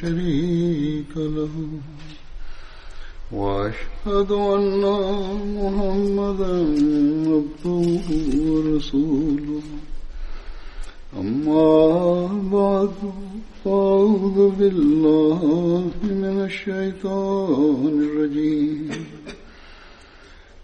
شريك 0.00 1.16
له. 1.16 1.68
وأشهد 3.32 4.32
أن 4.32 4.82
محمدا 5.58 6.54
عبده 7.30 8.00
ورسوله. 8.48 9.62
أما 11.20 12.26
بعد 12.52 12.94
فأعوذ 13.64 14.50
بالله 14.50 15.42
من 16.02 16.24
الشيطان 16.24 18.08
الرجيم. 18.10 18.90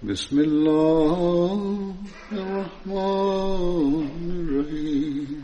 بسم 0.02 0.38
الله 0.40 1.88
الرحمن 2.32 4.08
الرحيم. 4.30 5.43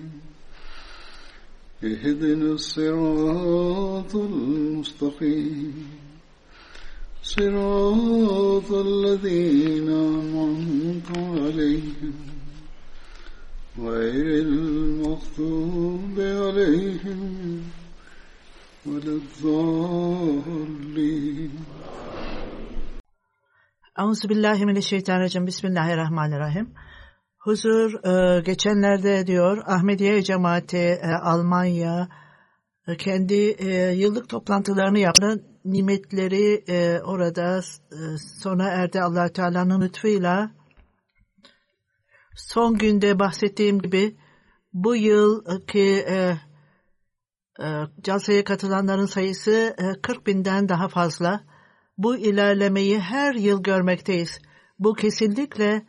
اهدنا 1.83 2.53
الصراط 2.53 4.15
المستقيم. 4.15 5.87
صراط 7.23 8.71
الذين 8.71 9.89
أنعمت 9.89 11.09
عليهم. 11.17 12.13
غير 13.79 14.27
المغضوب 14.45 16.19
عليهم 16.19 17.61
ولا 18.85 19.19
الضالين. 19.21 20.51
أعوذ 23.99 24.27
بالله 24.27 24.65
من 24.65 24.77
الشيطان 24.77 25.15
الرجيم. 25.17 25.45
بسم 25.45 25.67
الله 25.67 25.93
الرحمن 25.93 26.33
الرحيم. 26.33 26.73
Huzur 27.41 28.05
e, 28.05 28.41
geçenlerde 28.41 29.27
diyor 29.27 29.63
Ahmediye 29.65 30.23
cemaati 30.23 30.77
e, 30.77 31.07
Almanya 31.23 32.09
e, 32.87 32.97
kendi 32.97 33.57
yıllık 33.95 34.29
toplantılarını 34.29 34.99
yaptı. 34.99 35.45
Nimetleri 35.65 36.63
orada 37.05 37.57
e, 37.91 38.17
sona 38.17 38.67
erdi 38.69 39.01
allah 39.01 39.29
Teala'nın 39.29 39.81
lütfuyla. 39.81 40.51
Son 42.35 42.77
günde 42.77 43.19
bahsettiğim 43.19 43.79
gibi 43.79 44.17
bu 44.73 44.95
yılki 44.95 46.05
e, 46.09 46.37
e, 47.59 47.67
calsaya 48.01 48.43
katılanların 48.43 49.05
sayısı 49.05 49.75
e, 49.77 50.01
40 50.01 50.27
binden 50.27 50.69
daha 50.69 50.87
fazla. 50.87 51.43
Bu 51.97 52.17
ilerlemeyi 52.17 52.99
her 52.99 53.33
yıl 53.33 53.63
görmekteyiz. 53.63 54.39
Bu 54.79 54.93
kesinlikle 54.93 55.85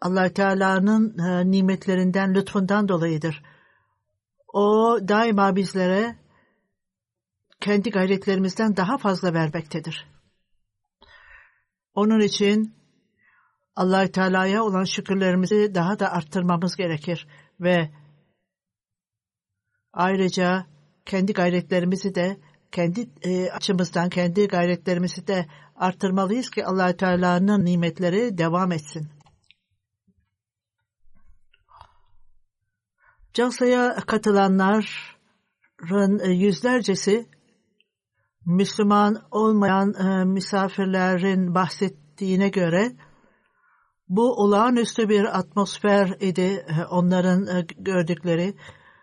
allah 0.00 0.32
Teala'nın 0.32 1.18
e, 1.18 1.50
nimetlerinden, 1.50 2.34
lütfundan 2.34 2.88
dolayıdır. 2.88 3.42
O 4.54 4.98
daima 5.08 5.56
bizlere 5.56 6.16
kendi 7.60 7.90
gayretlerimizden 7.90 8.76
daha 8.76 8.98
fazla 8.98 9.34
vermektedir. 9.34 10.06
Onun 11.94 12.20
için 12.20 12.74
allah 13.76 14.06
Teala'ya 14.10 14.64
olan 14.64 14.84
şükürlerimizi 14.84 15.74
daha 15.74 15.98
da 15.98 16.12
arttırmamız 16.12 16.76
gerekir 16.76 17.28
ve 17.60 17.90
ayrıca 19.92 20.66
kendi 21.04 21.32
gayretlerimizi 21.32 22.14
de 22.14 22.40
kendi 22.72 23.08
e, 23.22 23.50
açımızdan 23.50 24.08
kendi 24.08 24.48
gayretlerimizi 24.48 25.26
de 25.26 25.46
arttırmalıyız 25.76 26.50
ki 26.50 26.66
allah 26.66 26.96
Teala'nın 26.96 27.64
nimetleri 27.64 28.38
devam 28.38 28.72
etsin. 28.72 29.17
Calsa'ya 33.34 33.96
katılanların 34.06 36.18
e, 36.18 36.32
yüzlercesi 36.32 37.26
Müslüman 38.46 39.22
olmayan 39.30 39.94
e, 39.94 40.24
misafirlerin 40.24 41.54
bahsettiğine 41.54 42.48
göre 42.48 42.92
bu 44.08 44.42
olağanüstü 44.42 45.08
bir 45.08 45.38
atmosfer 45.38 46.16
idi 46.20 46.66
e, 46.68 46.84
onların 46.84 47.66
gördükleri. 47.78 48.54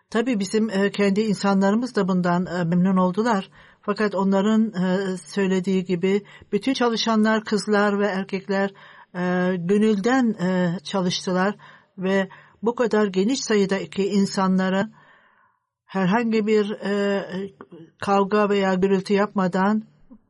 Tabi 0.10 0.40
bizim 0.40 0.92
kendi 0.92 1.22
insanlarımız 1.22 1.96
da 1.96 2.08
bundan 2.08 2.68
memnun 2.68 2.98
oldular. 2.98 3.50
Fakat 3.82 4.16
onların 4.16 4.72
söylediği 5.16 5.86
gibi 5.86 6.22
bütün 6.52 6.74
çalışanlar 6.74 7.44
kızlar 7.44 8.00
ve 8.00 8.08
erkekler 8.08 8.74
gönülden 9.58 10.36
çalıştılar 10.84 11.56
ve 11.98 12.30
bu 12.66 12.76
kadar 12.76 13.08
geniş 13.08 13.44
sayıdaki 13.44 14.08
insanlara 14.08 14.90
herhangi 15.86 16.48
bir 16.48 16.72
e, 16.72 17.26
kavga 18.02 18.50
veya 18.50 18.74
gürültü 18.74 19.14
yapmadan 19.14 19.84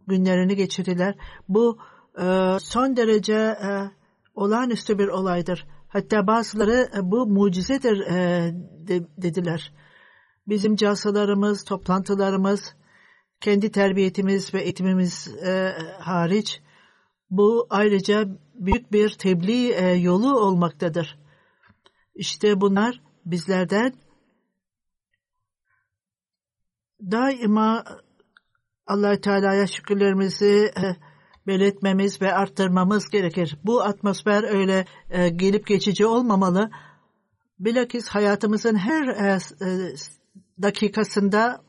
günlerini 0.07 0.56
geçirdiler. 0.56 1.16
Bu 1.50 1.78
e, 2.22 2.57
son 2.59 2.97
derece 2.97 3.34
e, 3.34 3.91
olağanüstü 4.35 5.00
bir 5.00 5.07
olaydır. 5.07 5.68
Hatta 5.88 6.28
bazıları 6.28 6.90
e, 6.97 7.12
bu 7.12 7.28
mucizedir 7.28 8.00
e, 8.00 8.52
de, 8.88 9.07
dediler. 9.17 9.73
Bizim 10.47 10.75
casalarımız, 10.75 11.63
toplantılarımız, 11.63 12.75
kendi 13.41 13.72
terbiyetimiz 13.72 14.53
ve 14.53 14.62
eğitimimiz 14.62 15.28
e, 15.28 15.73
hariç 16.00 16.62
bu 17.29 17.67
ayrıca 17.69 18.25
büyük 18.53 18.91
bir 18.91 19.09
tebliğ 19.09 19.72
e, 19.72 19.94
yolu 19.94 20.40
olmaktadır. 20.40 21.25
İşte 22.16 22.62
bunlar 22.62 23.02
bizlerden 23.26 23.94
daima 27.02 27.84
allah 28.88 29.22
Teala'ya 29.22 29.68
şükürlerimizi 29.68 30.72
e, 30.78 30.96
belirtmemiz 31.48 32.22
ve 32.22 32.34
arttırmamız 32.34 33.09
gerekir. 33.09 33.58
Bu 33.64 33.81
atmosfer 33.81 34.44
öyle 34.44 34.86
e, 35.09 35.30
gelip 35.30 35.68
geçici 35.68 36.06
olmamalı. 36.06 36.70
Bilakis 37.59 38.08
hayatımızın 38.08 38.76
her 38.76 39.08
e, 39.08 39.40
dakikasında 40.62 41.62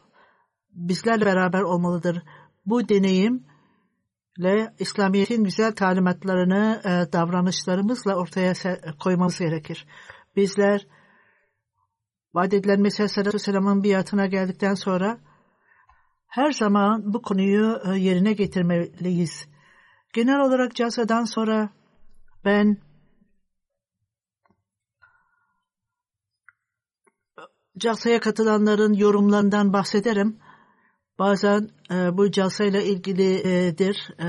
bizlerle 0.71 1.27
beraber 1.27 1.61
olmalıdır. 1.61 2.23
Bu 2.67 2.89
deneyimle 2.89 3.45
İslamiyet'in 4.79 5.45
güzel 5.45 5.73
talimatlarını 5.73 6.81
davranışlarımızla 7.13 8.15
ortaya 8.15 8.53
koymamız 9.01 9.39
gerekir. 9.39 9.87
Bizler 10.37 10.87
vaat 12.35 12.55
edilen 12.55 12.81
Mesih 12.81 13.19
Aleyhisselam'ın 13.19 13.85
biatına 13.85 14.27
geldikten 14.27 14.75
sonra 14.75 15.19
her 16.27 16.51
zaman 16.51 17.15
bu 17.15 17.23
konuyu 17.23 17.81
e, 17.85 17.99
yerine 17.99 18.33
getirmeliyiz. 18.33 19.49
Genel 20.13 20.41
olarak 20.41 20.75
casadan 20.75 21.25
sonra 21.25 21.71
ben 22.45 22.79
casaya 27.79 28.21
katılanların 28.21 28.93
yorumlarından 28.93 29.73
bahsederim. 29.73 30.39
Bazen 31.19 31.71
e, 31.91 32.17
bu 32.17 32.31
casayla 32.31 32.81
ilgilidir 32.81 34.11
e, 34.21 34.27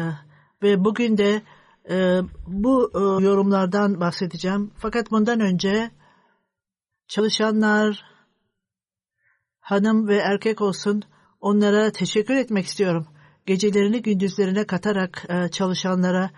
ve 0.63 0.83
bugün 0.85 1.17
de 1.17 1.41
e, 1.89 2.21
bu 2.47 2.91
e, 2.95 3.23
yorumlardan 3.23 3.99
bahsedeceğim. 3.99 4.71
Fakat 4.75 5.11
bundan 5.11 5.39
önce 5.39 5.91
çalışanlar, 7.07 8.03
hanım 9.59 10.07
ve 10.07 10.17
erkek 10.17 10.61
olsun 10.61 11.03
onlara 11.39 11.91
teşekkür 11.91 12.35
etmek 12.35 12.65
istiyorum. 12.65 13.07
gecelerini 13.45 14.01
gündüzlerine 14.01 14.67
katarak 14.67 15.25
e, 15.29 15.49
çalışanlara 15.49 16.29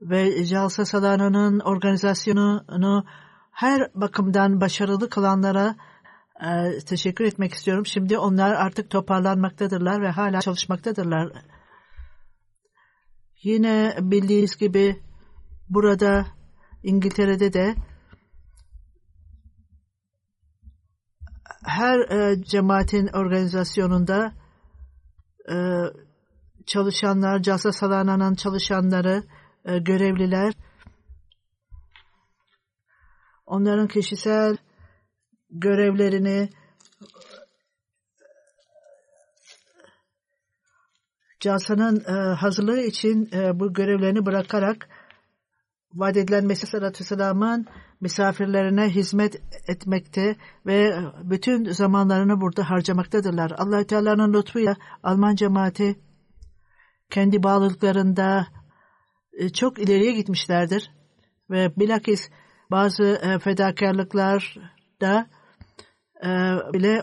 ve 0.00 0.44
Jalsa 0.44 0.84
Salana'nın 0.84 1.60
organizasyonunu 1.60 3.04
her 3.52 3.90
bakımdan 3.94 4.60
başarılı 4.60 5.08
kılanlara 5.08 5.76
e, 6.40 6.78
teşekkür 6.78 7.24
etmek 7.24 7.54
istiyorum. 7.54 7.86
Şimdi 7.86 8.18
onlar 8.18 8.50
artık 8.50 8.90
toparlanmaktadırlar 8.90 10.02
ve 10.02 10.08
hala 10.10 10.40
çalışmaktadırlar. 10.40 11.32
Yine 13.42 13.96
bildiğiniz 14.00 14.56
gibi 14.56 15.02
burada 15.68 16.26
İngiltere'de 16.82 17.52
de 17.52 17.74
her 21.64 21.98
e, 21.98 22.42
cemaatin 22.42 23.06
organizasyonunda 23.06 24.32
e, 25.50 25.56
çalışanlar, 26.66 27.42
Casa 27.42 27.72
Salana'nın 27.72 28.34
çalışanları, 28.34 29.22
e, 29.64 29.78
görevliler 29.78 30.54
onların 33.46 33.88
kişisel 33.88 34.56
görevlerini 35.50 36.48
Casa'nın 41.40 42.04
e, 42.08 42.34
hazırlığı 42.34 42.80
için 42.80 43.28
e, 43.32 43.60
bu 43.60 43.72
görevlerini 43.72 44.26
bırakarak 44.26 44.88
vaat 45.94 46.16
edilen 46.16 46.46
Mesih 46.46 46.74
Aleyhisselam'ın 46.74 47.66
misafirlerine 48.00 48.88
hizmet 48.88 49.42
etmekte 49.68 50.36
ve 50.66 50.94
bütün 51.22 51.64
zamanlarını 51.64 52.40
burada 52.40 52.70
harcamaktadırlar. 52.70 53.52
allah 53.58 53.86
Teala'nın 53.86 54.32
lütfuyla 54.32 54.76
Alman 55.02 55.34
cemaati 55.34 55.96
kendi 57.10 57.42
bağlılıklarında 57.42 58.46
e, 59.32 59.48
çok 59.48 59.78
ileriye 59.78 60.12
gitmişlerdir. 60.12 60.90
Ve 61.50 61.76
bilakis 61.76 62.30
bazı 62.70 63.04
e, 63.04 63.38
fedakarlıklar 63.38 64.56
da 65.00 65.26
e, 66.24 66.28
bile 66.72 67.02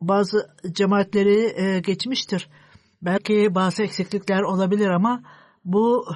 bazı 0.00 0.50
cemaatleri 0.72 1.82
geçmiştir. 1.82 2.48
Belki 3.02 3.54
bazı 3.54 3.82
eksiklikler 3.82 4.42
olabilir 4.42 4.88
ama 4.88 5.22
bu 5.64 6.06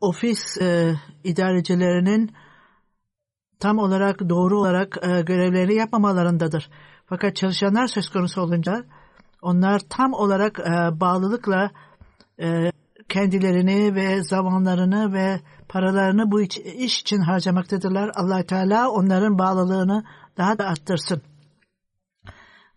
ofis 0.00 0.58
e, 0.58 0.94
idarecilerinin 1.24 2.32
tam 3.60 3.78
olarak 3.78 4.28
doğru 4.28 4.58
olarak 4.58 4.96
e, 5.02 5.22
görevlerini 5.22 5.74
yapmamalarındadır. 5.74 6.70
Fakat 7.06 7.36
çalışanlar 7.36 7.86
söz 7.86 8.08
konusu 8.10 8.40
olunca 8.40 8.84
onlar 9.42 9.80
tam 9.90 10.12
olarak 10.12 10.58
e, 10.60 11.00
bağlılıkla 11.00 11.70
e, 12.40 12.72
kendilerini 13.08 13.94
ve 13.94 14.22
zamanlarını 14.22 15.12
ve 15.12 15.40
paralarını 15.68 16.30
bu 16.30 16.40
iş, 16.40 16.58
iş 16.58 17.00
için 17.00 17.20
harcamaktadırlar. 17.20 18.10
allah 18.14 18.42
Teala 18.42 18.90
onların 18.90 19.38
bağlılığını 19.38 20.04
daha 20.36 20.58
da 20.58 20.64
arttırsın. 20.64 21.22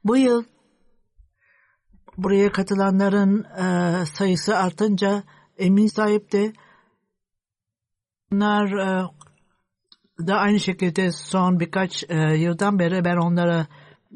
Bu 0.03 0.17
yıl 0.17 0.43
buraya 2.17 2.51
katılanların 2.51 3.43
e, 3.43 4.05
sayısı 4.05 4.57
artınca 4.57 5.23
emin 5.57 5.87
sahip 5.87 6.31
de 6.31 6.53
onlar 8.31 8.71
e, 8.71 9.07
da 10.27 10.35
aynı 10.35 10.59
şekilde 10.59 11.11
son 11.11 11.59
birkaç 11.59 12.03
e, 12.09 12.15
yıldan 12.17 12.79
beri 12.79 13.05
ben 13.05 13.17
onlara 13.17 13.67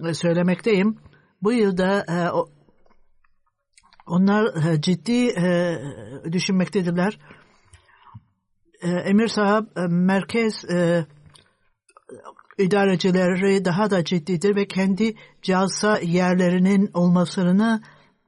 e, 0.09 0.13
söylemekteyim. 0.13 0.97
Bu 1.42 1.53
yılda 1.53 2.06
e, 2.09 2.18
onlar 4.07 4.71
e, 4.74 4.81
ciddi 4.81 5.27
e, 5.27 5.77
düşünmektedirler. 6.31 7.19
E, 8.81 8.89
Emir 8.89 9.27
Sahab 9.27 9.65
e, 9.77 9.81
merkez 9.88 10.65
e, 10.65 11.06
idarecileri 12.57 13.66
daha 13.66 13.90
da 13.90 14.04
ciddidir 14.04 14.56
ve 14.56 14.68
kendi 14.68 15.16
calsa 15.42 16.00
yerlerinin 16.00 16.90
olmasını 16.94 17.81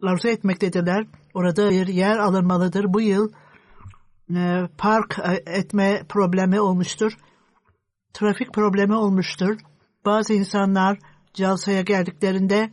arzu 0.03 0.27
etmektedirler. 0.27 1.07
Orada 1.33 1.69
bir 1.69 1.88
yer 1.88 2.18
alınmalıdır. 2.18 2.94
Bu 2.94 3.01
yıl 3.01 3.31
e, 4.35 4.68
park 4.77 5.19
e, 5.19 5.51
etme 5.51 6.03
problemi 6.09 6.59
olmuştur. 6.59 7.18
Trafik 8.13 8.53
problemi 8.53 8.95
olmuştur. 8.95 9.57
Bazı 10.06 10.33
insanlar 10.33 11.00
Calsa'ya 11.33 11.81
geldiklerinde 11.81 12.71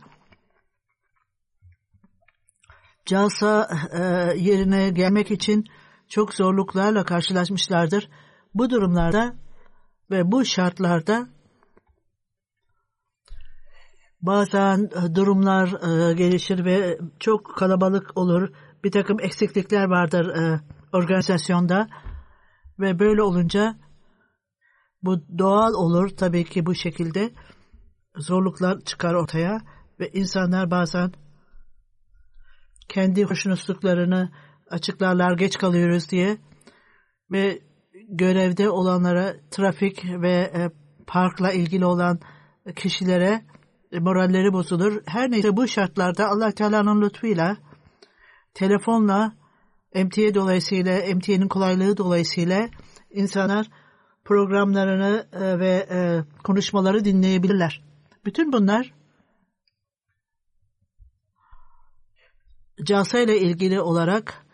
Calsa 3.05 3.67
e, 3.93 4.01
yerine 4.39 4.89
gelmek 4.89 5.31
için 5.31 5.65
çok 6.09 6.33
zorluklarla 6.33 7.05
karşılaşmışlardır. 7.05 8.09
Bu 8.53 8.69
durumlarda 8.69 9.35
ve 10.11 10.31
bu 10.31 10.45
şartlarda 10.45 11.34
bazen 14.25 14.89
durumlar 15.15 15.67
e, 15.67 16.13
gelişir 16.13 16.65
ve 16.65 16.97
çok 17.19 17.55
kalabalık 17.57 18.17
olur. 18.17 18.49
Bir 18.83 18.91
takım 18.91 19.19
eksiklikler 19.19 19.85
vardır 19.85 20.25
e, 20.35 20.61
organizasyonda. 20.93 21.87
Ve 22.79 22.99
böyle 22.99 23.21
olunca 23.21 23.75
bu 25.03 25.37
doğal 25.37 25.73
olur 25.73 26.09
tabii 26.09 26.43
ki 26.43 26.65
bu 26.65 26.75
şekilde. 26.75 27.31
Zorluklar 28.17 28.79
çıkar 28.79 29.13
ortaya 29.13 29.61
ve 29.99 30.09
insanlar 30.09 30.71
bazen 30.71 31.11
kendi 32.89 33.23
hoşnutsuzluklarını 33.23 34.31
açıklarlar 34.69 35.37
geç 35.37 35.57
kalıyoruz 35.57 36.09
diye. 36.09 36.37
Ve 37.31 37.59
görevde 38.09 38.69
olanlara 38.69 39.35
trafik 39.51 40.05
ve 40.05 40.31
e, 40.31 40.69
parkla 41.07 41.51
ilgili 41.51 41.85
olan 41.85 42.19
kişilere 42.75 43.45
moralleri 43.99 44.53
bozulur. 44.53 45.01
Her 45.05 45.31
neyse 45.31 45.57
bu 45.57 45.67
şartlarda 45.67 46.27
Allah 46.27 46.51
Teala'nın 46.51 47.01
lütfuyla 47.01 47.57
telefonla 48.53 49.33
MTA 49.95 50.33
dolayısıyla 50.33 51.15
MTA'nın 51.15 51.47
kolaylığı 51.47 51.97
dolayısıyla 51.97 52.69
insanlar 53.11 53.67
programlarını 54.25 55.27
e, 55.33 55.59
ve 55.59 55.87
e, 55.91 56.23
konuşmaları 56.43 57.05
dinleyebilirler. 57.05 57.83
Bütün 58.25 58.53
bunlar 58.53 58.93
Casa 62.83 63.19
ile 63.19 63.39
ilgili 63.39 63.81
olarak 63.81 64.45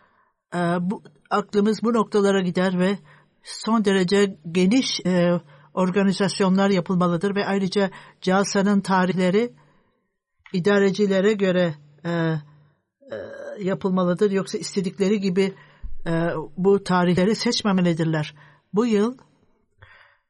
e, 0.55 0.57
bu, 0.57 1.03
aklımız 1.29 1.83
bu 1.83 1.93
noktalara 1.93 2.41
gider 2.41 2.79
ve 2.79 2.97
son 3.43 3.85
derece 3.85 4.39
geniş 4.51 4.99
e, 5.05 5.41
organizasyonlar 5.73 6.69
yapılmalıdır 6.69 7.35
ve 7.35 7.45
ayrıca 7.45 7.91
Casa'nın 8.21 8.81
tarihleri 8.81 9.53
idarecilere 10.53 11.33
göre 11.33 11.75
e, 12.05 12.09
e, 12.09 12.37
yapılmalıdır. 13.59 14.31
Yoksa 14.31 14.57
istedikleri 14.57 15.19
gibi 15.19 15.53
e, 16.07 16.11
bu 16.57 16.83
tarihleri 16.83 17.35
seçmemelidirler. 17.35 18.35
Bu 18.73 18.85
yıl 18.85 19.17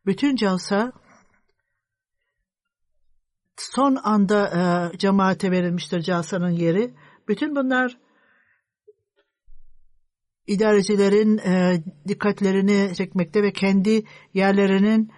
bütün 0.06 0.36
Calsa 0.36 0.92
son 3.58 3.98
anda 4.04 4.48
e, 4.94 4.98
cemaate 4.98 5.52
verilmiştir 5.52 6.02
Casa'nın 6.02 6.50
yeri. 6.50 6.94
Bütün 7.28 7.56
bunlar 7.56 7.98
idarecilerin 10.48 11.38
e, 11.38 11.84
dikkatlerini 12.08 12.96
çekmekte 12.96 13.44
ve 13.44 13.54
kendi 13.54 14.04
yerlerinin 14.34 15.12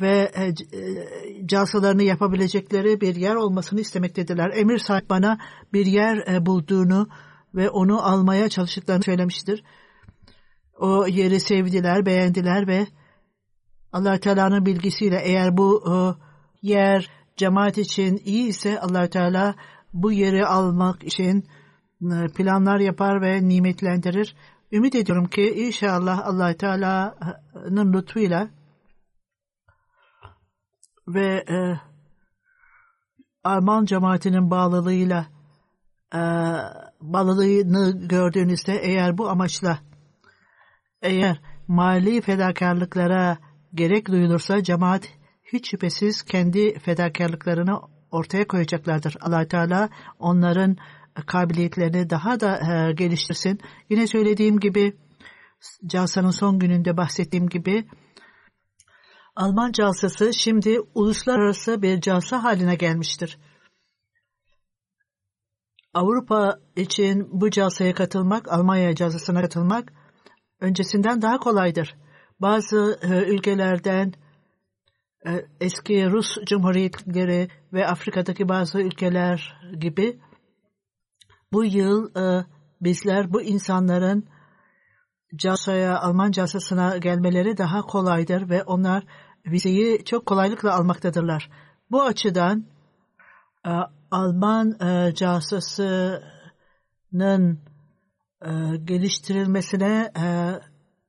ve 0.00 0.30
e, 0.34 0.44
e, 0.44 1.46
casalarını 1.46 2.02
yapabilecekleri 2.02 3.00
bir 3.00 3.14
yer 3.16 3.34
olmasını 3.34 3.80
istemektedirler. 3.80 4.50
Emir 4.54 4.78
sahip 4.78 5.10
bana 5.10 5.38
bir 5.72 5.86
yer 5.86 6.16
e, 6.16 6.46
bulduğunu 6.46 7.08
ve 7.54 7.70
onu 7.70 8.02
almaya 8.02 8.48
çalıştıklarını 8.48 9.02
söylemiştir. 9.02 9.64
O 10.78 11.06
yeri 11.06 11.40
sevdiler, 11.40 12.06
beğendiler 12.06 12.66
ve 12.66 12.86
allah 13.92 14.20
Teala'nın 14.20 14.66
bilgisiyle 14.66 15.20
eğer 15.24 15.56
bu 15.56 15.84
yer 16.62 17.10
cemaat 17.36 17.78
için 17.78 18.22
iyi 18.24 18.48
ise 18.48 18.80
allah 18.80 19.10
Teala 19.10 19.54
bu 19.92 20.12
yeri 20.12 20.46
almak 20.46 21.04
için 21.04 21.44
planlar 22.34 22.80
yapar 22.80 23.22
ve 23.22 23.48
nimetlendirir. 23.48 24.36
Ümit 24.72 24.94
ediyorum 24.94 25.26
ki 25.26 25.54
inşallah 25.56 26.26
allah 26.26 26.54
Teala'nın 26.56 27.92
lütfuyla 27.92 28.48
ve 31.08 31.44
e, 31.50 31.80
Alman 33.44 33.84
cemaatinin 33.84 34.50
bağlılığıyla 34.50 35.26
e, 36.14 36.20
bağlılığını 37.00 38.08
gördüğünüzde 38.08 38.76
eğer 38.82 39.18
bu 39.18 39.28
amaçla 39.28 39.78
eğer 41.02 41.40
mali 41.68 42.20
fedakarlıklara 42.20 43.38
gerek 43.74 44.08
duyulursa 44.08 44.62
cemaat 44.62 45.08
hiç 45.52 45.70
şüphesiz 45.70 46.22
kendi 46.22 46.78
fedakarlıklarını 46.78 47.80
ortaya 48.10 48.48
koyacaklardır. 48.48 49.16
allah 49.20 49.48
Teala 49.48 49.88
onların 50.18 50.76
kabiliyetlerini 51.26 52.10
daha 52.10 52.40
da 52.40 52.56
e, 52.56 52.92
geliştirsin. 52.92 53.60
Yine 53.90 54.06
söylediğim 54.06 54.60
gibi 54.60 54.96
Calsa'nın 55.86 56.30
son 56.30 56.58
gününde 56.58 56.96
bahsettiğim 56.96 57.48
gibi 57.48 57.84
Alman 59.38 59.72
calsası 59.72 60.34
şimdi 60.34 60.80
uluslararası 60.94 61.82
bir 61.82 62.00
calsa 62.00 62.42
haline 62.44 62.74
gelmiştir. 62.74 63.38
Avrupa 65.94 66.58
için 66.76 67.28
bu 67.40 67.50
calsaya 67.50 67.94
katılmak, 67.94 68.52
Almanya 68.52 68.94
calsasına 68.94 69.40
katılmak 69.40 69.92
öncesinden 70.60 71.22
daha 71.22 71.38
kolaydır. 71.38 71.96
Bazı 72.40 72.98
e, 73.02 73.32
ülkelerden 73.34 74.12
e, 75.26 75.46
eski 75.60 76.10
Rus 76.10 76.36
Cumhuriyetleri 76.46 77.48
ve 77.72 77.86
Afrika'daki 77.86 78.48
bazı 78.48 78.80
ülkeler 78.80 79.60
gibi 79.80 80.20
bu 81.52 81.64
yıl 81.64 82.16
e, 82.16 82.46
bizler 82.80 83.32
bu 83.32 83.42
insanların 83.42 84.28
casaya, 85.36 86.00
Alman 86.00 86.30
casasına 86.30 86.96
gelmeleri 86.96 87.58
daha 87.58 87.82
kolaydır 87.82 88.48
ve 88.48 88.62
onlar 88.62 89.04
vizeyi 89.50 90.04
çok 90.04 90.26
kolaylıkla 90.26 90.74
almaktadırlar. 90.74 91.50
Bu 91.90 92.02
açıdan 92.02 92.64
e, 93.66 93.70
Alman 94.10 94.76
e, 94.80 95.14
e, 98.42 98.76
geliştirilmesine 98.84 100.12
e, 100.20 100.26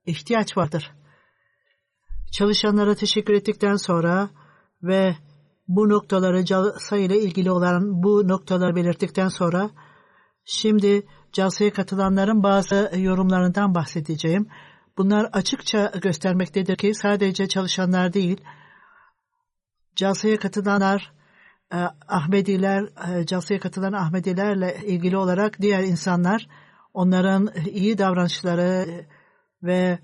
ihtiyaç 0.05 0.57
vardır. 0.57 0.91
Çalışanlara 2.31 2.95
teşekkür 2.95 3.33
ettikten 3.33 3.75
sonra 3.75 4.29
ve 4.83 5.15
bu 5.67 5.89
noktaları 5.89 6.45
CASA 6.45 6.97
ile 6.97 7.21
ilgili 7.21 7.51
olan 7.51 8.03
bu 8.03 8.27
noktaları 8.27 8.75
belirttikten 8.75 9.27
sonra 9.27 9.69
şimdi 10.45 11.07
CASA'ya 11.31 11.73
katılanların 11.73 12.43
bazı 12.43 12.91
yorumlarından 12.97 13.75
bahsedeceğim. 13.75 14.47
Bunlar 14.99 15.29
açıkça 15.33 15.91
göstermektedir 16.01 16.75
ki 16.75 16.93
sadece 16.93 17.47
çalışanlar 17.47 18.13
değil, 18.13 18.41
CASA'ya 19.95 20.37
katılanlar, 20.37 21.11
e, 21.73 21.77
Ahmediler, 22.07 22.83
e, 22.83 23.25
CASA'ya 23.25 23.59
katılan 23.59 23.93
Ahmedilerle 23.93 24.77
ilgili 24.85 25.17
olarak 25.17 25.61
diğer 25.61 25.83
insanlar, 25.83 26.47
onların 26.93 27.49
iyi 27.65 27.97
davranışları 27.97 29.05
ve 29.63 29.99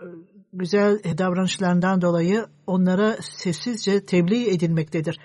e, 0.00 0.04
güzel 0.52 1.18
davranışlarından 1.18 2.02
dolayı 2.02 2.46
onlara 2.66 3.16
sessizce 3.22 4.06
tebliğ 4.06 4.50
edilmektedir. 4.50 5.20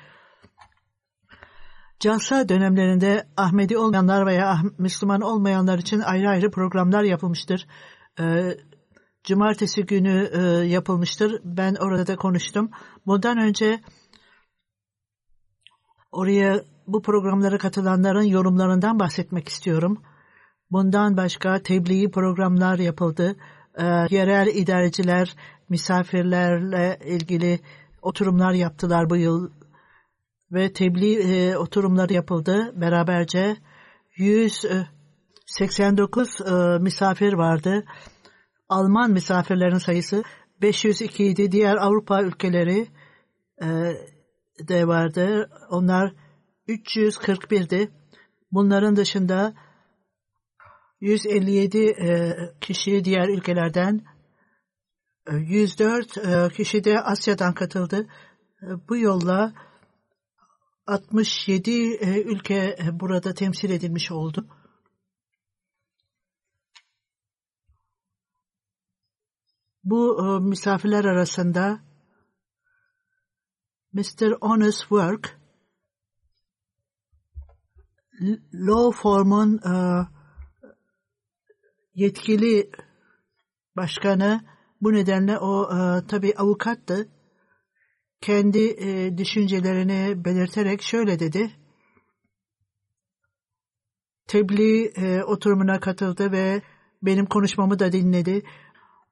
Calsa 2.02 2.50
dönemlerinde 2.50 3.28
Ahmedi 3.38 3.78
olmayanlar 3.78 4.26
veya 4.26 4.58
Müslüman 4.78 5.22
olmayanlar 5.22 5.80
için 5.80 6.00
ayrı 6.00 6.30
ayrı 6.30 6.52
programlar 6.52 7.04
yapılmıştır. 7.04 7.68
Ee, 8.20 8.58
cumartesi 9.24 9.86
günü 9.86 10.30
e, 10.34 10.42
yapılmıştır. 10.68 11.42
Ben 11.44 11.76
orada 11.76 12.08
da 12.08 12.16
konuştum. 12.16 12.70
Bundan 13.06 13.38
önce 13.38 13.80
oraya 16.12 16.62
bu 16.88 17.02
programlara 17.02 17.58
katılanların 17.58 18.24
yorumlarından 18.24 19.00
bahsetmek 19.00 19.48
istiyorum. 19.48 20.02
Bundan 20.72 21.18
başka 21.18 21.62
tebliği 21.62 22.12
programlar 22.12 22.80
yapıldı. 22.80 23.36
Ee, 23.76 23.86
yerel 24.10 24.48
idareciler 24.48 25.36
misafirlerle 25.70 27.00
ilgili 27.06 27.60
oturumlar 28.02 28.54
yaptılar 28.54 29.10
bu 29.10 29.16
yıl 29.16 29.50
ve 30.52 30.74
tebliğ 30.74 31.16
e, 31.16 31.58
oturumları 31.58 32.14
yapıldı 32.14 32.74
beraberce. 32.76 33.58
189 34.18 36.42
e, 36.42 36.78
misafir 36.82 37.34
vardı. 37.34 37.86
Alman 38.70 39.12
misafirlerin 39.12 39.78
sayısı 39.78 40.24
502 40.62 41.26
idi. 41.26 41.52
Diğer 41.52 41.76
Avrupa 41.76 42.22
ülkeleri 42.22 42.88
e, 43.62 43.68
de 44.68 44.88
vardı. 44.88 45.50
Onlar 45.70 46.14
341'di. 46.68 47.92
Bunların 48.52 48.96
dışında 48.96 49.54
157 51.02 51.78
e, 51.78 52.36
kişi 52.62 53.06
diğer 53.06 53.30
ülkelerden 53.30 54.02
104 55.32 56.18
e, 56.18 56.50
kişi 56.50 56.84
de 56.84 57.02
Asya'dan 57.02 57.54
katıldı. 57.54 58.08
E, 58.62 58.66
bu 58.90 58.98
yolla 58.98 59.54
67 60.92 61.72
e, 61.72 62.24
ülke 62.24 62.78
e, 62.80 63.00
burada 63.00 63.34
temsil 63.34 63.70
edilmiş 63.70 64.12
oldu. 64.12 64.48
Bu 69.84 70.26
e, 70.26 70.50
misafirler 70.50 71.06
arasında 71.06 71.80
Mr. 73.94 74.32
Honest 74.42 74.80
Work 74.80 75.40
Law 78.54 79.02
Form'un 79.02 79.60
yetkili 81.94 82.72
başkanı 83.76 84.46
bu 84.82 84.94
nedenle 84.94 85.40
o 85.40 85.70
tabi 86.08 86.34
avukattı 86.38 87.10
kendi 88.22 88.60
e, 88.60 89.18
düşüncelerini 89.18 90.26
belirterek 90.26 90.82
şöyle 90.82 91.20
dedi. 91.20 91.52
Tebliğ 94.28 94.86
e, 94.96 95.24
oturumuna 95.24 95.80
katıldı 95.80 96.32
ve 96.32 96.62
benim 97.02 97.26
konuşmamı 97.26 97.80
da 97.80 97.92
dinledi. 97.92 98.44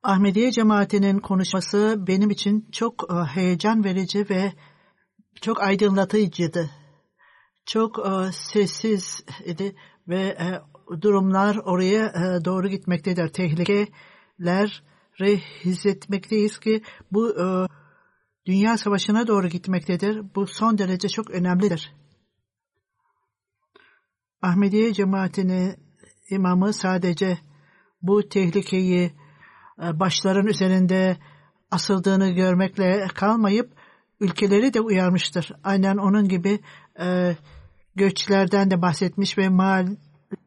Ahmediye 0.03 0.51
cemaatinin 0.51 1.19
konuşması 1.19 1.95
benim 2.07 2.29
için 2.29 2.67
çok 2.71 3.07
e, 3.11 3.15
heyecan 3.15 3.83
verici 3.83 4.29
ve 4.29 4.53
çok 5.41 5.63
aydınlatıcıydı. 5.63 6.69
Çok 7.65 7.99
e, 7.99 8.31
sessiz 8.31 9.23
idi 9.45 9.75
ve 10.07 10.21
e, 10.21 10.61
durumlar 11.01 11.55
oraya 11.55 12.05
e, 12.05 12.45
doğru 12.45 12.67
gitmektedir. 12.67 13.27
Tehlikeler 13.27 14.83
hissetmekteyiz 15.65 16.59
ki 16.59 16.81
bu 17.11 17.29
e, 17.29 17.67
dünya 18.49 18.77
savaşına 18.77 19.27
doğru 19.27 19.47
gitmektedir. 19.47 20.21
Bu 20.35 20.47
son 20.47 20.77
derece 20.77 21.09
çok 21.09 21.31
önemlidir. 21.31 21.93
Ahmediye 24.41 24.93
cemaatini 24.93 25.75
imamı 26.29 26.73
sadece 26.73 27.37
bu 28.01 28.29
tehlikeyi 28.29 29.13
e, 29.83 29.99
başların 29.99 30.47
üzerinde 30.47 31.17
asıldığını 31.71 32.29
görmekle 32.29 33.07
kalmayıp 33.15 33.73
ülkeleri 34.19 34.73
de 34.73 34.81
uyarmıştır. 34.81 35.51
Aynen 35.63 35.97
onun 35.97 36.27
gibi 36.27 36.59
e, 36.99 37.35
göçlerden 37.95 38.71
de 38.71 38.81
bahsetmiş 38.81 39.37
ve 39.37 39.49
mal, 39.49 39.95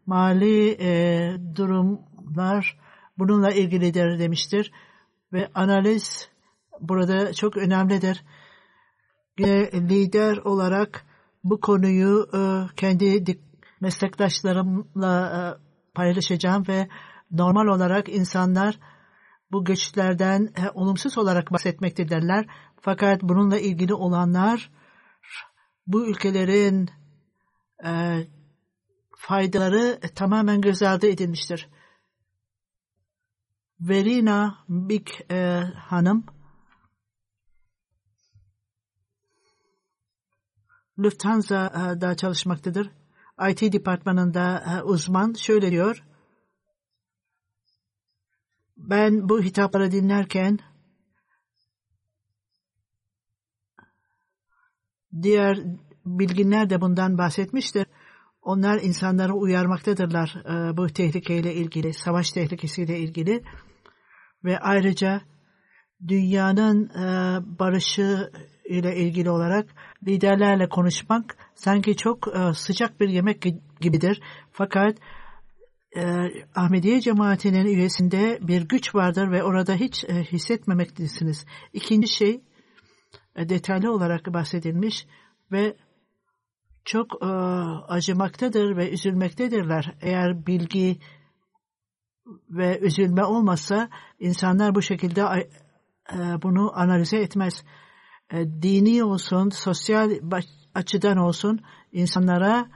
mali 0.07 0.77
e, 0.81 1.33
durumlar 1.57 2.79
bununla 3.19 3.51
ilgilidir 3.51 4.19
demiştir. 4.19 4.73
Ve 5.33 5.51
analiz 5.55 6.32
burada 6.83 7.33
çok 7.33 7.57
önemlidir. 7.57 8.25
Yine 9.39 9.73
lider 9.73 10.37
olarak 10.37 11.07
bu 11.45 11.61
konuyu 11.61 12.29
e, 12.35 12.41
kendi 12.77 13.39
meslektaşlarımla 13.81 15.15
e, 15.29 15.41
paylaşacağım 15.95 16.69
ve 16.69 16.89
normal 17.31 17.67
olarak 17.67 18.09
insanlar 18.09 18.79
bu 19.53 19.65
göçlerden 19.65 20.43
e, 20.43 20.71
olumsuz 20.75 21.19
olarak 21.19 21.53
bahsetmektedirler. 21.53 22.47
Fakat 22.81 23.23
bununla 23.23 23.59
ilgili 23.59 23.95
olanlar 23.95 24.71
bu 25.87 26.07
ülkelerin 26.07 26.91
faydaları 29.17 30.01
tamamen 30.15 30.61
göz 30.61 30.83
ardı 30.83 31.07
edilmiştir. 31.07 31.69
Verina 33.81 34.65
Big 34.69 35.09
e, 35.31 35.61
Hanım 35.77 36.27
Lufthansa'da 40.99 42.17
çalışmaktadır. 42.17 42.91
IT 43.51 43.73
departmanında 43.73 44.59
e, 44.59 44.83
uzman 44.83 45.33
şöyle 45.33 45.71
diyor. 45.71 46.05
Ben 48.77 49.29
bu 49.29 49.43
hitapları 49.43 49.91
dinlerken 49.91 50.59
diğer 55.23 55.59
bilginler 56.07 56.71
de 56.71 56.81
bundan 56.81 57.19
bahsetmiştir. 57.19 57.87
Onlar 58.43 58.81
insanları 58.83 59.35
uyarmaktadırlar 59.35 60.43
e, 60.45 60.77
bu 60.77 60.87
tehlikeyle 60.87 61.55
ilgili, 61.55 61.95
savaş 61.95 62.33
tehlikesiyle 62.33 62.99
ilgili 62.99 63.43
ve 64.45 64.59
ayrıca 64.59 65.21
dünyanın 66.09 66.89
e, 66.89 67.39
barışı 67.59 68.33
ile 68.65 68.97
ilgili 68.97 69.31
olarak 69.31 69.67
liderlerle 70.07 70.69
konuşmak 70.69 71.37
sanki 71.55 71.97
çok 71.97 72.29
e, 72.37 72.55
sıcak 72.55 73.01
bir 73.01 73.09
yemek 73.09 73.43
gibidir. 73.81 74.21
Fakat 74.53 74.99
e, 75.97 76.03
Ahmediye 76.55 77.01
cemaatinin 77.01 77.67
üyesinde 77.67 78.39
bir 78.43 78.69
güç 78.69 78.95
vardır 78.95 79.31
ve 79.31 79.43
orada 79.43 79.75
hiç 79.75 80.05
e, 80.05 80.25
hissetmemeklisiniz. 80.25 81.47
İkinci 81.73 82.09
şey 82.09 82.41
e, 83.37 83.49
detaylı 83.49 83.93
olarak 83.93 84.27
bahsedilmiş 84.27 85.07
ve 85.53 85.77
çok 86.85 87.23
e, 87.23 87.27
acımaktadır 87.89 88.77
ve 88.77 88.91
üzülmektedirler. 88.91 89.95
Eğer 90.01 90.47
bilgi 90.47 90.99
ve 92.51 92.79
üzülme 92.79 93.25
olmasa 93.25 93.89
insanlar 94.21 94.75
bu 94.75 94.83
şekilde 94.83 95.21
e, 95.23 96.43
bunu 96.43 96.79
analize 96.79 97.19
etmez. 97.19 97.65
E, 98.33 98.63
dini 98.63 99.05
olsun, 99.05 99.51
sosyal 99.51 100.11
açıdan 100.75 101.17
olsun 101.17 101.61
insanlara 101.93 102.67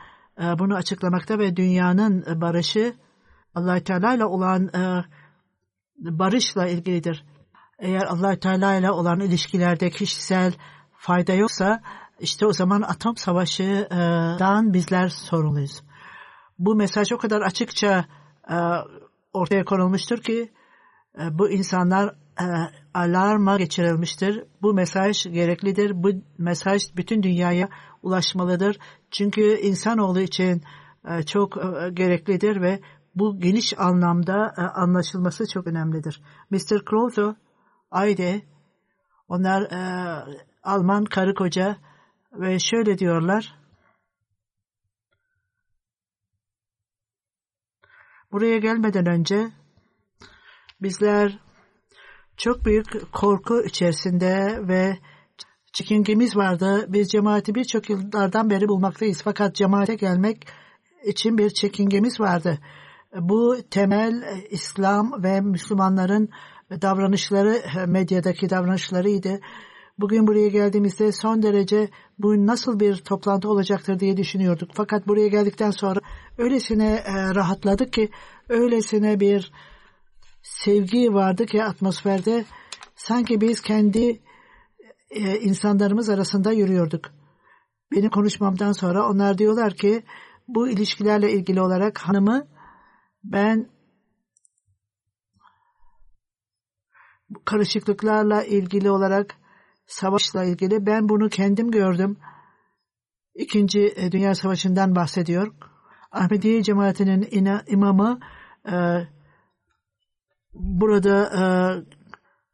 e, 0.40 0.58
bunu 0.58 0.74
açıklamakta 0.74 1.38
ve 1.38 1.56
dünyanın 1.56 2.40
barışı 2.40 2.94
allah 3.54 3.80
Teala 3.80 4.14
ile 4.14 4.24
olan 4.24 4.70
barışla 5.98 6.66
ilgilidir. 6.66 7.24
Eğer 7.78 8.02
allah 8.06 8.38
Teala 8.38 8.74
ile 8.74 8.90
olan 8.90 9.20
ilişkilerde 9.20 9.90
kişisel 9.90 10.52
fayda 10.92 11.32
yoksa 11.32 11.80
işte 12.20 12.46
o 12.46 12.52
zaman 12.52 12.82
atom 12.82 13.16
savaşından 13.16 14.72
bizler 14.72 15.08
sorumluyuz. 15.08 15.82
Bu 16.58 16.74
mesaj 16.74 17.12
o 17.12 17.18
kadar 17.18 17.40
açıkça 17.40 18.04
ortaya 19.32 19.64
konulmuştur 19.64 20.18
ki 20.18 20.52
bu 21.30 21.50
insanlar 21.50 22.14
alarma 22.96 23.56
geçirilmiştir. 23.56 24.44
Bu 24.62 24.74
mesaj 24.74 25.24
gereklidir. 25.24 26.02
Bu 26.02 26.10
mesaj 26.38 26.96
bütün 26.96 27.22
dünyaya 27.22 27.68
ulaşmalıdır. 28.02 28.78
Çünkü 29.10 29.40
insanoğlu 29.42 30.20
için 30.20 30.62
çok 31.26 31.54
gereklidir 31.92 32.60
ve 32.60 32.80
bu 33.14 33.40
geniş 33.40 33.78
anlamda 33.78 34.54
anlaşılması 34.74 35.46
çok 35.46 35.66
önemlidir. 35.66 36.22
Mr. 36.50 36.84
Krause, 36.84 37.36
Ayde, 37.90 38.42
onlar 39.28 39.68
Alman 40.62 41.04
karı 41.04 41.34
koca 41.34 41.76
ve 42.32 42.58
şöyle 42.58 42.98
diyorlar. 42.98 43.54
Buraya 48.32 48.58
gelmeden 48.58 49.06
önce 49.06 49.50
bizler 50.82 51.45
çok 52.36 52.64
büyük 52.64 53.12
korku 53.12 53.62
içerisinde 53.62 54.58
ve 54.68 54.98
çekingimiz 55.72 56.36
vardı. 56.36 56.86
Biz 56.88 57.08
cemaati 57.08 57.54
birçok 57.54 57.90
yıllardan 57.90 58.50
beri 58.50 58.68
bulmaktayız. 58.68 59.20
Fakat 59.24 59.54
cemaate 59.54 59.94
gelmek 59.94 60.46
için 61.04 61.38
bir 61.38 61.50
çekingemiz 61.50 62.20
vardı. 62.20 62.58
Bu 63.20 63.56
temel 63.70 64.22
İslam 64.50 65.22
ve 65.22 65.40
Müslümanların 65.40 66.28
davranışları, 66.70 67.62
medyadaki 67.86 68.50
davranışlarıydı. 68.50 69.40
Bugün 69.98 70.26
buraya 70.26 70.48
geldiğimizde 70.48 71.12
son 71.12 71.42
derece 71.42 71.88
bu 72.18 72.46
nasıl 72.46 72.80
bir 72.80 72.96
toplantı 72.96 73.48
olacaktır 73.48 74.00
diye 74.00 74.16
düşünüyorduk. 74.16 74.70
Fakat 74.74 75.08
buraya 75.08 75.28
geldikten 75.28 75.70
sonra 75.70 76.00
öylesine 76.38 76.94
e, 76.94 77.34
rahatladık 77.34 77.92
ki, 77.92 78.10
öylesine 78.48 79.20
bir 79.20 79.52
sevgi 80.46 81.14
vardı 81.14 81.46
ki 81.46 81.64
atmosferde 81.64 82.44
sanki 82.94 83.40
biz 83.40 83.60
kendi 83.60 84.20
e, 85.10 85.38
insanlarımız 85.40 86.08
arasında 86.08 86.52
yürüyorduk. 86.52 87.04
Benim 87.92 88.10
konuşmamdan 88.10 88.72
sonra 88.72 89.08
onlar 89.08 89.38
diyorlar 89.38 89.74
ki 89.74 90.04
bu 90.48 90.68
ilişkilerle 90.68 91.32
ilgili 91.32 91.60
olarak 91.60 91.98
hanımı 91.98 92.48
ben 93.24 93.70
karışıklıklarla 97.44 98.44
ilgili 98.44 98.90
olarak 98.90 99.34
savaşla 99.86 100.44
ilgili 100.44 100.86
ben 100.86 101.08
bunu 101.08 101.28
kendim 101.28 101.70
gördüm. 101.70 102.18
İkinci 103.34 103.94
e, 103.96 104.12
Dünya 104.12 104.34
Savaşı'ndan 104.34 104.96
bahsediyor. 104.96 105.54
Ahmediye 106.12 106.62
cemaatinin 106.62 107.28
imamı 107.66 108.20
e, 108.72 108.76
burada 110.58 111.24
e, 111.24 111.44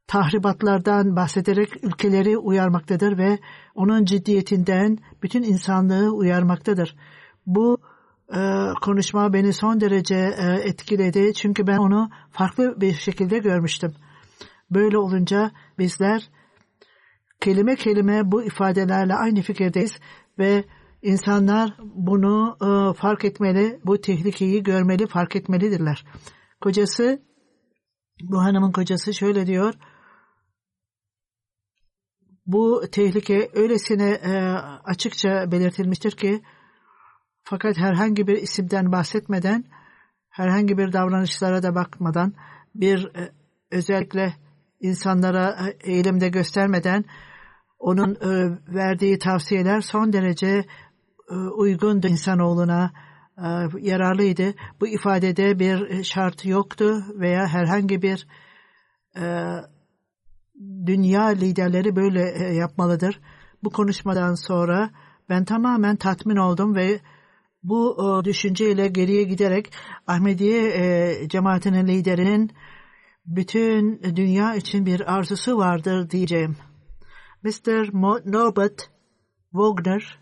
tahribatlardan 0.06 1.16
bahsederek 1.16 1.84
ülkeleri 1.84 2.38
uyarmaktadır 2.38 3.18
ve 3.18 3.38
onun 3.74 4.04
ciddiyetinden 4.04 4.98
bütün 5.22 5.42
insanlığı 5.42 6.10
uyarmaktadır. 6.10 6.96
Bu 7.46 7.78
e, 8.34 8.40
konuşma 8.82 9.32
beni 9.32 9.52
son 9.52 9.80
derece 9.80 10.14
e, 10.14 10.68
etkiledi 10.68 11.34
çünkü 11.34 11.66
ben 11.66 11.78
onu 11.78 12.10
farklı 12.30 12.80
bir 12.80 12.92
şekilde 12.92 13.38
görmüştüm. 13.38 13.94
Böyle 14.70 14.98
olunca 14.98 15.50
bizler 15.78 16.30
kelime 17.40 17.76
kelime 17.76 18.32
bu 18.32 18.42
ifadelerle 18.42 19.14
aynı 19.14 19.42
fikirdeyiz 19.42 19.98
ve 20.38 20.64
insanlar 21.02 21.76
bunu 21.94 22.56
e, 22.60 22.98
fark 22.98 23.24
etmeli, 23.24 23.80
bu 23.84 24.00
tehlikeyi 24.00 24.62
görmeli, 24.62 25.06
fark 25.06 25.36
etmelidirler. 25.36 26.04
Kocası 26.60 27.22
bu 28.22 28.42
hanımın 28.42 28.72
kocası 28.72 29.14
şöyle 29.14 29.46
diyor. 29.46 29.74
Bu 32.46 32.82
tehlike 32.92 33.50
öylesine 33.54 34.11
e, 34.11 34.32
açıkça 34.85 35.52
belirtilmiştir 35.52 36.11
ki 36.11 36.42
fakat 37.44 37.78
herhangi 37.78 38.26
bir 38.26 38.37
isimden 38.37 38.92
bahsetmeden 38.92 39.64
herhangi 40.30 40.78
bir 40.78 40.92
davranışlara 40.92 41.62
da 41.62 41.74
bakmadan 41.74 42.35
bir 42.74 43.04
e, 43.16 43.32
özellikle 43.70 44.35
insanlara 44.80 45.56
e, 45.66 45.92
eğilimde 45.92 46.28
göstermeden 46.28 47.04
onun 47.78 48.14
e, 48.14 48.58
verdiği 48.74 49.18
tavsiyeler 49.18 49.80
son 49.80 50.12
derece 50.12 50.64
e, 51.30 51.35
uygundu 51.35 52.06
insanoğluna 52.06 52.92
yararlıydı. 53.81 54.55
Bu 54.81 54.88
ifadede 54.88 55.59
bir 55.59 56.05
şart 56.05 56.44
yoktu 56.44 57.05
veya 57.14 57.46
herhangi 57.46 58.02
bir 58.02 58.26
e, 59.16 59.22
dünya 60.87 61.26
liderleri 61.26 61.96
böyle 61.96 62.33
e, 62.35 62.55
yapmalıdır. 62.55 63.20
Bu 63.64 63.70
konuşmadan 63.70 64.35
sonra 64.35 64.90
ben 65.28 65.44
tamamen 65.44 65.96
tatmin 65.96 66.37
oldum 66.37 66.74
ve 66.74 67.00
bu 67.62 68.20
düşünceyle 68.24 68.88
geriye 68.88 69.22
giderek 69.22 69.72
Ahmediye 70.07 71.28
cemaatinin 71.28 71.88
liderinin 71.88 72.50
bütün 73.26 74.02
dünya 74.16 74.55
için 74.55 74.87
bir 74.87 75.14
arzusu 75.14 75.59
vardır 75.59 76.11
diyeceğim. 76.11 76.57
Mr. 77.42 77.92
Norbert 78.33 78.90
Wagner 79.52 80.21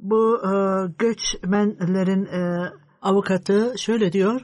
bu 0.00 0.38
e, 0.44 0.52
göçmenlerin 0.98 2.24
e, 2.26 2.72
avukatı 3.02 3.74
şöyle 3.78 4.12
diyor. 4.12 4.40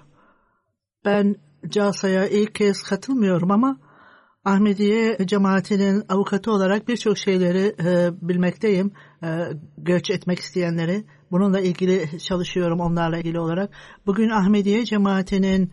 Ben 1.05 1.37
Casa'ya 1.69 2.27
ilk 2.29 2.55
kez 2.55 2.83
katılmıyorum 2.83 3.51
ama 3.51 3.77
Ahmediye 4.45 5.19
cemaatinin 5.27 6.05
avukatı 6.09 6.53
olarak 6.53 6.88
birçok 6.88 7.19
şeyleri 7.19 7.75
e, 7.85 8.11
bilmekteyim. 8.29 8.93
E, 9.25 9.29
göç 9.79 10.11
etmek 10.11 10.38
isteyenleri. 10.38 11.05
Bununla 11.31 11.61
ilgili 11.61 12.19
çalışıyorum 12.19 12.81
onlarla 12.81 13.19
ilgili 13.19 13.41
olarak. 13.41 13.71
Bugün 14.07 14.31
Ahmediye 14.31 14.85
cemaatinin 14.85 15.71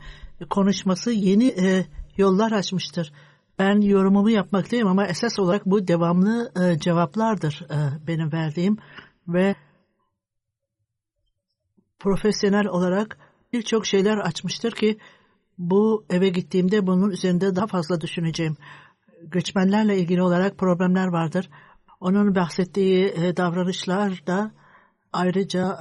konuşması 0.50 1.12
yeni 1.12 1.48
e, 1.48 1.86
yollar 2.18 2.52
açmıştır. 2.52 3.14
Ben 3.60 3.82
yorumumu 3.82 4.30
yapmaktayım 4.30 4.88
ama 4.88 5.06
esas 5.06 5.40
olarak 5.40 5.66
bu 5.66 5.88
devamlı 5.88 6.52
e, 6.62 6.80
cevaplardır 6.80 7.68
e, 7.70 8.08
benim 8.08 8.32
verdiğim 8.32 8.78
ve 9.28 9.56
profesyonel 12.00 12.68
olarak 12.68 13.18
birçok 13.54 13.86
şeyler 13.86 14.18
açmıştır 14.18 14.72
ki 14.72 14.98
bu 15.58 16.06
eve 16.10 16.30
gittiğimde 16.30 16.88
bunun 16.88 17.10
üzerinde 17.10 17.56
daha 17.56 17.68
fazla 17.68 18.02
düşüneceğim. 18.02 18.58
Göçmenlerle 19.24 19.98
ilgili 19.98 20.22
olarak 20.22 20.58
problemler 20.58 21.08
vardır. 21.08 21.50
Onun 22.00 22.36
bahsettiği 22.36 23.06
e, 23.06 23.38
davranışlar 23.38 24.24
da 24.28 24.52
ayrıca 25.14 25.80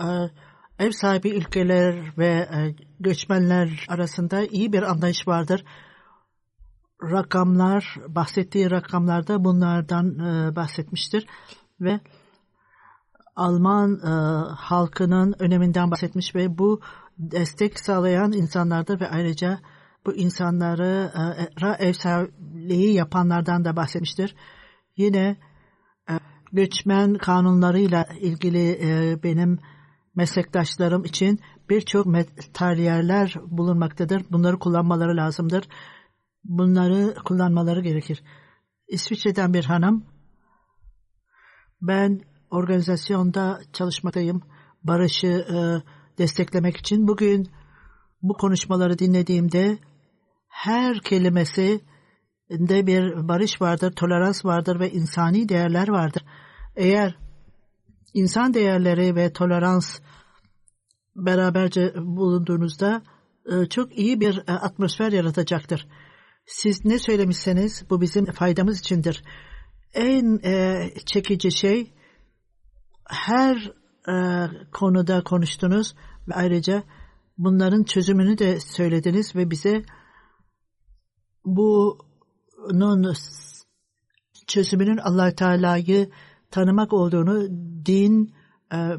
e, 0.79 0.85
ev 0.85 0.91
sahibi 0.91 1.29
ülkeler 1.29 2.19
ve 2.19 2.27
e, 2.27 2.75
göçmenler 3.01 3.87
arasında 3.89 4.45
iyi 4.45 4.73
bir 4.73 4.83
anlayış 4.83 5.29
vardır. 5.29 5.65
Rakamlar, 7.03 7.97
bahsettiği 8.09 8.71
rakamlarda 8.71 9.45
bunlardan 9.45 10.19
bahsetmiştir 10.57 11.27
ve 11.81 12.01
Alman 13.39 14.01
e, 14.05 14.11
halkının 14.55 15.35
öneminden 15.39 15.91
bahsetmiş 15.91 16.35
ve 16.35 16.59
bu 16.59 16.81
destek 17.19 17.79
sağlayan 17.81 18.33
insanlarda 18.33 19.01
ve 19.01 19.09
ayrıca 19.09 19.61
bu 20.07 20.15
insanları 20.15 21.13
e, 21.81 21.89
ev 21.89 21.93
sahipliği 21.93 22.95
yapanlardan 22.95 23.65
da 23.65 23.77
bahsetmiştir. 23.77 24.35
Yine 24.97 25.37
e, 26.11 26.15
göçmen 26.53 27.15
kanunlarıyla 27.15 28.07
ilgili 28.21 28.71
e, 28.71 29.23
benim 29.23 29.59
meslektaşlarım 30.15 31.05
için 31.05 31.41
birçok 31.71 32.07
materyerler 32.07 33.35
bulunmaktadır. 33.47 34.23
Bunları 34.31 34.59
kullanmaları 34.59 35.17
lazımdır. 35.17 35.69
Bunları 36.45 37.15
kullanmaları 37.25 37.81
gerekir. 37.81 38.23
İsviçre'den 38.89 39.55
bir 39.55 39.65
hanım 39.65 40.05
ben 41.81 42.21
organizasyonda 42.51 43.61
çalışmaktayım. 43.73 44.43
Barışı 44.83 45.27
e, 45.27 45.59
desteklemek 46.19 46.77
için. 46.77 47.09
Bugün 47.09 47.49
bu 48.23 48.35
konuşmaları 48.35 48.99
dinlediğimde 48.99 49.79
her 50.49 51.01
kelimesi 51.01 51.81
de 52.51 52.87
bir 52.87 53.29
barış 53.29 53.61
vardır, 53.61 53.93
tolerans 53.93 54.45
vardır 54.45 54.81
ve 54.81 54.91
insani 54.91 55.49
değerler 55.49 55.89
vardır. 55.89 56.25
Eğer 56.77 57.19
insan 58.15 58.55
değerleri 58.55 59.17
ve 59.17 59.33
tolerans 59.33 60.01
beraberce 61.17 61.95
bulunduğunuzda 61.97 63.03
e, 63.53 63.67
çok 63.67 63.99
iyi 63.99 64.21
bir 64.21 64.43
e, 64.49 64.53
atmosfer 64.53 65.13
yaratacaktır. 65.13 65.87
Siz 66.47 66.85
ne 66.85 66.99
söylemişseniz 66.99 67.85
bu 67.91 68.01
bizim 68.01 68.25
faydamız 68.25 68.81
içindir. 68.81 69.25
En 69.95 70.41
e, 70.45 70.91
çekici 71.07 71.53
şey 71.53 71.93
her 73.09 73.73
konuda 74.73 75.25
konuştunuz 75.25 75.95
ve 76.29 76.35
ayrıca 76.35 76.83
bunların 77.39 77.83
çözümünü 77.83 78.39
de 78.39 78.61
söylediniz 78.61 79.37
ve 79.37 79.51
bize 79.51 79.83
bunun 81.45 83.15
çözümünün 84.47 84.97
allah 84.97 85.35
Teala'yı 85.35 86.11
tanımak 86.51 86.93
olduğunu 86.93 87.49
din 87.87 88.35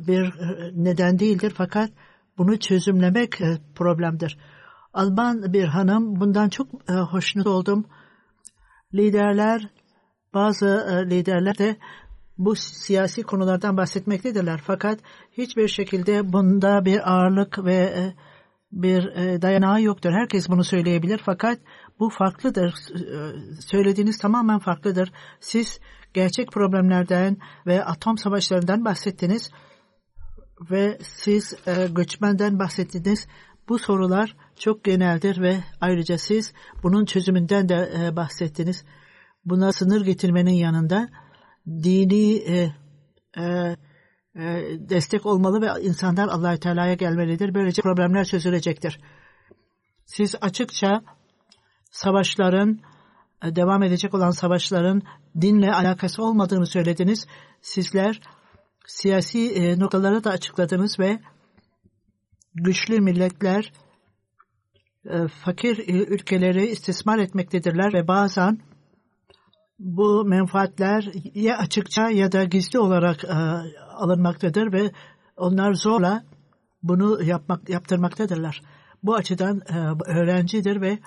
bir 0.08 0.34
neden 0.74 1.20
değildir 1.20 1.54
fakat 1.56 1.92
bunu 2.40 2.60
çözümlemek 2.60 3.42
e, 3.42 3.58
problemdir. 3.76 4.38
Alman 4.94 5.54
bir 5.54 5.64
hanım 5.64 6.20
bundan 6.20 6.50
çok 6.50 6.68
e, 6.90 6.94
hoşnut 6.94 7.48
oldum. 7.48 7.86
Liderler 8.94 9.70
bazı 10.34 10.68
e, 10.68 11.10
liderler 11.10 11.58
de 11.58 11.78
bu 12.40 12.56
siyasi 12.56 13.24
konulardan 13.24 13.78
bahsetmektedirler. 13.78 14.62
Fakat 14.66 15.00
hiçbir 15.32 15.68
şekilde 15.68 16.34
bunda 16.34 16.86
bir 16.86 17.14
ağırlık 17.14 17.66
ve 17.66 18.14
bir 18.72 19.04
dayanağı 19.42 19.82
yoktur. 19.82 20.12
Herkes 20.12 20.50
bunu 20.50 20.64
söyleyebilir 20.64 21.22
fakat 21.26 21.60
bu 22.00 22.10
farklıdır. 22.10 22.74
Söylediğiniz 23.60 24.18
tamamen 24.18 24.60
farklıdır. 24.60 25.12
Siz 25.40 25.80
gerçek 26.14 26.52
problemlerden 26.52 27.38
ve 27.66 27.86
atom 27.86 28.18
savaşlarından 28.18 28.86
bahsettiniz 28.86 29.52
ve 30.72 30.98
siz 31.02 31.54
e, 31.68 31.88
göçmenden 31.88 32.60
bahsettiniz. 32.60 33.28
Bu 33.70 33.80
sorular 33.80 34.36
çok 34.56 34.84
geneldir 34.84 35.42
ve 35.42 35.58
ayrıca 35.82 36.18
siz 36.18 36.54
bunun 36.84 37.06
çözümünden 37.06 37.70
de 37.70 37.92
e, 38.00 38.16
bahsettiniz. 38.16 38.86
Buna 39.46 39.72
sınır 39.72 40.06
getirmenin 40.06 40.54
yanında 40.54 41.10
dini 41.70 42.36
e, 42.36 42.76
e, 43.38 43.76
e, 44.36 44.44
destek 44.90 45.26
olmalı 45.26 45.62
ve 45.62 45.82
insanlar 45.82 46.28
allah 46.28 46.58
Teala'ya 46.58 46.94
gelmelidir. 46.94 47.54
Böylece 47.54 47.82
problemler 47.82 48.26
çözülecektir. 48.26 49.00
Siz 50.06 50.36
açıkça 50.42 51.02
savaşların 51.92 52.80
e, 53.44 53.56
devam 53.56 53.84
edecek 53.84 54.14
olan 54.14 54.32
savaşların 54.32 55.02
dinle 55.42 55.74
alakası 55.74 56.24
olmadığını 56.24 56.66
söylediniz. 56.66 57.28
Sizler 57.62 58.22
siyasi 58.88 59.52
e, 59.54 59.80
noktaları 59.80 60.24
da 60.24 60.30
açıkladınız 60.32 61.00
ve 61.00 61.20
güçlü 62.56 63.02
milletler 63.02 63.74
fakir 65.46 65.78
ülkeleri 65.88 66.68
istismar 66.68 67.18
etmektedirler 67.18 67.94
ve 67.94 68.08
bazen 68.08 68.60
bu 69.80 70.26
menfaatler 70.26 71.12
ya 71.34 71.58
açıkça 71.58 72.10
ya 72.10 72.32
da 72.32 72.44
gizli 72.44 72.80
olarak 72.80 73.24
e, 73.24 73.34
alınmaktadır 73.96 74.74
ve 74.74 74.92
onlar 75.38 75.74
zorla 75.74 76.24
bunu 76.84 77.24
yapmak 77.24 77.70
yaptırmaktadırlar. 77.70 78.62
Bu 79.04 79.16
açıdan 79.16 79.62
e, 79.70 79.80
öğrencidir 80.12 80.82
ve 80.82 81.00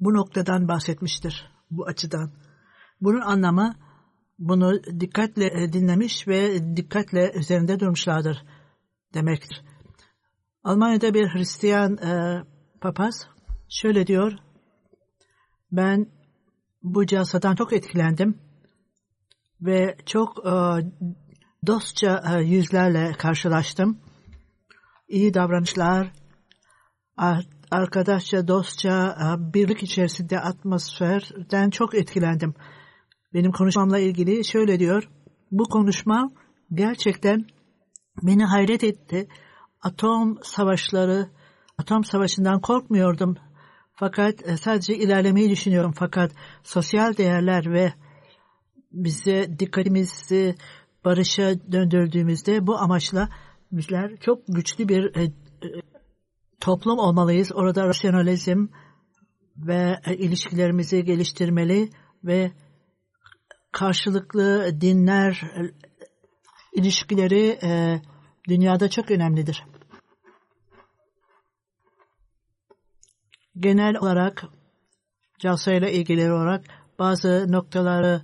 bu 0.00 0.14
noktadan 0.14 0.68
bahsetmiştir. 0.68 1.50
Bu 1.70 1.86
açıdan. 1.86 2.30
Bunun 3.00 3.20
anlamı 3.20 3.74
bunu 4.38 4.82
dikkatle 5.00 5.46
e, 5.46 5.72
dinlemiş 5.72 6.28
ve 6.28 6.58
dikkatle 6.76 7.32
üzerinde 7.34 7.80
durmuşlardır 7.80 8.44
demektir. 9.14 9.62
Almanya'da 10.64 11.14
bir 11.14 11.28
Hristiyan 11.28 11.96
e, 11.96 12.42
papaz 12.80 13.26
şöyle 13.68 14.06
diyor. 14.06 14.32
Ben 15.72 16.21
bu 16.82 17.06
casadan 17.06 17.54
çok 17.54 17.72
etkilendim 17.72 18.38
ve 19.60 19.96
çok 20.06 20.46
e, 20.46 20.52
dostça 21.66 22.22
e, 22.32 22.42
yüzlerle 22.42 23.12
karşılaştım. 23.12 23.98
İyi 25.08 25.34
davranışlar, 25.34 26.12
arkadaşça, 27.70 28.48
dostça, 28.48 29.16
e, 29.20 29.54
birlik 29.54 29.82
içerisinde 29.82 30.40
atmosferden 30.40 31.70
çok 31.70 31.94
etkilendim 31.94 32.54
benim 33.34 33.52
konuşmamla 33.52 33.98
ilgili 33.98 34.44
şöyle 34.44 34.78
diyor. 34.78 35.08
Bu 35.50 35.64
konuşma 35.64 36.30
gerçekten 36.74 37.46
beni 38.22 38.44
hayret 38.44 38.84
etti. 38.84 39.28
Atom 39.82 40.38
savaşları, 40.42 41.28
atom 41.78 42.04
savaşından 42.04 42.60
korkmuyordum. 42.60 43.36
Fakat 44.02 44.48
e, 44.48 44.56
sadece 44.56 44.96
ilerlemeyi 44.96 45.50
düşünüyorum. 45.50 45.92
Fakat 45.96 46.32
sosyal 46.62 47.16
değerler 47.16 47.72
ve 47.72 47.92
bize 48.92 49.58
dikkatimizi 49.58 50.54
barışa 51.04 51.72
döndürdüğümüzde 51.72 52.66
bu 52.66 52.78
amaçla 52.78 53.28
bizler 53.72 54.16
çok 54.16 54.42
güçlü 54.48 54.88
bir 54.88 55.16
e, 55.16 55.22
e, 55.22 55.32
toplum 56.60 56.98
olmalıyız. 56.98 57.52
Orada 57.54 57.86
rasyonalizm 57.86 58.66
ve 59.56 60.00
e, 60.06 60.16
ilişkilerimizi 60.16 61.04
geliştirmeli 61.04 61.90
ve 62.24 62.52
karşılıklı 63.72 64.80
dinler 64.80 65.42
ilişkileri 66.72 67.58
e, 67.62 68.00
dünyada 68.48 68.90
çok 68.90 69.10
önemlidir. 69.10 69.64
Genel 73.56 73.96
olarak 73.96 74.44
Calsa 75.38 75.72
ile 75.72 75.92
ilgili 75.92 76.32
olarak 76.32 76.64
bazı 76.98 77.52
noktaları 77.52 78.22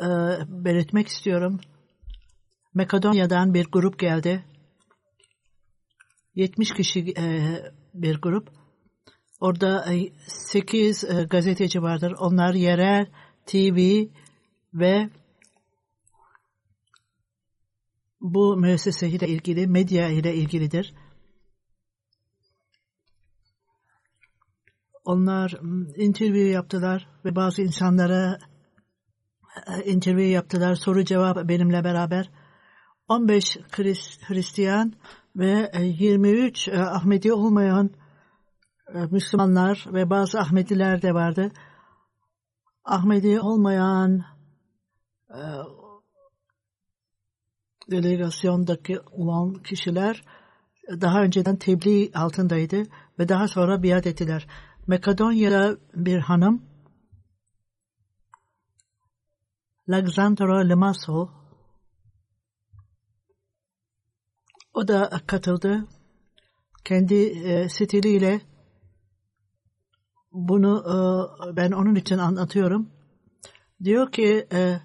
e, 0.00 0.08
belirtmek 0.48 1.08
istiyorum. 1.08 1.60
Makedonya'dan 2.74 3.54
bir 3.54 3.66
grup 3.72 3.98
geldi. 3.98 4.44
70 6.34 6.72
kişi 6.72 7.14
e, 7.18 7.56
bir 7.94 8.20
grup. 8.20 8.48
Orada 9.40 9.86
8 10.26 11.04
e, 11.04 11.24
gazeteci 11.30 11.82
vardır. 11.82 12.14
Onlar 12.18 12.54
yerel 12.54 13.06
TV 13.46 14.06
ve 14.74 15.10
bu 18.20 18.56
müessese 18.56 19.08
ile 19.08 19.28
ilgili, 19.28 19.66
medya 19.66 20.08
ile 20.08 20.34
ilgilidir. 20.34 20.94
Onlar 25.08 25.54
interview 25.96 26.50
yaptılar 26.50 27.08
ve 27.24 27.36
bazı 27.36 27.62
insanlara 27.62 28.38
e, 29.66 29.84
interview 29.84 30.30
yaptılar. 30.30 30.74
Soru 30.74 31.04
cevap 31.04 31.48
benimle 31.48 31.84
beraber. 31.84 32.30
15 33.08 33.58
Hristiyan 34.26 34.92
ve 35.36 35.72
23 35.82 36.68
e, 36.68 36.70
e, 36.70 36.78
Ahmedi 36.78 37.32
olmayan 37.32 37.90
Müslümanlar 39.10 39.86
ve 39.92 40.10
bazı 40.10 40.38
Ahmediler 40.38 41.02
de 41.02 41.14
vardı. 41.14 41.50
Ahmedi 42.84 43.40
olmayan 43.40 44.24
delegasyondaki 47.90 49.00
olan 49.00 49.54
kişiler 49.54 50.22
daha 50.88 51.22
önceden 51.22 51.56
tebliğ 51.56 52.10
altındaydı 52.14 52.82
ve 53.18 53.28
daha 53.28 53.48
sonra 53.48 53.82
biat 53.82 54.06
ettiler. 54.06 54.46
Makedonya'da 54.88 55.76
bir 55.94 56.18
hanım 56.18 56.62
Alexandra 59.88 60.58
Limassol 60.58 61.28
o 64.74 64.88
da 64.88 65.10
katıldı. 65.26 65.86
Kendi 66.84 67.14
e, 67.14 67.68
stiliyle 67.68 68.40
bunu 70.32 70.84
e, 71.52 71.56
ben 71.56 71.72
onun 71.72 71.94
için 71.94 72.18
anlatıyorum 72.18 72.98
Diyor 73.84 74.12
ki 74.12 74.46
e, 74.52 74.80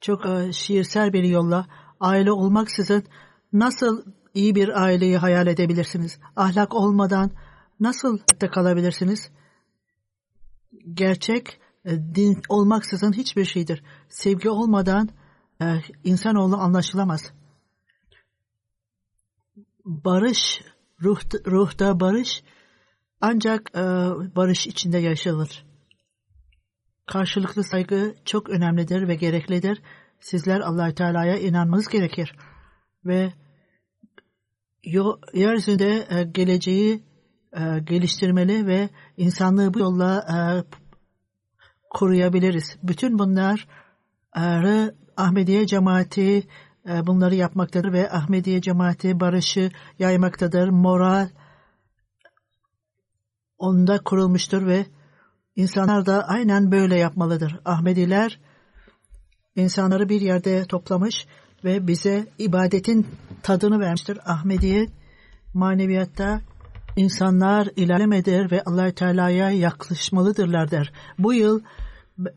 çok 0.00 0.26
e, 0.26 0.52
şiirsel 0.52 1.12
bir 1.12 1.24
yolla 1.24 1.66
aile 2.00 2.32
olmaksızın 2.32 3.04
nasıl 3.52 4.02
iyi 4.34 4.54
bir 4.54 4.82
aileyi 4.82 5.16
hayal 5.16 5.46
edebilirsiniz? 5.46 6.18
Ahlak 6.36 6.74
olmadan 6.74 7.30
nasıl 7.80 8.18
da 8.40 8.50
kalabilirsiniz? 8.50 9.30
Gerçek 10.94 11.60
e, 11.84 11.90
din 12.14 12.42
olmaksızın 12.48 13.12
hiçbir 13.12 13.44
şeydir. 13.44 13.82
Sevgi 14.08 14.50
olmadan 14.50 15.08
e, 15.62 15.64
insanoğlu 16.04 16.56
anlaşılamaz. 16.56 17.32
Barış, 19.84 20.62
ruh, 21.02 21.20
ruhta 21.46 22.00
barış 22.00 22.42
ancak 23.20 23.70
e, 23.74 23.82
barış 24.36 24.66
içinde 24.66 24.98
yaşanır. 24.98 25.64
Karşılıklı 27.06 27.64
saygı 27.64 28.14
çok 28.24 28.50
önemlidir 28.50 29.08
ve 29.08 29.14
gereklidir. 29.14 29.82
Sizler 30.20 30.60
allah 30.60 30.94
Teala'ya 30.94 31.38
inanmanız 31.38 31.88
gerekir. 31.88 32.36
Ve 33.04 33.32
yeryüzünde 35.34 36.06
e, 36.10 36.22
geleceği 36.22 37.09
e, 37.52 37.78
geliştirmeli 37.78 38.66
ve 38.66 38.88
insanlığı 39.16 39.74
bu 39.74 39.78
yolla 39.78 40.18
e, 40.18 40.38
koruyabiliriz. 41.90 42.76
Bütün 42.82 43.18
bunlar 43.18 43.68
Ahmediye 45.16 45.66
cemaati 45.66 46.46
bunları 46.86 47.34
yapmaktadır 47.34 47.92
ve 47.92 48.10
Ahmediye 48.10 48.60
cemaati 48.60 49.20
barışı 49.20 49.70
yaymaktadır. 49.98 50.68
Moral 50.68 51.28
onda 53.58 53.98
kurulmuştur 53.98 54.66
ve 54.66 54.86
insanlar 55.56 56.06
da 56.06 56.28
aynen 56.28 56.72
böyle 56.72 56.98
yapmalıdır. 56.98 57.60
Ahmediler 57.64 58.40
insanları 59.56 60.08
bir 60.08 60.20
yerde 60.20 60.64
toplamış 60.64 61.26
ve 61.64 61.86
bize 61.86 62.26
ibadetin 62.38 63.06
tadını 63.42 63.80
vermiştir. 63.80 64.18
Ahmediye 64.24 64.86
maneviyatta 65.54 66.40
insanlar 66.96 67.68
ilerlemedir 67.76 68.50
ve 68.50 68.62
allah 68.64 68.90
Teala'ya 68.94 69.50
yaklaşmalıdırlar 69.50 70.70
der. 70.70 70.92
Bu 71.18 71.34
yıl 71.34 71.60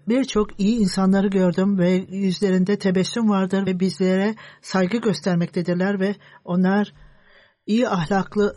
birçok 0.08 0.60
iyi 0.60 0.80
insanları 0.80 1.28
gördüm 1.28 1.80
ve 1.80 1.92
yüzlerinde 2.10 2.80
tebessüm 2.80 3.30
vardır 3.30 3.66
ve 3.66 3.80
bizlere 3.80 4.36
saygı 4.62 4.98
göstermektedirler 4.98 6.00
ve 6.00 6.16
onlar 6.46 6.94
iyi 7.66 7.90
ahlaklı 7.90 8.56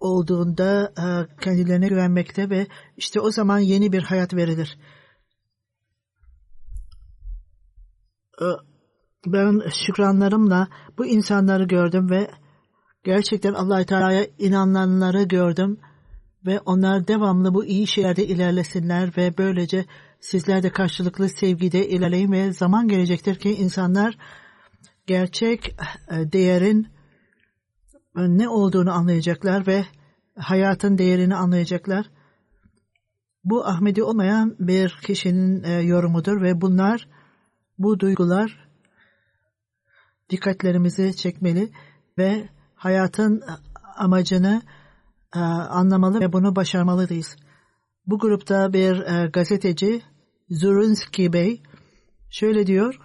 olduğunda 0.00 0.92
e, 0.98 1.06
kendilerine 1.40 1.88
güvenmekte 1.88 2.50
ve 2.50 2.66
işte 2.96 3.20
o 3.20 3.30
zaman 3.30 3.58
yeni 3.58 3.92
bir 3.92 4.02
hayat 4.02 4.34
verilir. 4.34 4.78
E, 8.40 8.46
ben 9.26 9.62
şükranlarımla 9.86 10.68
bu 10.98 11.06
insanları 11.06 11.64
gördüm 11.64 12.10
ve 12.10 12.30
gerçekten 13.08 13.54
allah 13.54 13.84
Teala'ya 13.84 14.26
inananları 14.38 15.22
gördüm 15.22 15.80
ve 16.46 16.60
onlar 16.60 17.08
devamlı 17.08 17.54
bu 17.54 17.64
iyi 17.64 17.86
şeylerde 17.86 18.26
ilerlesinler 18.26 19.16
ve 19.16 19.38
böylece 19.38 19.84
sizler 20.20 20.62
de 20.62 20.70
karşılıklı 20.70 21.28
sevgide 21.28 21.88
ilerleyin 21.88 22.32
ve 22.32 22.52
zaman 22.52 22.88
gelecektir 22.88 23.34
ki 23.34 23.50
insanlar 23.50 24.18
gerçek 25.06 25.76
e, 26.10 26.32
değerin 26.32 26.88
ne 28.16 28.48
olduğunu 28.48 28.92
anlayacaklar 28.92 29.66
ve 29.66 29.84
hayatın 30.36 30.98
değerini 30.98 31.36
anlayacaklar. 31.36 32.10
Bu 33.44 33.66
Ahmedi 33.66 34.02
olmayan 34.02 34.56
bir 34.58 34.98
kişinin 35.06 35.62
e, 35.62 35.72
yorumudur 35.72 36.42
ve 36.42 36.60
bunlar, 36.60 37.08
bu 37.78 38.00
duygular 38.00 38.68
dikkatlerimizi 40.30 41.16
çekmeli 41.16 41.70
ve 42.18 42.48
hayatın 42.78 43.42
amacını 43.96 44.62
e, 45.36 45.38
anlamalı 45.38 46.20
ve 46.20 46.32
bunu 46.32 46.56
başarmalıyız. 46.56 47.36
Bu 48.06 48.18
grupta 48.18 48.72
bir 48.72 49.00
e, 49.00 49.26
gazeteci 49.26 50.02
Zurunski 50.50 51.32
Bey 51.32 51.62
şöyle 52.30 52.66
diyor. 52.66 53.00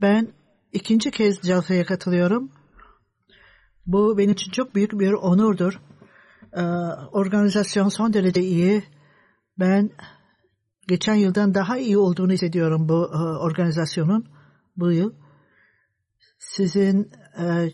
Ben 0.00 0.28
ikinci 0.72 1.10
kez 1.10 1.42
Jalsa'ya 1.42 1.84
katılıyorum. 1.84 2.50
Bu 3.86 4.18
benim 4.18 4.32
için 4.32 4.50
çok 4.50 4.74
büyük 4.74 4.92
bir 4.92 5.12
onurdur. 5.12 5.80
Ee, 6.52 6.62
organizasyon 7.12 7.88
son 7.88 8.12
derece 8.12 8.42
iyi. 8.42 8.84
Ben 9.58 9.90
geçen 10.88 11.14
yıldan 11.14 11.54
daha 11.54 11.78
iyi 11.78 11.98
olduğunu 11.98 12.32
hissediyorum 12.32 12.88
bu 12.88 13.10
e, 13.14 13.18
organizasyonun 13.18 14.28
bu 14.76 14.92
yıl. 14.92 15.12
Sizin 16.38 17.10
e, 17.38 17.72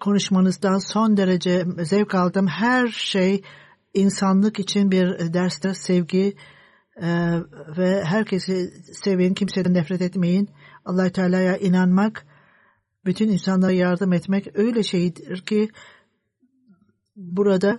konuşmanızdan 0.00 0.78
son 0.78 1.16
derece 1.16 1.66
zevk 1.82 2.14
aldım. 2.14 2.46
Her 2.46 2.88
şey 2.88 3.42
insanlık 3.94 4.58
için 4.58 4.90
bir 4.90 5.34
derstir. 5.34 5.74
Sevgi 5.74 6.36
e, 6.96 7.40
ve 7.76 8.04
herkesi 8.04 8.70
sevin, 8.94 9.34
kimseden 9.34 9.74
nefret 9.74 10.02
etmeyin. 10.02 10.50
allah 10.84 11.12
Teala'ya 11.12 11.56
inanmak, 11.56 12.26
bütün 13.04 13.28
insanlara 13.28 13.72
yardım 13.72 14.12
etmek 14.12 14.58
öyle 14.58 14.82
şeydir 14.82 15.40
ki 15.40 15.68
burada 17.16 17.78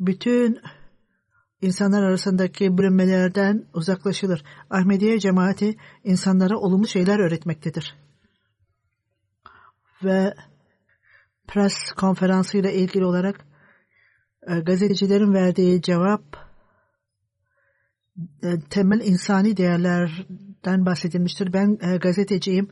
bütün 0.00 0.60
insanlar 1.62 2.02
arasındaki 2.02 2.78
bölünmelerden 2.78 3.64
uzaklaşılır. 3.74 4.44
Ahmediye 4.70 5.18
cemaati 5.18 5.76
insanlara 6.04 6.58
olumlu 6.58 6.86
şeyler 6.86 7.18
öğretmektedir. 7.18 7.96
Ve 10.04 10.34
pres 11.48 11.92
konferansı 11.96 12.58
ile 12.58 12.74
ilgili 12.74 13.04
olarak 13.04 13.46
e, 14.48 14.60
gazetecilerin 14.60 15.34
verdiği 15.34 15.82
cevap 15.82 16.22
e, 18.42 18.60
temel 18.70 19.00
insani 19.00 19.56
değerlerden 19.56 20.86
bahsedilmiştir. 20.86 21.52
Ben 21.52 21.78
e, 21.80 21.96
gazeteciyim. 21.96 22.68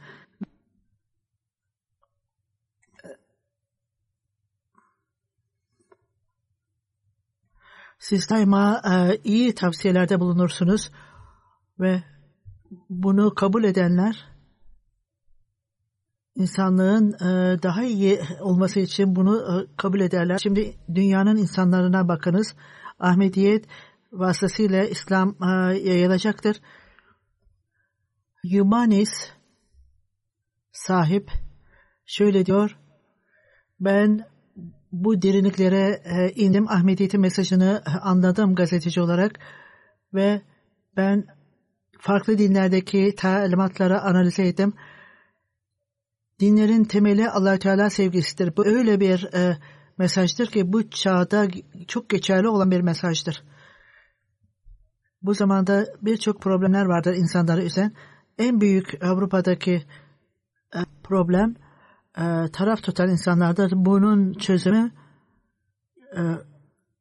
Siz 7.98 8.30
daima 8.30 8.82
iyi 9.24 9.54
tavsiyelerde 9.54 10.20
bulunursunuz 10.20 10.90
ve 11.80 12.02
bunu 12.90 13.34
kabul 13.34 13.64
edenler 13.64 14.34
insanlığın 16.35 17.12
e, 17.12 17.62
daha 17.62 17.85
iyi 17.85 18.20
olması 18.40 18.81
için 18.81 19.16
bunu 19.16 19.37
e, 19.37 19.77
kabul 19.77 20.01
ederler. 20.01 20.38
Şimdi 20.42 20.75
dünyanın 20.94 21.37
insanlarına 21.37 22.09
bakınız. 22.09 22.55
Ahmediyet 22.99 23.64
vasıtasıyla 24.12 24.85
İslam 24.85 25.37
e, 25.42 25.79
yayılacaktır. 25.79 26.61
Yumanis 28.44 29.31
sahip 30.73 31.31
şöyle 32.07 32.47
diyor. 32.47 32.79
Ben 33.81 34.27
bu 34.92 35.23
derinliklere 35.23 36.03
indim. 36.37 36.68
Ahmediyet'in 36.68 37.20
mesajını 37.20 37.83
anladım 38.03 38.55
gazeteci 38.55 39.01
olarak 39.01 39.38
ve 40.14 40.42
ben 40.97 41.27
farklı 42.01 42.38
dinlerdeki 42.38 43.14
talimatları 43.16 44.01
analiz 44.01 44.38
ettim. 44.38 44.75
Dinlerin 46.40 46.85
temeli 46.85 47.31
allah 47.31 47.59
Teala 47.59 47.90
sevgisidir. 47.90 48.57
Bu 48.57 48.66
öyle 48.66 49.01
bir 49.01 49.35
e, 49.35 49.59
mesajdır 49.99 50.47
ki 50.47 50.73
bu 50.73 50.90
çağda 50.90 51.49
çok 51.88 52.09
geçerli 52.09 52.49
olan 52.49 52.70
bir 52.70 52.81
mesajdır. 52.81 53.42
Bu 55.23 55.35
zamanda 55.35 55.87
birçok 56.03 56.42
problemler 56.42 56.85
vardır 56.85 57.14
insanları 57.14 57.62
üzen. 57.62 57.92
En 58.38 58.61
büyük 58.61 59.05
Avrupa'daki 59.05 59.83
e, 60.75 60.79
problem 61.03 61.55
e, 62.18 62.25
taraf 62.53 62.83
tutan 62.83 63.09
insanlardır. 63.09 63.73
Bunun 63.75 64.33
çözümü 64.33 64.90
e, 66.16 66.23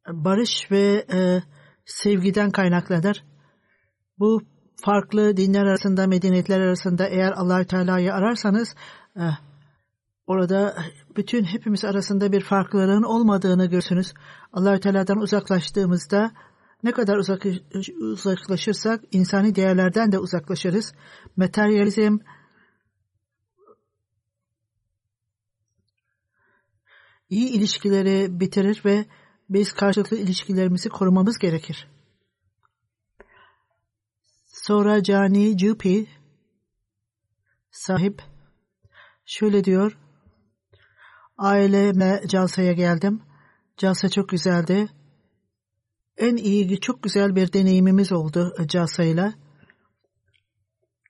barış 0.08 0.72
ve 0.72 1.06
e, 1.14 1.42
sevgiden 1.86 2.52
kaynaklıdır. 2.52 3.24
Bu 4.20 4.42
farklı 4.86 5.38
dinler 5.38 5.66
arasında, 5.66 6.08
medeniyetler 6.08 6.60
arasında 6.60 7.08
eğer 7.08 7.32
allah 7.32 7.64
Teala'yı 7.64 8.14
ararsanız 8.14 8.76
orada 10.28 10.76
bütün 11.16 11.44
hepimiz 11.44 11.86
arasında 11.86 12.32
bir 12.32 12.42
farklılığın 12.42 13.04
olmadığını 13.04 13.66
görürsünüz. 13.66 14.14
allah 14.54 14.80
Teala'dan 14.80 15.18
uzaklaştığımızda 15.18 16.32
ne 16.84 16.92
kadar 16.92 17.18
uzak, 17.18 17.46
uzaklaşırsak 18.00 19.04
insani 19.12 19.56
değerlerden 19.56 20.12
de 20.12 20.20
uzaklaşırız. 20.20 20.94
Materyalizm, 21.36 22.18
iyi 27.30 27.50
ilişkileri 27.50 28.40
bitirir 28.40 28.82
ve 28.86 29.06
biz 29.50 29.74
karşılıklı 29.74 30.18
ilişkilerimizi 30.18 30.90
korumamız 30.90 31.38
gerekir. 31.38 31.88
Sonra 34.46 35.04
Cani 35.04 35.58
Cupi 35.58 36.08
sahip 37.72 38.33
şöyle 39.26 39.64
diyor. 39.64 39.98
Aileme 41.38 42.22
Calsa'ya 42.28 42.74
geldim. 42.74 43.22
Calsa 43.78 44.10
çok 44.10 44.30
güzeldi. 44.30 44.90
En 46.18 46.36
iyi, 46.36 46.80
çok 46.80 47.04
güzel 47.04 47.36
bir 47.36 47.54
deneyimimiz 47.54 48.12
oldu 48.12 48.54
Calsa'yla. 48.68 49.34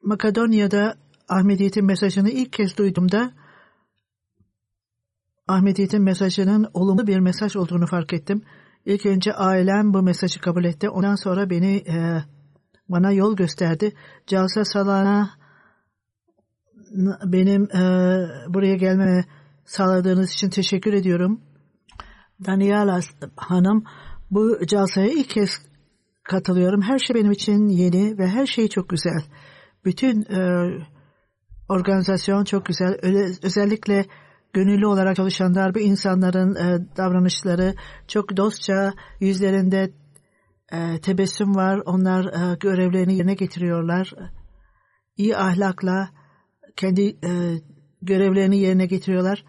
Makedonya'da 0.04 0.97
Ahmediyet'in 1.30 1.86
mesajını 1.86 2.30
ilk 2.30 2.54
kez 2.54 2.78
duyduğumda 2.78 3.32
Ahmediyet'in 5.47 6.02
mesajının 6.02 6.69
olumlu 6.73 7.08
bir 7.08 7.19
mesaj 7.19 7.56
olduğunu 7.56 7.88
fark 7.88 8.13
ettim. 8.13 8.41
İlk 8.86 9.06
önce 9.06 9.34
ailem 9.34 9.93
bu 9.93 10.02
mesajı 10.02 10.41
kabul 10.41 10.65
etti. 10.65 10.89
Ondan 10.89 11.15
sonra 11.15 11.49
beni 11.49 11.76
e, 11.76 12.23
bana 12.89 13.12
yol 13.12 13.36
gösterdi. 13.36 13.93
Calsa 14.28 14.65
Salana 14.65 15.42
benim 17.25 17.63
e, 17.63 17.84
buraya 18.53 18.75
gelmeme 18.75 19.25
sağladığınız 19.65 20.32
için 20.32 20.49
teşekkür 20.49 20.93
ediyorum. 20.93 21.41
Daniela 22.45 22.99
Hanım 23.36 23.84
bu 24.32 24.65
calsaya 24.67 25.08
ilk 25.08 25.29
kez 25.29 25.49
katılıyorum. 26.23 26.82
Her 26.82 26.99
şey 26.99 27.15
benim 27.15 27.32
için 27.32 27.67
yeni 27.67 28.17
ve 28.17 28.27
her 28.27 28.45
şey 28.45 28.67
çok 28.67 28.89
güzel. 28.89 29.23
Bütün 29.86 30.21
e, 30.21 30.69
organizasyon 31.69 32.43
çok 32.43 32.65
güzel. 32.65 32.97
Öyle, 33.01 33.25
özellikle 33.43 34.06
gönüllü 34.53 34.88
olarak 34.88 35.15
çalışanlar 35.15 35.75
bu 35.75 35.79
insanların 35.79 36.56
e, 36.56 36.88
davranışları 36.97 37.75
çok 38.08 38.38
dostça 38.38 38.93
yüzlerinde 39.19 39.91
e, 40.71 41.01
tebessüm 41.01 41.56
var. 41.56 41.82
Onlar 41.86 42.25
e, 42.25 42.56
görevlerini 42.60 43.15
yerine 43.15 43.34
getiriyorlar. 43.34 44.13
İyi 45.17 45.38
ahlakla 45.38 46.10
kendi 46.76 47.08
e, 47.26 47.62
görevlerini 48.02 48.58
yerine 48.58 48.86
getiriyorlar. 48.86 49.46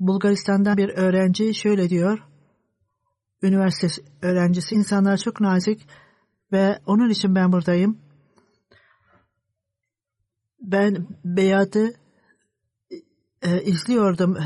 Bulgaristan'dan 0.00 0.76
bir 0.76 0.88
öğrenci 0.88 1.54
şöyle 1.54 1.90
diyor. 1.90 2.18
Üniversite 3.42 4.02
öğrencisi 4.22 4.74
insanlar 4.74 5.16
çok 5.16 5.40
nazik 5.40 5.88
ve 6.52 6.78
onun 6.86 7.10
için 7.10 7.34
ben 7.34 7.52
buradayım. 7.52 7.98
Ben 10.60 11.06
Beyat'ı 11.24 11.92
e, 13.42 13.62
izliyordum. 13.62 14.38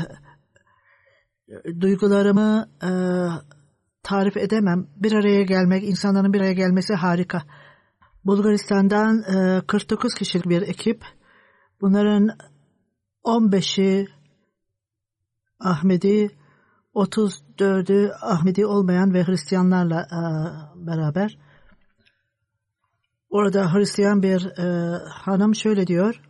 Duygularımı 1.79 2.69
e, 2.83 2.89
tarif 4.03 4.37
edemem. 4.37 4.87
Bir 4.95 5.11
araya 5.11 5.43
gelmek, 5.43 5.83
insanların 5.83 6.33
bir 6.33 6.39
araya 6.39 6.53
gelmesi 6.53 6.93
harika. 6.93 7.43
Bulgaristan'dan 8.25 9.23
e, 9.23 9.61
49 9.67 10.13
kişilik 10.13 10.49
bir 10.49 10.61
ekip. 10.61 11.05
Bunların 11.83 12.29
15'i 13.23 14.07
Ahmedi, 15.59 16.31
34'ü 16.95 18.11
Ahmedi 18.21 18.65
olmayan 18.65 19.13
ve 19.13 19.23
Hristiyanlarla 19.23 20.01
e, 20.01 20.21
beraber. 20.87 21.37
Orada 23.29 23.73
Hristiyan 23.73 24.23
bir 24.23 24.45
e, 24.59 24.97
hanım 25.09 25.55
şöyle 25.55 25.87
diyor. 25.87 26.21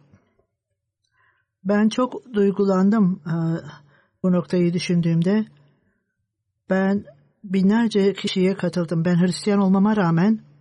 Ben 1.63 1.89
çok 1.89 2.33
duygulandım 2.33 3.21
e, 3.27 3.35
bu 4.23 4.31
noktayı 4.31 4.73
düşündüğümde. 4.73 5.45
Ben 6.69 7.05
binlerce 7.43 8.13
kişiye 8.13 8.55
katıldım. 8.55 9.05
Ben 9.05 9.21
Hristiyan 9.21 9.59
olmama 9.59 9.95
rağmen 9.95 10.52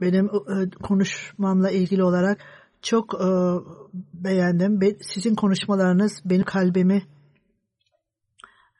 benim 0.00 0.26
e, 0.26 0.70
konuşmamla 0.82 1.70
ilgili 1.70 2.02
olarak 2.02 2.40
çok 2.82 3.14
e, 3.14 3.28
beğendim. 4.14 4.96
Sizin 5.00 5.34
konuşmalarınız 5.34 6.12
benim 6.24 6.44
kalbimi 6.44 7.02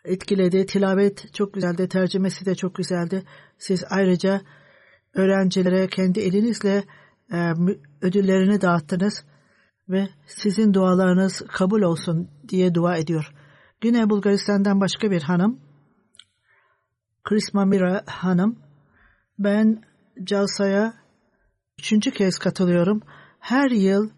etkiledi. 0.05 0.67
Tilavet 0.67 1.35
çok 1.35 1.55
güzeldi. 1.55 1.89
Tercümesi 1.89 2.47
de 2.47 2.55
çok 2.55 2.75
güzeldi. 2.75 3.23
Siz 3.59 3.85
ayrıca 3.91 4.41
öğrencilere 5.15 5.87
kendi 5.87 6.21
elinizle 6.21 6.85
e, 7.33 7.53
ödüllerini 8.03 8.61
dağıttınız 8.61 9.25
ve 9.89 10.09
sizin 10.27 10.75
dualarınız 10.75 11.43
kabul 11.49 11.83
olsun 11.83 12.31
diye 12.49 12.75
dua 12.75 12.97
ediyor. 12.97 13.33
Yine 13.85 14.11
Bulgaristan'dan 14.11 14.81
başka 14.81 15.11
bir 15.11 15.23
hanım, 15.23 15.61
Krisma 17.25 17.65
Mira 17.65 18.03
hanım, 18.07 18.59
ben 19.39 19.83
Calsa'ya 20.25 20.95
üçüncü 21.79 22.11
kez 22.11 22.39
katılıyorum. 22.39 23.03
Her 23.41 23.71
yıl 23.71 24.11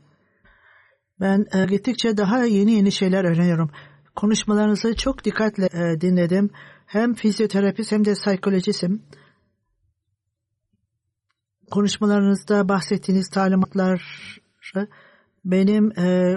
ben 1.20 1.46
e, 1.52 1.66
gittikçe 1.66 2.16
daha 2.16 2.44
yeni 2.44 2.72
yeni 2.72 2.92
şeyler 2.92 3.24
öğreniyorum. 3.24 3.70
Konuşmalarınızı 4.16 4.96
çok 4.96 5.24
dikkatle 5.24 5.64
e, 5.72 6.00
dinledim. 6.00 6.50
Hem 6.86 7.14
fizyoterapist 7.14 7.92
hem 7.92 8.04
de 8.04 8.14
psikolojisim. 8.14 9.02
Konuşmalarınızda 11.70 12.68
bahsettiğiniz 12.68 13.28
talimatlar 13.28 14.02
benim 15.44 15.98
e, 15.98 16.36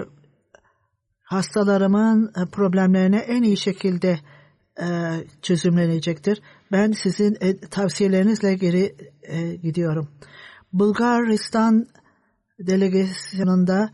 hastalarımın 1.22 2.32
e, 2.36 2.50
problemlerine 2.50 3.18
en 3.18 3.42
iyi 3.42 3.56
şekilde 3.56 4.18
e, 4.80 4.86
çözümlenecektir. 5.42 6.42
Ben 6.72 6.92
sizin 6.92 7.36
e, 7.40 7.60
tavsiyelerinizle 7.60 8.54
geri 8.54 8.96
e, 9.22 9.54
gidiyorum. 9.54 10.08
Bulgaristan 10.74 11.86
delegasyonunda 12.58 13.90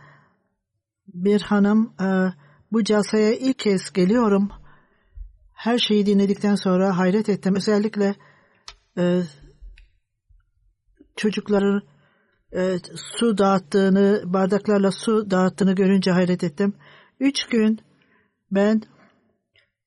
bir 1.07 1.41
hanım 1.43 1.95
e, 2.01 2.07
bu 2.73 2.85
casaya 2.85 3.33
ilk 3.33 3.59
kez 3.59 3.93
geliyorum. 3.93 4.51
Her 5.55 5.79
şeyi 5.79 6.07
dinledikten 6.07 6.55
sonra 6.55 6.99
hayret 6.99 7.29
ettim. 7.29 7.57
Özellikle 7.57 8.15
e, 8.99 9.23
çocukların 11.17 11.83
e, 12.53 12.77
su 12.95 13.39
dağıttığını, 13.39 14.23
bardaklarla 14.27 14.91
su 14.91 15.31
dağıttığını 15.31 15.75
görünce 15.75 16.11
hayret 16.11 16.45
ettim. 16.45 16.75
Üç 17.21 17.47
gün 17.47 17.81
ben 18.51 18.83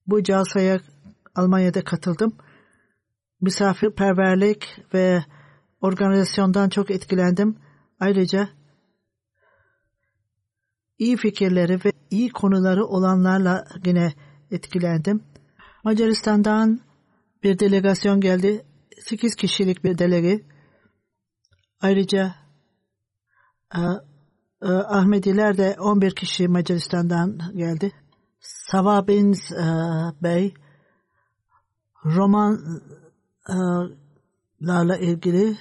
bu 0.08 0.24
casaya 0.24 0.80
Almanya'da 1.36 1.84
katıldım. 1.84 2.38
Misafirperverlik 3.42 4.80
ve 4.94 5.24
organizasyondan 5.84 6.70
çok 6.70 6.92
etkilendim. 6.92 7.58
Ayrıca 8.00 8.50
iyi 11.00 11.18
fikirleri 11.18 11.80
ve 11.86 11.92
iyi 12.10 12.30
konuları 12.30 12.86
olanlarla 12.86 13.66
yine 13.86 14.14
etkilendim. 14.52 15.24
Macaristan'dan 15.84 16.80
bir 17.44 17.60
delegasyon 17.60 18.22
geldi. 18.22 18.66
8 19.00 19.36
kişilik 19.36 19.84
bir 19.84 19.98
delege. 19.98 20.46
Ayrıca 21.82 22.36
e, 23.76 23.80
e, 24.62 24.68
Ahmediler 24.68 25.58
de 25.58 25.76
11 25.80 26.16
kişi 26.16 26.48
Macaristan'dan 26.48 27.40
geldi. 27.56 27.92
Savabin 28.40 29.34
e, 29.34 29.66
Bey 30.24 30.54
romanlarla 32.06 32.58
ilgili 34.98 35.58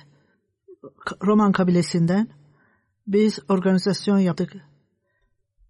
Roman 1.22 1.52
kabilesinden 1.52 2.28
biz 3.06 3.38
organizasyon 3.48 4.18
yaptık. 4.18 4.52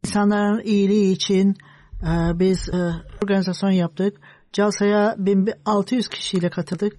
İnsanların 0.07 0.63
iyiliği 0.65 1.13
için 1.13 1.57
e, 2.03 2.39
biz 2.39 2.69
e, 2.69 2.93
organizasyon 3.25 3.71
yaptık. 3.71 4.17
Calsa'ya 4.53 5.15
1600 5.19 6.09
kişiyle 6.09 6.51
katıldık 6.51 6.93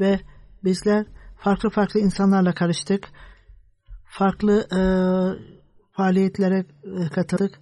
ve 0.00 0.20
bizler 0.64 1.06
farklı 1.36 1.70
farklı 1.70 2.00
insanlarla 2.00 2.54
karıştık. 2.54 3.08
Farklı 4.04 4.60
e, 4.60 4.80
faaliyetlere 5.92 6.66
e, 6.84 7.08
katıldık. 7.08 7.60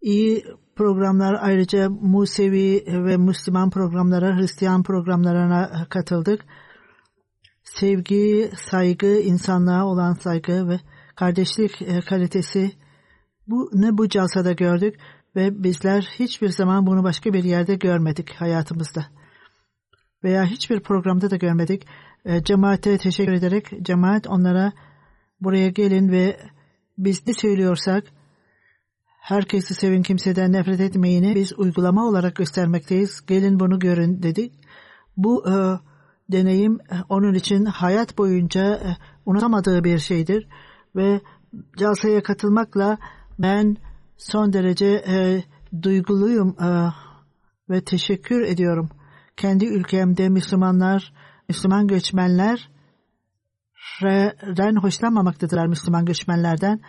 İyi 0.00 0.44
programlar 0.76 1.36
ayrıca 1.40 1.90
Musevi 1.90 2.84
ve 2.86 3.16
Müslüman 3.16 3.70
programlara, 3.70 4.36
Hristiyan 4.36 4.82
programlarına 4.82 5.86
katıldık 5.90 6.44
sevgi, 7.74 8.50
saygı, 8.70 9.20
insanlığa 9.20 9.84
olan 9.84 10.12
saygı 10.12 10.68
ve 10.68 10.80
kardeşlik 11.16 11.82
e, 11.82 12.00
kalitesi 12.00 12.72
bu 13.46 13.70
ne 13.72 13.98
bu 13.98 14.08
calsada 14.08 14.52
gördük 14.52 14.94
ve 15.36 15.62
bizler 15.64 16.02
hiçbir 16.18 16.48
zaman 16.48 16.86
bunu 16.86 17.04
başka 17.04 17.32
bir 17.32 17.44
yerde 17.44 17.74
görmedik 17.74 18.34
hayatımızda. 18.34 19.06
Veya 20.24 20.44
hiçbir 20.44 20.80
programda 20.80 21.30
da 21.30 21.36
görmedik. 21.36 21.86
E, 22.24 22.44
cemaate 22.44 22.98
teşekkür 22.98 23.32
ederek 23.32 23.72
cemaat 23.82 24.26
onlara 24.26 24.72
buraya 25.40 25.68
gelin 25.68 26.08
ve 26.08 26.36
biz 26.98 27.26
ne 27.26 27.34
söylüyorsak 27.34 28.04
herkesi 29.20 29.74
sevin 29.74 30.02
kimseden 30.02 30.52
nefret 30.52 30.80
etmeyini 30.80 31.34
biz 31.34 31.58
uygulama 31.58 32.08
olarak 32.08 32.36
göstermekteyiz. 32.36 33.26
Gelin 33.26 33.60
bunu 33.60 33.78
görün 33.78 34.22
dedik. 34.22 34.52
Bu 35.16 35.50
e, 35.50 35.54
deneyim 36.32 36.78
onun 37.08 37.34
için 37.34 37.64
hayat 37.64 38.18
boyunca 38.18 38.96
unutamadığı 39.26 39.84
bir 39.84 39.98
şeydir 39.98 40.48
ve 40.96 41.20
Calsa'ya 41.78 42.22
katılmakla 42.22 42.98
ben 43.38 43.76
son 44.16 44.52
derece 44.52 44.86
e, 44.86 45.44
duyguluyum 45.82 46.56
e, 46.60 46.88
ve 47.70 47.84
teşekkür 47.84 48.40
ediyorum. 48.40 48.88
Kendi 49.36 49.66
ülkemde 49.66 50.28
Müslümanlar, 50.28 51.12
Müslüman 51.48 51.86
göçmenler 51.86 52.70
den 54.56 54.76
hoşlanmamaktadırlar 54.76 55.66
Müslüman 55.66 56.04
göçmenlerden. 56.04 56.80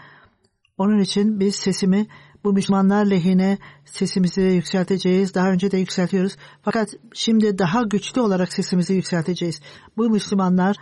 Onun 0.78 1.00
için 1.00 1.40
biz 1.40 1.56
sesimi 1.56 2.08
bu 2.44 2.54
Müslümanlar 2.54 3.06
lehine 3.06 3.58
sesimizi 3.86 4.42
yükselteceğiz. 4.42 5.34
Daha 5.34 5.52
önce 5.52 5.72
de 5.72 5.78
yükseltiyoruz. 5.78 6.36
Fakat 6.62 6.90
şimdi 7.14 7.58
daha 7.58 7.82
güçlü 7.82 8.22
olarak 8.22 8.54
sesimizi 8.54 8.94
yükselteceğiz. 8.94 9.62
Bu 9.98 10.10
Müslümanlar 10.10 10.76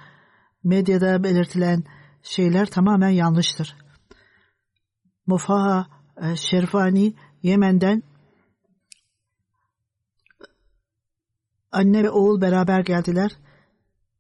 medyada 0.64 1.24
belirtilen 1.24 1.84
şeyler 2.24 2.66
tamamen 2.66 3.10
yanlıştır. 3.10 3.76
Mufaha 5.28 5.88
e, 6.22 6.36
Şerfani 6.36 7.14
Yemen'den 7.44 8.04
anne 11.72 12.04
ve 12.04 12.10
oğul 12.10 12.42
beraber 12.42 12.80
geldiler. 12.80 13.32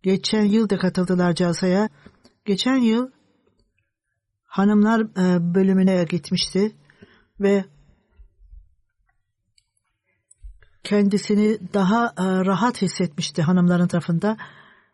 Geçen 0.03 0.43
yıl 0.43 0.69
da 0.69 0.77
katıldılar 0.77 1.35
Casa'ya. 1.35 1.89
Geçen 2.45 2.75
yıl 2.75 3.11
hanımlar 4.43 5.01
e, 5.01 5.53
bölümüne 5.55 6.03
gitmişti 6.03 6.75
ve 7.39 7.65
kendisini 10.83 11.73
daha 11.73 12.05
e, 12.05 12.45
rahat 12.45 12.81
hissetmişti 12.81 13.41
hanımların 13.41 13.87
tarafında. 13.87 14.37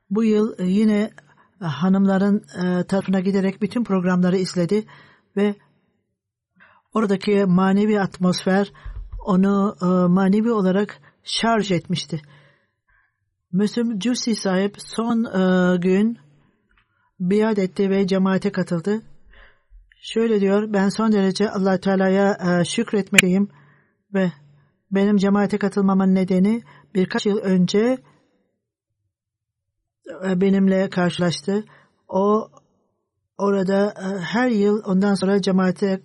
Bu 0.09 0.23
yıl 0.23 0.55
yine 0.59 1.11
hanımların 1.59 2.39
tarafına 2.83 3.19
giderek 3.19 3.61
bütün 3.61 3.83
programları 3.83 4.37
izledi 4.37 4.85
ve 5.37 5.55
oradaki 6.93 7.45
manevi 7.47 8.01
atmosfer 8.01 8.71
onu 9.25 9.75
manevi 10.09 10.51
olarak 10.51 11.01
şarj 11.23 11.71
etmişti. 11.71 12.21
Müslüm 13.51 13.99
Cüsi 13.99 14.35
sahip 14.35 14.75
son 14.77 15.23
e, 15.23 15.77
gün 15.77 16.17
biat 17.19 17.59
etti 17.59 17.89
ve 17.89 18.07
cemaate 18.07 18.51
katıldı. 18.51 19.01
Şöyle 20.13 20.41
diyor, 20.41 20.73
ben 20.73 20.89
son 20.89 21.11
derece 21.11 21.49
allah 21.49 21.79
Teala'ya 21.79 22.37
e, 22.61 22.65
şükretmeliyim 22.65 23.49
ve 24.13 24.31
benim 24.91 25.17
cemaate 25.17 25.57
katılmamın 25.57 26.15
nedeni 26.15 26.61
birkaç 26.95 27.25
yıl 27.25 27.37
önce 27.37 27.97
e, 30.25 30.41
benimle 30.41 30.89
karşılaştı. 30.89 31.63
O 32.07 32.49
orada 33.37 33.93
e, 33.97 34.19
her 34.19 34.49
yıl 34.49 34.83
ondan 34.85 35.13
sonra 35.13 35.41
cemaate 35.41 36.01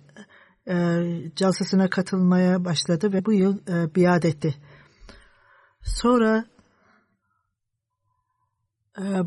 calsasına 1.35 1.89
katılmaya 1.89 2.65
başladı 2.65 3.13
ve 3.13 3.25
bu 3.25 3.33
yıl 3.33 3.57
biat 3.95 4.25
etti. 4.25 4.55
Sonra 5.81 6.45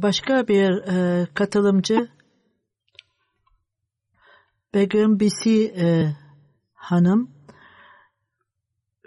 başka 0.02 0.48
bir 0.48 0.82
katılımcı 1.34 2.08
Begüm 4.74 5.20
Bisi 5.20 5.64
e, 5.64 6.16
hanım 6.74 7.30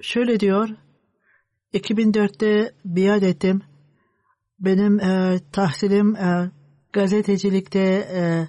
şöyle 0.02 0.40
diyor 0.40 0.70
2004'te 1.74 2.74
biat 2.86 3.24
ettim. 3.24 3.62
Benim 4.60 5.00
e, 5.00 5.40
tahsilim 5.52 6.16
e, 6.16 6.52
gazetecilikte 6.94 7.80
e, 8.14 8.48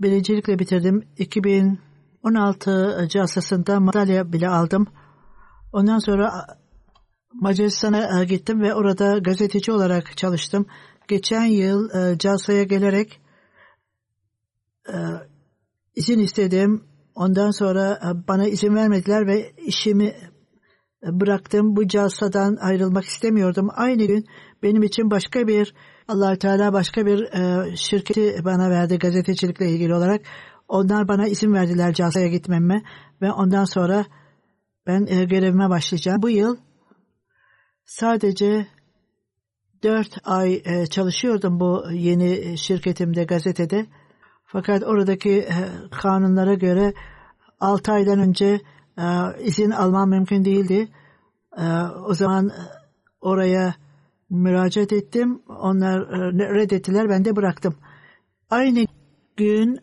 birincilikle 0.00 0.58
bitirdim. 0.58 1.08
2016 1.18 3.08
casasında 3.10 3.80
madalya 3.80 4.32
bile 4.32 4.48
aldım. 4.48 4.86
Ondan 5.72 5.98
sonra 5.98 6.46
Macaristan'a 7.32 8.24
gittim 8.24 8.60
ve 8.60 8.74
orada 8.74 9.18
gazeteci 9.18 9.72
olarak 9.72 10.16
çalıştım 10.16 10.66
geçen 11.08 11.44
yıl 11.44 11.90
e, 11.90 12.18
Casa'ya 12.18 12.62
gelerek 12.62 13.20
e, 14.88 14.96
izin 15.94 16.18
istedim. 16.18 16.84
Ondan 17.14 17.50
sonra 17.50 18.00
e, 18.04 18.28
bana 18.28 18.46
izin 18.46 18.74
vermediler 18.74 19.26
ve 19.26 19.52
işimi 19.66 20.06
e, 20.06 21.20
bıraktım. 21.20 21.76
Bu 21.76 21.88
Casa'dan 21.88 22.56
ayrılmak 22.56 23.04
istemiyordum. 23.04 23.68
Aynı 23.74 24.04
gün 24.04 24.26
benim 24.62 24.82
için 24.82 25.10
başka 25.10 25.46
bir 25.46 25.74
allah 26.08 26.36
Teala 26.36 26.72
başka 26.72 27.06
bir 27.06 27.22
e, 27.22 27.76
şirketi 27.76 28.44
bana 28.44 28.70
verdi 28.70 28.98
gazetecilikle 28.98 29.70
ilgili 29.70 29.94
olarak. 29.94 30.20
Onlar 30.68 31.08
bana 31.08 31.28
izin 31.28 31.52
verdiler 31.52 31.94
Casa'ya 31.94 32.28
gitmeme 32.28 32.82
ve 33.22 33.32
ondan 33.32 33.64
sonra 33.64 34.04
ben 34.86 35.06
görevime 35.06 35.68
başlayacağım. 35.68 36.22
Bu 36.22 36.30
yıl 36.30 36.56
sadece 37.84 38.66
dört 39.82 40.18
ay 40.24 40.62
çalışıyordum 40.90 41.60
bu 41.60 41.84
yeni 41.92 42.58
şirketimde 42.58 43.24
gazetede. 43.24 43.86
Fakat 44.52 44.82
oradaki 44.82 45.30
e, 45.30 45.54
kanunlara 46.02 46.54
göre 46.54 46.94
altı 47.60 47.92
aydan 47.92 48.18
önce 48.18 48.60
e, 48.98 49.04
izin 49.42 49.70
almam 49.70 50.10
mümkün 50.10 50.44
değildi. 50.44 50.88
O 52.06 52.14
zaman 52.14 52.50
oraya 53.20 53.74
müracaat 54.30 54.92
ettim. 54.92 55.42
Onlar 55.48 56.08
reddettiler. 56.54 57.08
Ben 57.08 57.24
de 57.24 57.36
bıraktım. 57.36 57.76
Aynı 58.50 58.86
gün 59.36 59.78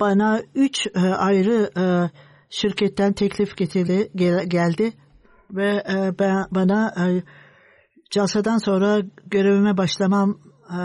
bana 0.00 0.42
üç 0.54 0.86
ayrı 1.18 1.70
şirketten 2.50 3.12
teklif 3.12 3.56
getirdi, 3.56 4.10
geldi 4.48 4.92
ve 5.50 5.84
ben, 6.18 6.46
bana 6.50 6.94
Calsadan 8.10 8.58
sonra 8.58 9.02
görevime 9.26 9.76
başlamam 9.76 10.38
e, 10.70 10.78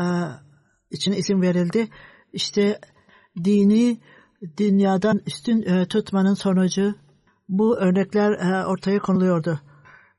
için 0.92 1.12
izin 1.12 1.42
verildi. 1.42 1.88
İşte 2.34 2.80
dini 3.44 4.00
dünyadan 4.58 5.22
üstün 5.26 5.62
e, 5.62 5.86
tutmanın 5.86 6.34
sonucu 6.34 6.96
bu 7.50 7.78
örnekler 7.78 8.32
e, 8.32 8.66
ortaya 8.66 9.00
konuluyordu. 9.00 9.60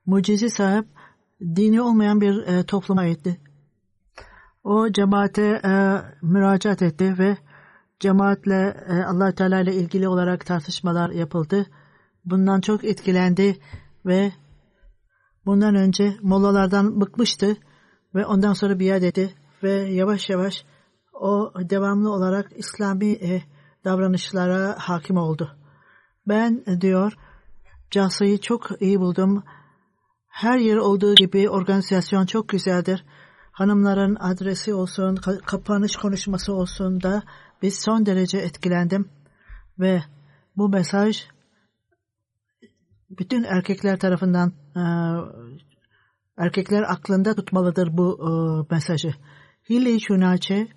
Mucize 0.07 0.49
sahip 0.49 0.87
dini 1.43 1.83
olmayan 1.83 2.21
bir 2.21 2.47
e, 2.47 2.63
topluma 2.63 3.01
aitti. 3.01 3.41
O 4.65 4.93
cemaate 4.93 5.61
e, 5.65 5.73
müracaat 6.23 6.83
etti 6.83 7.19
ve 7.19 7.37
cemaatle 8.01 8.77
allah 9.07 9.35
Teala 9.35 9.61
ile 9.61 9.75
ilgili 9.75 10.09
olarak 10.09 10.47
tartışmalar 10.47 11.11
yapıldı. 11.11 11.67
Bundan 12.25 12.61
çok 12.61 12.85
etkilendi 12.85 13.57
ve 14.07 14.33
Bundan 15.47 15.75
önce 15.75 16.17
molalardan 16.23 17.01
bıkmıştı 17.01 17.57
ve 18.15 18.27
ondan 18.27 18.53
sonra 18.53 18.81
biat 18.81 19.03
etti 19.03 19.35
ve 19.63 19.73
yavaş 19.73 20.31
yavaş 20.31 20.65
o 21.21 21.53
devamlı 21.71 22.13
olarak 22.13 22.51
İslami 22.57 23.13
e, 23.13 23.43
davranışlara 23.85 24.77
hakim 24.79 25.17
oldu. 25.17 25.57
Ben 26.29 26.65
e, 26.67 26.81
diyor 26.81 27.13
Casa'yı 27.91 28.39
çok 28.39 28.71
iyi 28.81 29.01
buldum. 29.01 29.45
Her 30.29 30.59
yer 30.59 30.77
olduğu 30.77 31.15
gibi 31.15 31.51
organizasyon 31.51 32.27
çok 32.27 32.49
güzeldir. 32.49 33.05
Hanımların 33.53 34.17
adresi 34.21 34.75
olsun, 34.75 35.17
kapanış 35.47 35.97
konuşması 35.97 36.53
olsun 36.53 37.03
da 37.03 37.23
biz 37.63 37.81
son 37.81 38.07
derece 38.07 38.39
etkilendim. 38.39 39.09
Ve 39.79 40.03
bu 40.57 40.69
mesaj 40.69 41.27
bütün 43.11 43.43
erkekler 43.43 43.99
tarafından 43.99 44.53
e, 44.77 44.83
erkekler 46.37 46.83
aklında 46.83 47.35
tutmalıdır 47.35 47.97
bu 47.97 48.19
e, 48.21 48.31
mesajı. 48.75 49.15
Hilli 49.71 50.01
Şunaçe 50.01 50.69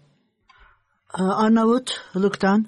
Arnavutluk'tan 1.14 2.66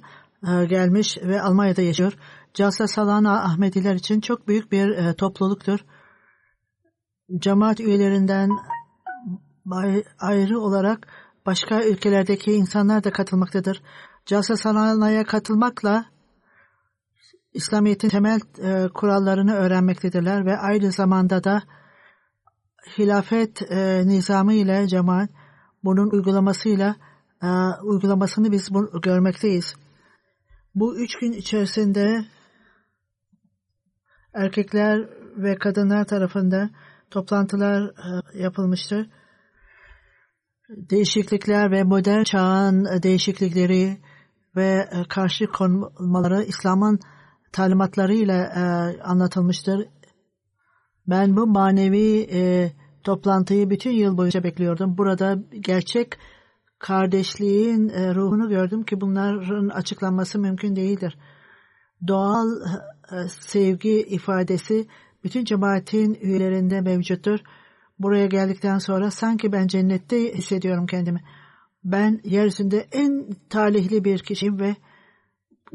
e, 0.47 0.65
gelmiş 0.65 1.17
ve 1.23 1.41
Almanya'da 1.41 1.81
yaşıyor. 1.81 2.13
Calsa 2.53 2.87
Salana 2.87 3.43
Ahmediler 3.43 3.95
için 3.95 4.21
çok 4.21 4.47
büyük 4.47 4.71
bir 4.71 4.89
e, 4.89 5.13
topluluktur. 5.13 5.79
Cemaat 7.37 7.79
üyelerinden 7.79 8.49
ayrı 10.19 10.59
olarak 10.59 11.07
başka 11.45 11.83
ülkelerdeki 11.83 12.51
insanlar 12.51 13.03
da 13.03 13.11
katılmaktadır. 13.11 13.81
Calsa 14.25 14.57
Salana'ya 14.57 15.23
katılmakla 15.23 16.05
İslamiyet'in 17.53 18.09
temel 18.09 18.39
e, 18.57 18.87
kurallarını 18.93 19.53
öğrenmektedirler 19.53 20.45
ve 20.45 20.57
aynı 20.57 20.91
zamanda 20.91 21.43
da 21.43 21.63
hilafet 22.97 23.71
e, 23.71 24.07
nizamı 24.07 24.53
ile 24.53 24.87
cemaat 24.87 25.29
bunun 25.83 26.09
uygulamasıyla 26.09 26.95
e, 27.43 27.47
uygulamasını 27.83 28.51
biz 28.51 28.73
bu, 28.73 29.01
görmekteyiz. 29.01 29.75
Bu 30.75 30.99
üç 30.99 31.19
gün 31.19 31.31
içerisinde 31.31 32.25
erkekler 34.33 35.09
ve 35.37 35.55
kadınlar 35.55 36.05
tarafında 36.05 36.69
toplantılar 37.11 37.83
e, 37.83 38.41
yapılmıştır. 38.43 39.09
değişiklikler 40.69 41.71
ve 41.71 41.83
modern 41.83 42.23
çağın 42.23 43.03
değişiklikleri 43.03 43.97
ve 44.55 44.89
karşı 45.09 45.45
konmaları 45.47 46.43
İslam'ın 46.43 46.99
talimatlarıyla 47.51 48.35
e, 48.35 48.61
anlatılmıştır. 49.01 49.87
Ben 51.07 51.37
bu 51.37 51.47
manevi 51.47 52.27
e, 52.31 52.71
toplantıyı 53.03 53.69
bütün 53.69 53.91
yıl 53.91 54.17
boyunca 54.17 54.43
bekliyordum. 54.43 54.97
Burada 54.97 55.37
gerçek 55.59 56.17
kardeşliğin 56.85 57.89
e, 57.89 58.15
ruhunu 58.15 58.49
gördüm 58.49 58.83
ki 58.83 59.01
bunların 59.01 59.69
açıklanması 59.69 60.39
mümkün 60.39 60.75
değildir. 60.75 61.17
Doğal 62.07 62.47
e, 63.11 63.27
sevgi 63.39 64.01
ifadesi 64.01 64.87
bütün 65.23 65.45
cemaatin 65.45 66.17
üyelerinde 66.21 66.81
mevcuttur. 66.81 67.39
Buraya 67.99 68.25
geldikten 68.25 68.77
sonra 68.77 69.11
sanki 69.11 69.51
ben 69.51 69.67
cennette 69.67 70.33
hissediyorum 70.33 70.85
kendimi. 70.85 71.23
Ben 71.83 72.21
yeryüzünde 72.23 72.87
en 72.91 73.27
talihli 73.49 74.03
bir 74.03 74.19
kişiyim 74.19 74.59
ve 74.59 74.75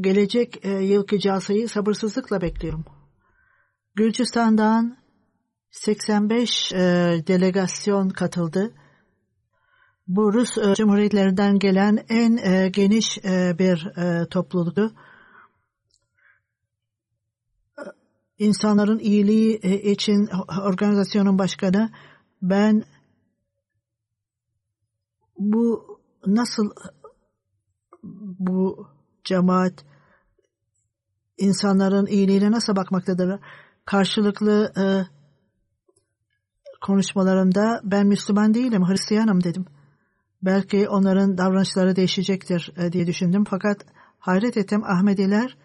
gelecek 0.00 0.64
e, 0.64 0.70
yılki 0.70 1.20
casayı 1.20 1.68
sabırsızlıkla 1.68 2.40
bekliyorum. 2.40 2.84
Gürcistan'dan 3.94 4.96
85 5.70 6.72
e, 6.72 6.78
delegasyon 7.26 8.08
katıldı. 8.08 8.74
Bu 10.10 10.32
Rus 10.32 10.58
e, 10.58 10.74
Cumhuriyetlerinden 10.74 11.58
gelen 11.58 12.04
en 12.08 12.36
e, 12.36 12.68
geniş 12.68 13.18
e, 13.24 13.58
bir 13.58 13.86
e, 13.96 14.26
topluluktu. 14.28 14.92
İnsanların 18.38 18.98
iyiliği 18.98 19.60
e, 19.62 19.90
için 19.92 20.28
organizasyonun 20.66 21.38
başkanı 21.38 21.90
ben 22.42 22.84
bu 25.38 25.98
nasıl 26.26 26.70
bu 28.38 28.88
cemaat 29.24 29.84
insanların 31.38 32.06
iyiliğine 32.06 32.50
nasıl 32.50 32.76
bakmaktadır? 32.76 33.40
Karşılıklı 33.84 34.72
e, 34.76 34.84
konuşmalarımda 36.80 37.80
ben 37.84 38.06
Müslüman 38.06 38.54
değilim, 38.54 38.88
Hristiyanım 38.88 39.44
dedim. 39.44 39.66
Belki 40.42 40.88
onların 40.88 41.38
davranışları 41.38 41.96
değişecektir 41.96 42.72
e, 42.76 42.92
diye 42.92 43.06
düşündüm. 43.06 43.44
Fakat 43.44 43.86
hayret 44.18 44.56
ettim 44.56 44.84
Ahmediler 44.84 45.56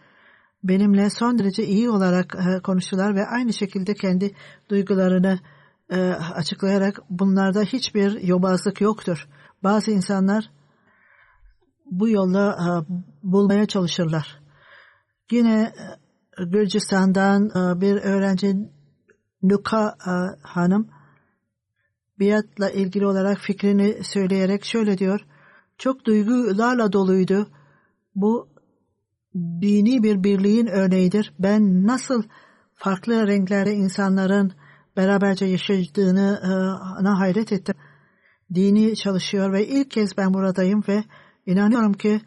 benimle 0.63 1.09
son 1.09 1.39
derece 1.39 1.65
iyi 1.65 1.89
olarak 1.89 2.35
e, 2.35 2.61
konuştular 2.61 3.15
ve 3.15 3.25
aynı 3.27 3.53
şekilde 3.53 3.93
kendi 3.93 4.35
duygularını 4.69 5.39
e, 5.89 6.11
açıklayarak 6.11 6.99
bunlarda 7.09 7.61
hiçbir 7.61 8.21
yobazlık 8.21 8.81
yoktur. 8.81 9.27
Bazı 9.63 9.91
insanlar 9.91 10.49
bu 11.91 12.09
yolla 12.09 12.57
bulmaya 13.23 13.65
çalışırlar. 13.65 14.39
Yine 15.31 15.73
Gürcistan'dan 16.51 17.49
bir 17.81 17.95
öğrenci 17.95 18.55
Nuka 19.43 19.95
Hanım 20.43 20.89
biatla 22.19 22.69
ilgili 22.69 23.05
olarak 23.07 23.37
fikrini 23.37 24.03
söyleyerek 24.03 24.65
şöyle 24.65 24.97
diyor. 24.97 25.25
Çok 25.77 26.05
duygularla 26.05 26.93
doluydu. 26.93 27.49
Bu 28.15 28.47
dini 29.35 30.03
bir 30.03 30.23
birliğin 30.23 30.67
örneğidir. 30.67 31.33
Ben 31.39 31.87
nasıl 31.87 32.23
farklı 32.73 33.27
renklerde 33.27 33.73
insanların 33.73 34.53
beraberce 34.97 35.45
yaşadığını 35.45 36.41
e, 37.03 37.07
hayret 37.07 37.51
ettim. 37.51 37.75
Dini 38.53 38.95
çalışıyor 38.95 39.53
ve 39.53 39.67
ilk 39.67 39.91
kez 39.91 40.17
ben 40.17 40.33
buradayım 40.33 40.83
ve 40.87 41.03
inanıyorum 41.45 41.93
ki 41.93 42.21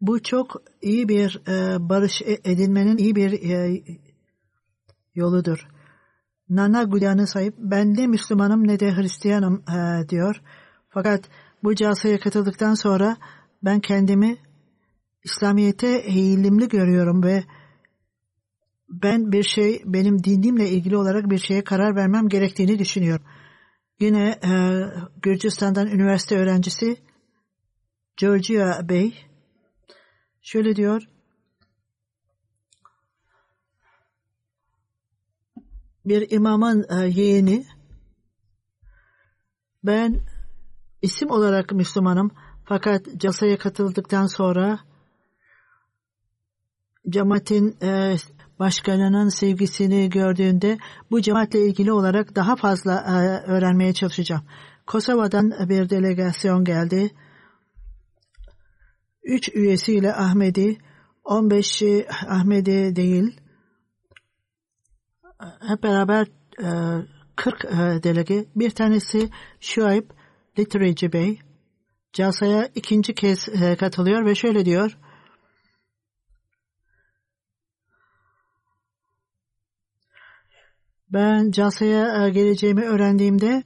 bu 0.00 0.22
çok 0.22 0.62
iyi 0.82 1.08
bir 1.08 1.42
e, 1.48 1.88
barış 1.88 2.22
e, 2.22 2.38
edinmenin 2.44 2.96
iyi 2.96 3.16
bir 3.16 3.40
yoludur. 5.14 5.68
Nana 6.50 6.82
Gudyan'ı 6.82 7.26
sahip 7.26 7.54
ben 7.58 7.94
ne 7.94 8.06
Müslümanım 8.06 8.68
ne 8.68 8.80
de 8.80 8.96
Hristiyanım 8.96 9.64
e, 9.68 10.08
diyor. 10.08 10.42
Fakat 10.88 11.24
bu 11.62 11.74
casaya 11.74 12.20
katıldıktan 12.20 12.74
sonra 12.74 13.16
ben 13.62 13.80
kendimi 13.80 14.36
İslamiyet'e 15.24 15.88
eğilimli 15.88 16.68
görüyorum 16.68 17.22
ve 17.22 17.44
ben 18.88 19.32
bir 19.32 19.42
şey 19.42 19.82
benim 19.84 20.24
dinimle 20.24 20.68
ilgili 20.68 20.96
olarak 20.96 21.30
bir 21.30 21.38
şeye 21.38 21.64
karar 21.64 21.96
vermem 21.96 22.28
gerektiğini 22.28 22.78
düşünüyorum. 22.78 23.26
Yine 24.00 24.38
e, 24.44 24.50
Gürcistan'dan 25.22 25.86
üniversite 25.86 26.38
öğrencisi 26.38 26.96
Georgia 28.16 28.88
Bey 28.88 29.14
şöyle 30.42 30.76
diyor. 30.76 31.02
Bir 36.08 36.30
imamın 36.30 36.86
e, 36.88 37.08
yeğeni 37.08 37.66
ben 39.84 40.20
isim 41.02 41.30
olarak 41.30 41.72
Müslümanım 41.72 42.30
fakat 42.64 43.06
casaya 43.16 43.58
katıldıktan 43.58 44.26
sonra 44.26 44.78
cemaatin 47.08 47.76
e, 47.82 48.16
başkanının 48.58 49.28
sevgisini 49.28 50.10
gördüğünde 50.10 50.78
bu 51.10 51.20
cemaatle 51.20 51.66
ilgili 51.66 51.92
olarak 51.92 52.36
daha 52.36 52.56
fazla 52.56 52.94
e, 52.94 53.50
öğrenmeye 53.50 53.92
çalışacağım. 53.92 54.42
Kosova'dan 54.86 55.68
bir 55.68 55.90
delegasyon 55.90 56.64
geldi. 56.64 57.10
Üç 59.22 59.48
üyesiyle 59.54 60.14
Ahmedi, 60.14 60.78
15'i 61.24 62.06
Ahmedi 62.28 62.96
değil. 62.96 63.40
Hep 65.40 65.82
beraber 65.82 66.26
e, 66.62 66.68
40 67.36 67.64
e, 67.64 67.68
delege. 68.02 68.44
Bir 68.56 68.70
tanesi 68.70 69.30
Şuayb 69.60 70.10
Litreci 70.58 71.12
Bey. 71.12 71.38
Casa'ya 72.12 72.68
ikinci 72.74 73.14
kez 73.14 73.48
e, 73.48 73.76
katılıyor 73.76 74.24
ve 74.24 74.34
şöyle 74.34 74.64
diyor. 74.64 74.98
Ben 81.12 81.50
Casa'ya 81.50 82.26
e, 82.26 82.30
geleceğimi 82.30 82.84
öğrendiğimde 82.84 83.62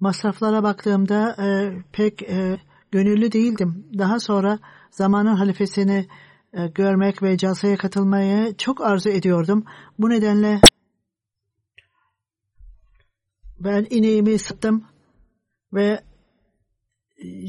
masraflara 0.00 0.62
baktığımda 0.62 1.36
e, 1.44 1.72
pek 1.92 2.22
e, 2.22 2.60
gönüllü 2.92 3.32
değildim. 3.32 3.86
Daha 3.98 4.20
sonra 4.20 4.58
zamanın 4.90 5.34
halifesini 5.34 5.96
e, 5.96 6.08
görmek 6.74 7.22
ve 7.22 7.36
Casa'ya 7.36 7.76
katılmayı 7.76 8.56
çok 8.56 8.80
arzu 8.80 9.08
ediyordum. 9.08 9.64
Bu 9.98 10.10
nedenle 10.10 10.60
ben 13.58 13.86
ineğimi 13.90 14.38
sattım 14.38 14.84
ve 15.72 16.00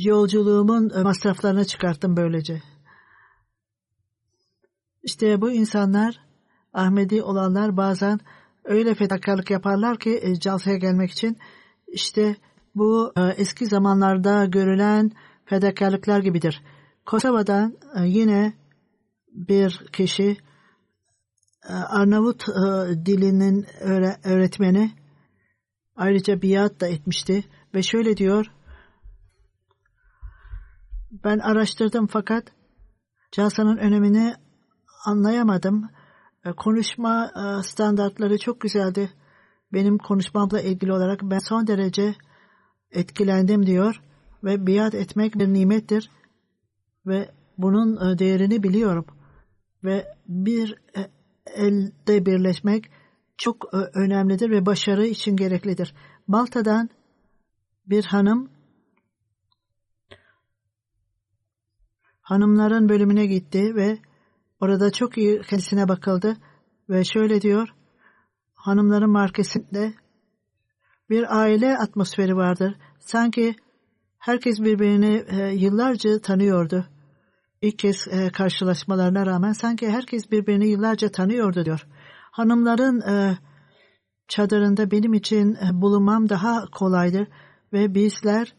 yolculuğumun 0.05 1.03
masraflarını 1.03 1.65
çıkarttım 1.65 2.17
böylece. 2.17 2.61
İşte 5.03 5.41
bu 5.41 5.51
insanlar 5.51 6.19
Ahmedi 6.73 7.23
olanlar 7.23 7.77
bazen 7.77 8.19
öyle 8.63 8.95
fedakarlık 8.95 9.51
yaparlar 9.51 9.99
ki 9.99 10.19
e, 10.23 10.39
Calsa'ya 10.39 10.77
gelmek 10.77 11.11
için 11.11 11.37
işte 11.87 12.35
bu 12.75 13.13
e, 13.17 13.21
eski 13.21 13.65
zamanlarda 13.65 14.45
görülen 14.45 15.11
fedakarlıklar 15.45 16.19
gibidir. 16.19 16.63
Kosova'dan 17.05 17.77
e, 17.95 18.07
yine 18.07 18.53
bir 19.32 19.86
kişi 19.93 20.38
e, 21.69 21.73
Arnavut 21.73 22.49
e, 22.49 22.53
dilinin 23.05 23.65
öğre, 23.79 24.17
öğretmeni 24.23 24.91
ayrıca 25.95 26.41
biat 26.41 26.82
da 26.82 26.88
etmişti 26.88 27.43
ve 27.75 27.84
şöyle 27.84 28.17
diyor 28.17 28.45
ben 31.11 31.39
araştırdım 31.39 32.07
fakat 32.07 32.43
Calsa'nın 33.32 33.77
önemini 33.77 34.36
anlayamadım. 35.05 35.89
E, 36.45 36.51
konuşma 36.51 37.32
standartları 37.63 38.38
çok 38.38 38.61
güzeldi. 38.61 39.13
Benim 39.73 39.97
konuşmamla 39.97 40.61
ilgili 40.61 40.93
olarak 40.93 41.19
ben 41.23 41.39
son 41.39 41.67
derece 41.67 42.15
etkilendim 42.91 43.65
diyor 43.65 44.01
ve 44.43 44.67
biat 44.67 44.93
etmek 44.93 45.36
bir 45.36 45.47
nimettir 45.47 46.09
ve 47.05 47.32
bunun 47.57 48.19
değerini 48.19 48.63
biliyorum 48.63 49.05
ve 49.84 50.07
bir 50.27 50.75
elde 51.45 52.25
birleşmek 52.25 52.91
çok 53.38 53.73
önemlidir 53.93 54.49
ve 54.49 54.65
başarı 54.65 55.07
için 55.07 55.36
gereklidir. 55.36 55.93
Malta'dan 56.27 56.89
bir 57.86 58.05
hanım 58.05 58.49
hanımların 62.21 62.89
bölümüne 62.89 63.25
gitti 63.25 63.75
ve 63.75 63.97
Orada 64.61 64.91
çok 64.91 65.17
iyi 65.17 65.41
kendisine 65.41 65.88
bakıldı 65.88 66.38
ve 66.89 67.03
şöyle 67.03 67.41
diyor. 67.41 67.69
Hanımların 68.53 69.09
markesinde 69.09 69.93
bir 71.09 71.39
aile 71.39 71.77
atmosferi 71.77 72.36
vardır. 72.36 72.75
Sanki 72.99 73.55
Herkes 74.21 74.59
birbirini 74.59 75.23
e, 75.27 75.53
yıllarca 75.53 76.19
tanıyordu. 76.21 76.86
İlk 77.62 77.80
kez 77.80 78.07
e, 78.07 78.30
karşılaşmalarına 78.30 79.26
rağmen 79.26 79.51
sanki 79.51 79.89
herkes 79.89 80.32
birbirini 80.32 80.68
yıllarca 80.68 81.12
tanıyordu 81.12 81.66
diyor. 81.66 81.88
Hanımların 82.32 83.01
e, 83.01 83.38
çadırında 84.28 84.91
benim 84.91 85.14
için 85.14 85.53
e, 85.55 85.82
bulunmam 85.82 86.30
daha 86.30 86.66
kolaydır 86.66 87.28
ve 87.74 87.95
bizler 87.95 88.53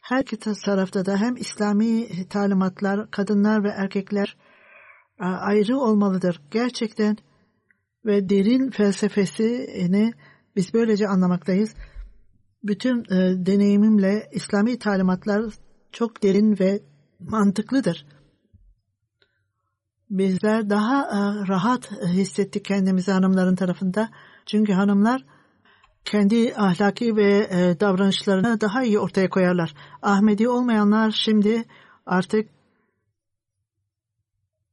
her 0.00 0.20
iki 0.20 0.36
tarafta 0.36 1.06
da 1.06 1.16
hem 1.16 1.36
İslami 1.36 2.08
talimatlar, 2.28 3.10
kadınlar 3.10 3.64
ve 3.64 3.68
erkekler 3.68 4.36
ayrı 5.18 5.78
olmalıdır. 5.78 6.42
Gerçekten 6.50 7.16
ve 8.04 8.28
derin 8.28 8.70
felsefesini 8.70 10.12
biz 10.56 10.74
böylece 10.74 11.08
anlamaktayız. 11.08 11.74
Bütün 12.62 12.98
e, 13.00 13.46
deneyimimle 13.46 14.30
İslami 14.32 14.78
talimatlar 14.78 15.44
çok 15.92 16.22
derin 16.22 16.58
ve 16.60 16.89
mantıklıdır. 17.20 18.06
Bizler 20.10 20.70
daha 20.70 21.02
e, 21.02 21.48
rahat 21.48 21.92
hissettik 21.92 22.64
kendimizi 22.64 23.12
hanımların 23.12 23.56
tarafında. 23.56 24.10
Çünkü 24.46 24.72
hanımlar 24.72 25.24
kendi 26.04 26.54
ahlaki 26.54 27.16
ve 27.16 27.48
e, 27.50 27.80
davranışlarını 27.80 28.60
daha 28.60 28.82
iyi 28.82 28.98
ortaya 28.98 29.30
koyarlar. 29.30 29.74
Ahmedi 30.02 30.48
olmayanlar 30.48 31.10
şimdi 31.10 31.64
artık 32.06 32.48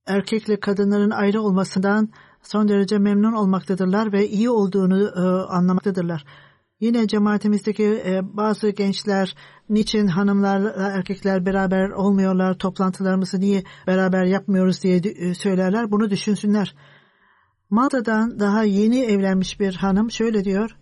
erkekle 0.06 0.60
kadınların 0.60 1.12
ayrı 1.12 1.42
olmasından 1.42 2.10
son 2.44 2.68
derece 2.68 2.98
memnun 2.98 3.34
olmaktadırlar 3.34 4.14
ve 4.14 4.28
iyi 4.28 4.50
olduğunu 4.50 5.04
e, 5.04 5.52
anlamaktadırlar. 5.52 6.26
Yine 6.80 7.08
cemaatimizdeki 7.08 7.84
e, 7.84 8.22
bazı 8.24 8.70
gençler 8.70 9.36
niçin 9.70 10.08
hanımlarla 10.08 10.90
erkekler 10.92 11.46
beraber 11.46 11.90
olmuyorlar, 11.90 12.58
toplantılarımızı 12.58 13.40
niye 13.40 13.64
beraber 13.88 14.24
yapmıyoruz 14.24 14.84
diye 14.84 14.98
e, 14.98 15.34
söylerler. 15.34 15.92
Bunu 15.92 16.10
düşünsünler. 16.10 16.76
Malta'dan 17.70 18.40
daha 18.40 18.64
yeni 18.64 19.00
evlenmiş 19.00 19.60
bir 19.60 19.76
hanım 19.76 20.12
şöyle 20.12 20.44
diyor. 20.44 20.78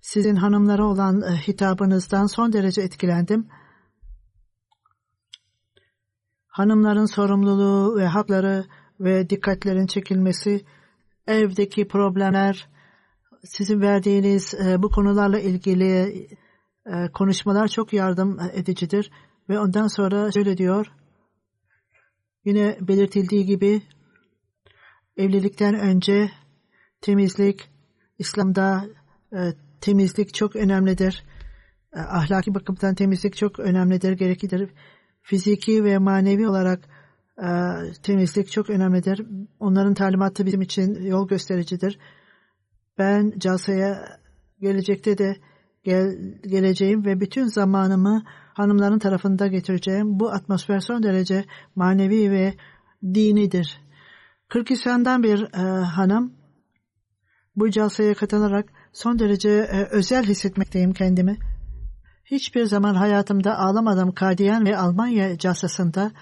Sizin 0.00 0.36
hanımlara 0.36 0.84
olan 0.84 1.22
e, 1.22 1.36
hitabınızdan 1.36 2.26
son 2.26 2.52
derece 2.52 2.82
etkilendim. 2.82 3.48
Hanımların 6.46 7.06
sorumluluğu 7.06 7.96
ve 7.96 8.06
hakları 8.06 8.64
ve 9.00 9.30
dikkatlerin 9.30 9.86
çekilmesi, 9.86 10.64
evdeki 11.26 11.88
problemler, 11.88 12.68
sizin 13.44 13.80
verdiğiniz 13.80 14.54
e, 14.54 14.82
bu 14.82 14.90
konularla 14.90 15.40
ilgili 15.40 16.26
e, 16.86 17.08
konuşmalar 17.14 17.68
çok 17.68 17.92
yardım 17.92 18.38
edicidir. 18.52 19.10
Ve 19.48 19.58
ondan 19.58 19.86
sonra 19.86 20.32
şöyle 20.32 20.56
diyor, 20.56 20.86
yine 22.44 22.78
belirtildiği 22.80 23.46
gibi 23.46 23.82
evlilikten 25.16 25.74
önce 25.74 26.30
temizlik, 27.00 27.70
İslam'da 28.18 28.84
e, 29.32 29.38
temizlik 29.80 30.34
çok 30.34 30.56
önemlidir. 30.56 31.24
Ahlaki 31.92 32.54
bakımdan 32.54 32.94
temizlik 32.94 33.36
çok 33.36 33.58
önemlidir, 33.58 34.12
gereklidir. 34.12 34.70
Fiziki 35.22 35.84
ve 35.84 35.98
manevi 35.98 36.48
olarak 36.48 36.88
temizlik 38.02 38.50
çok 38.50 38.70
önemlidir. 38.70 39.26
Onların 39.60 39.94
talimatı 39.94 40.46
bizim 40.46 40.62
için 40.62 41.02
yol 41.02 41.28
göstericidir. 41.28 41.98
Ben 42.98 43.38
Casa'ya 43.38 44.18
gelecekte 44.60 45.18
de 45.18 45.36
gel, 45.84 46.18
geleceğim 46.42 47.04
ve 47.04 47.20
bütün 47.20 47.44
zamanımı 47.44 48.22
hanımların 48.54 48.98
tarafında 48.98 49.46
getireceğim. 49.46 50.20
Bu 50.20 50.30
atmosfer 50.30 50.80
son 50.80 51.02
derece 51.02 51.44
manevi 51.74 52.30
ve 52.30 52.54
dinidir. 53.02 53.80
Kırgızistan'dan 54.48 55.22
bir 55.22 55.42
e, 55.42 55.84
hanım 55.84 56.32
bu 57.56 57.70
Casa'ya 57.70 58.14
katılarak 58.14 58.68
son 58.92 59.18
derece 59.18 59.50
e, 59.50 59.88
özel 59.90 60.24
hissetmekteyim 60.24 60.92
kendimi. 60.92 61.38
Hiçbir 62.24 62.64
zaman 62.64 62.94
hayatımda 62.94 63.58
ağlamadım 63.58 64.12
Kadiyan 64.12 64.66
ve 64.66 64.76
Almanya 64.76 65.38
casasında 65.38 66.12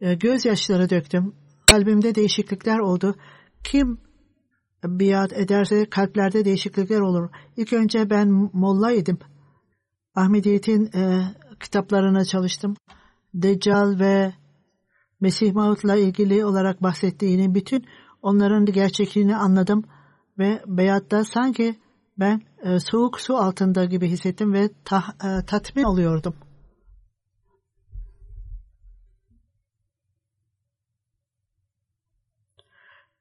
e, 0.00 0.14
gözyaşları 0.14 0.90
döktüm. 0.90 1.34
Kalbimde 1.66 2.14
değişiklikler 2.14 2.78
oldu. 2.78 3.16
Kim 3.64 4.00
biat 4.84 5.32
ederse 5.32 5.90
kalplerde 5.90 6.44
değişiklikler 6.44 7.00
olur. 7.00 7.30
İlk 7.56 7.72
önce 7.72 8.10
ben 8.10 8.50
mollaydım. 8.52 9.18
Ahmediyet'in 10.14 10.90
e, 10.98 11.34
kitaplarına 11.60 12.24
çalıştım. 12.24 12.76
Deccal 13.34 13.98
ve 13.98 14.34
Mesih 15.20 15.52
Maut'la 15.52 15.96
ilgili 15.96 16.44
olarak 16.44 16.82
bahsettiğini, 16.82 17.54
bütün 17.54 17.86
onların 18.22 18.64
gerçekliğini 18.66 19.36
anladım 19.36 19.84
ve 20.38 20.62
beyatta 20.66 21.24
sanki 21.24 21.78
ben 22.18 22.42
e, 22.62 22.80
soğuk 22.80 23.20
su 23.20 23.36
altında 23.36 23.84
gibi 23.84 24.08
hissettim 24.08 24.52
ve 24.52 24.70
ta, 24.84 25.04
e, 25.24 25.46
tatmin 25.46 25.82
oluyordum. 25.82 26.34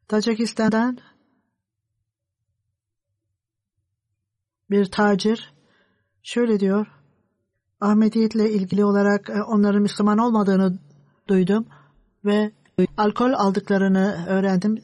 Tacikistan'dan 0.07 0.97
bir 4.71 4.85
tacir 4.85 5.53
şöyle 6.23 6.59
diyor. 6.59 6.87
Ahmediyetle 7.81 8.51
ilgili 8.51 8.85
olarak 8.85 9.29
e, 9.29 9.43
onların 9.43 9.81
Müslüman 9.81 10.17
olmadığını 10.17 10.79
duydum 11.27 11.65
ve 12.25 12.51
alkol 12.97 13.33
aldıklarını 13.33 14.25
öğrendim. 14.27 14.77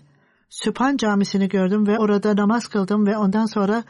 Süphan 0.49 0.97
camisini 0.97 1.49
gördüm 1.49 1.87
ve 1.87 1.99
orada 1.99 2.35
namaz 2.35 2.67
kıldım 2.67 3.07
ve 3.07 3.17
ondan 3.17 3.45
sonra 3.45 3.83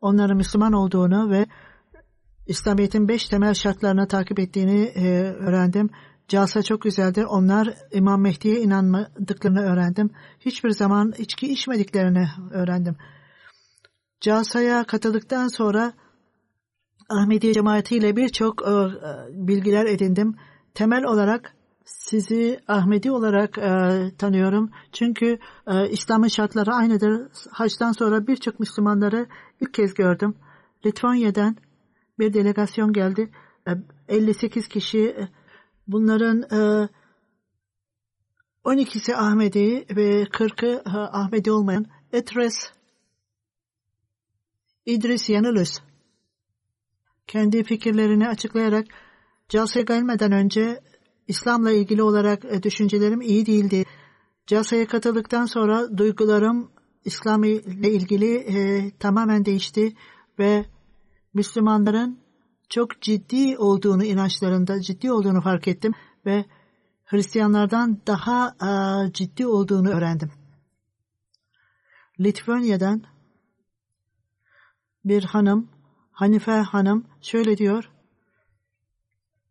onların 0.00 0.36
Müslüman 0.36 0.72
olduğunu 0.72 1.30
ve 1.30 1.46
İslamiyet'in 2.46 3.08
beş 3.08 3.28
temel 3.28 3.54
şartlarını 3.54 4.08
takip 4.08 4.38
ettiğini 4.38 4.82
e, 4.82 5.22
öğrendim. 5.22 5.90
Casa 6.28 6.62
çok 6.62 6.82
güzeldir. 6.82 7.24
Onlar 7.24 7.74
İmam 7.92 8.22
Mehdi'ye 8.22 8.60
inanmadıklarını 8.60 9.60
öğrendim. 9.60 10.10
Hiçbir 10.40 10.70
zaman 10.70 11.12
içki 11.18 11.52
içmediklerini 11.52 12.28
öğrendim. 12.50 12.96
Casa'ya 14.20 14.84
katıldıktan 14.84 15.48
sonra 15.48 15.92
Ahmediye 17.08 17.54
cemaatiyle 17.54 18.16
birçok 18.16 18.62
e, 18.62 18.72
bilgiler 19.30 19.86
edindim. 19.86 20.36
Temel 20.74 21.04
olarak 21.04 21.54
sizi 21.84 22.60
Ahmedi 22.68 23.10
olarak 23.10 23.58
e, 23.58 23.70
tanıyorum. 24.18 24.70
Çünkü 24.92 25.38
e, 25.66 25.90
İslam'ın 25.90 26.28
şartları 26.28 26.72
aynıdır. 26.72 27.28
Haçtan 27.50 27.92
sonra 27.92 28.26
birçok 28.26 28.60
Müslümanları 28.60 29.26
ilk 29.60 29.74
kez 29.74 29.94
gördüm. 29.94 30.34
Litvanya'dan 30.86 31.56
bir 32.18 32.34
delegasyon 32.34 32.92
geldi. 32.92 33.30
E, 33.68 33.70
58 34.08 34.68
kişi 34.68 34.98
e, 34.98 35.28
bunların 35.86 36.42
e, 36.42 36.88
12'si 38.64 39.14
Ahmedi 39.14 39.86
ve 39.96 40.22
40'ı 40.22 40.82
e, 40.86 40.98
Ahmedi 40.98 41.50
olmayan 41.50 41.86
Etres 42.12 42.72
İdris 44.88 45.28
Yanılız 45.30 45.82
kendi 47.26 47.64
fikirlerini 47.64 48.28
açıklayarak 48.28 48.86
Casa'ya 49.48 49.84
gelmeden 49.84 50.32
önce 50.32 50.80
İslam'la 51.26 51.70
ilgili 51.70 52.02
olarak 52.02 52.44
e, 52.44 52.62
düşüncelerim 52.62 53.20
iyi 53.20 53.46
değildi. 53.46 53.84
Casa'ya 54.46 54.86
katıldıktan 54.86 55.46
sonra 55.46 55.98
duygularım 55.98 56.70
İslam 57.04 57.44
ile 57.44 57.92
ilgili 57.92 58.34
e, 58.34 58.90
tamamen 58.98 59.44
değişti 59.44 59.94
ve 60.38 60.66
Müslümanların 61.34 62.18
çok 62.68 63.02
ciddi 63.02 63.58
olduğunu 63.58 64.04
inançlarında 64.04 64.80
ciddi 64.80 65.12
olduğunu 65.12 65.40
fark 65.40 65.68
ettim 65.68 65.92
ve 66.26 66.44
Hristiyanlardan 67.04 68.00
daha 68.06 68.48
e, 68.48 69.12
ciddi 69.12 69.46
olduğunu 69.46 69.88
öğrendim. 69.88 70.30
Litvanya'dan 72.20 73.02
bir 75.04 75.24
hanım, 75.24 75.68
Hanife 76.12 76.52
hanım 76.52 77.06
şöyle 77.20 77.56
diyor. 77.56 77.90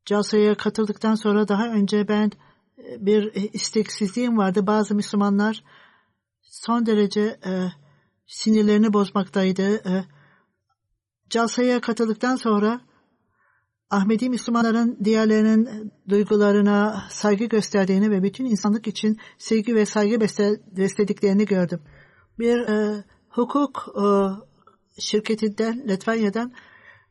Casa'ya 0.05 0.57
katıldıktan 0.57 1.15
sonra 1.15 1.47
daha 1.47 1.67
önce 1.67 2.07
ben 2.07 2.31
e, 2.77 3.05
bir 3.05 3.33
isteksizliğim 3.53 4.37
vardı. 4.37 4.67
Bazı 4.67 4.95
Müslümanlar 4.95 5.63
son 6.41 6.85
derece 6.85 7.21
e, 7.21 7.71
sinirlerini 8.27 8.93
bozmaktaydı. 8.93 9.75
E, 9.75 10.05
Casa'ya 11.29 11.81
katıldıktan 11.81 12.35
sonra 12.35 12.81
Ahmedi 13.89 14.29
Müslümanların 14.29 14.97
diğerlerinin 15.03 15.93
duygularına 16.09 17.03
saygı 17.09 17.45
gösterdiğini 17.45 18.11
ve 18.11 18.23
bütün 18.23 18.45
insanlık 18.45 18.87
için 18.87 19.17
sevgi 19.37 19.75
ve 19.75 19.85
saygı 19.85 20.21
beslediklerini 20.77 21.45
gördüm. 21.45 21.81
Bir 22.39 22.57
e, 22.57 23.03
hukuk 23.29 23.87
e, 23.95 24.05
şirketinden, 24.99 25.87
Litvanya'dan 25.87 26.53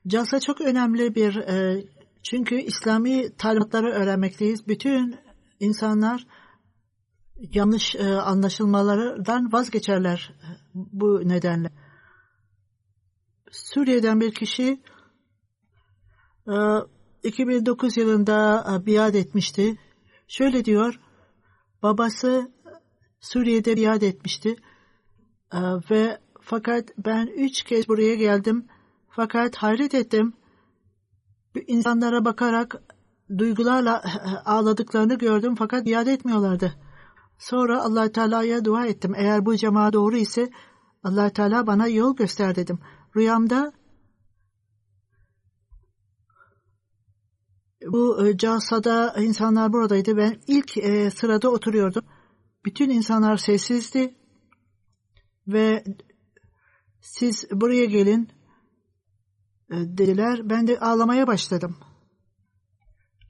Casa 0.07 0.41
çok 0.41 0.61
önemli 0.61 1.15
bir 1.15 1.37
e, 1.37 1.85
Çünkü 2.23 2.61
İslami 2.61 3.37
talimatları 3.37 3.93
öğrenmekteyiz. 3.93 4.69
Bütün 4.69 5.17
insanlar 5.61 6.27
yanlış 7.37 7.95
e, 7.95 8.15
anlaşılmalardan 8.15 9.53
vazgeçerler 9.53 10.35
e, 10.43 10.49
bu 10.75 11.29
nedenle. 11.29 11.71
Suriye'den 13.51 14.21
bir 14.21 14.35
kişi 14.35 14.83
e, 16.49 16.55
2009 17.23 17.97
yılında 17.97 18.67
e, 18.73 18.87
biat 18.87 19.15
etmişti. 19.15 19.79
Şöyle 20.29 20.65
diyor, 20.65 21.01
babası 21.83 22.53
Suriye'de 23.21 23.77
biat 23.77 24.03
etmişti 24.03 24.57
e, 25.53 25.59
ve 25.91 26.26
fakat 26.47 26.91
ben 26.99 27.27
üç 27.27 27.63
kez 27.63 27.89
buraya 27.89 28.15
geldim. 28.15 28.67
Fakat 29.11 29.57
hayret 29.57 29.95
ettim. 29.95 30.33
İnsanlara 31.67 32.25
bakarak 32.25 32.75
duygularla 33.39 34.03
ağladıklarını 34.45 35.19
gördüm 35.19 35.55
fakat 35.59 35.89
iade 35.89 36.13
etmiyorlardı. 36.13 36.75
Sonra 37.39 37.83
allah 37.83 38.13
Teala'ya 38.13 38.65
dua 38.65 38.87
ettim. 38.87 39.15
Eğer 39.17 39.47
bu 39.47 39.57
cemaat 39.57 39.93
doğru 39.93 40.17
ise 40.17 40.51
allah 41.03 41.31
Teala 41.31 41.67
bana 41.67 41.87
yol 41.87 42.17
göster 42.17 42.55
dedim. 42.55 42.79
Rüyamda 43.17 43.73
bu 47.87 48.27
e, 48.27 48.37
casada 48.37 49.15
insanlar 49.19 49.73
buradaydı. 49.73 50.17
Ben 50.17 50.41
ilk 50.47 50.77
e, 50.77 51.11
sırada 51.11 51.51
oturuyordum. 51.51 52.05
Bütün 52.65 52.91
insanlar 52.91 53.37
sessizdi 53.37 54.15
ve 55.47 55.85
siz 57.07 57.45
buraya 57.53 57.85
gelin 57.85 58.29
e, 59.71 59.75
dediler. 59.75 60.51
Ben 60.51 60.67
de 60.67 60.79
ağlamaya 60.81 61.27
başladım. 61.27 61.77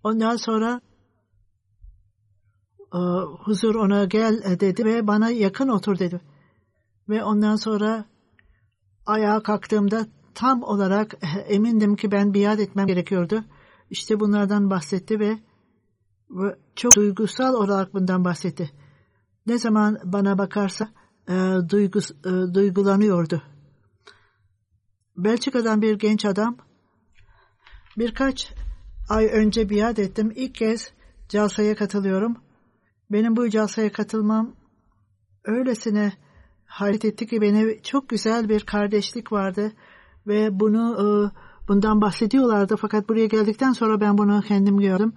Ondan 0.02 0.36
sonra 0.36 0.80
e, 2.94 2.98
huzur 3.44 3.74
ona 3.74 4.04
gel 4.04 4.42
e, 4.44 4.60
dedi 4.60 4.84
ve 4.84 5.06
bana 5.06 5.30
yakın 5.30 5.68
otur 5.68 5.98
dedi. 5.98 6.20
Ve 7.08 7.24
ondan 7.24 7.56
sonra 7.56 8.04
ayağa 9.06 9.42
kalktığımda 9.42 10.06
tam 10.34 10.62
olarak 10.62 11.14
emindim 11.48 11.96
ki 11.96 12.12
ben 12.12 12.34
biat 12.34 12.60
etmem 12.60 12.86
gerekiyordu. 12.86 13.44
İşte 13.90 14.20
bunlardan 14.20 14.70
bahsetti 14.70 15.20
ve, 15.20 15.38
çok 16.76 16.96
duygusal 16.96 17.54
olarak 17.54 17.94
bundan 17.94 18.24
bahsetti. 18.24 18.70
Ne 19.46 19.58
zaman 19.58 19.98
bana 20.04 20.38
bakarsa 20.38 20.88
e, 21.28 21.34
duygus, 21.70 22.10
e, 22.10 22.54
duygulanıyordu. 22.54 23.42
Belçika'dan 25.16 25.82
bir 25.82 25.98
genç 25.98 26.24
adam 26.24 26.56
birkaç 27.98 28.52
ay 29.08 29.26
önce 29.32 29.70
biat 29.70 29.98
ettim. 29.98 30.32
İlk 30.36 30.54
kez 30.54 30.92
calsaya 31.28 31.74
katılıyorum. 31.74 32.36
Benim 33.10 33.36
bu 33.36 33.50
calsaya 33.50 33.92
katılmam 33.92 34.54
öylesine 35.44 36.12
hayret 36.66 37.04
etti 37.04 37.26
ki 37.26 37.40
beni 37.40 37.82
çok 37.82 38.08
güzel 38.08 38.48
bir 38.48 38.60
kardeşlik 38.60 39.32
vardı 39.32 39.72
ve 40.26 40.60
bunu 40.60 40.94
e, 40.94 41.06
bundan 41.68 42.00
bahsediyorlardı 42.00 42.76
fakat 42.76 43.08
buraya 43.08 43.26
geldikten 43.26 43.72
sonra 43.72 44.00
ben 44.00 44.18
bunu 44.18 44.42
kendim 44.42 44.80
gördüm. 44.80 45.12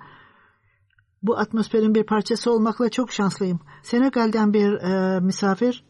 Bu 1.23 1.37
atmosferin 1.37 1.95
bir 1.95 2.03
parçası 2.03 2.51
olmakla 2.51 2.89
çok 2.89 3.11
şanslıyım. 3.11 3.59
Senegal'den 3.83 4.53
bir 4.53 4.73
e, 4.73 5.19
misafir 5.19 5.88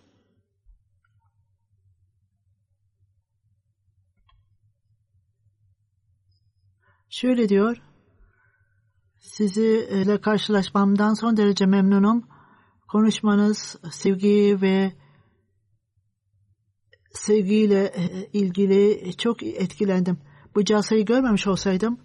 Şöyle 7.09 7.49
diyor. 7.49 7.81
Sizinle 9.19 10.21
karşılaşmamdan 10.21 11.13
son 11.13 11.37
derece 11.37 11.65
memnunum. 11.65 12.27
Konuşmanız 12.87 13.75
sevgi 13.91 14.57
ve 14.61 14.93
sevgiyle 17.13 17.85
e, 17.85 18.29
ilgili 18.33 19.11
çok 19.17 19.43
etkilendim. 19.43 20.17
Bu 20.55 20.65
casayı 20.65 21.05
görmemiş 21.05 21.47
olsaydım 21.47 21.99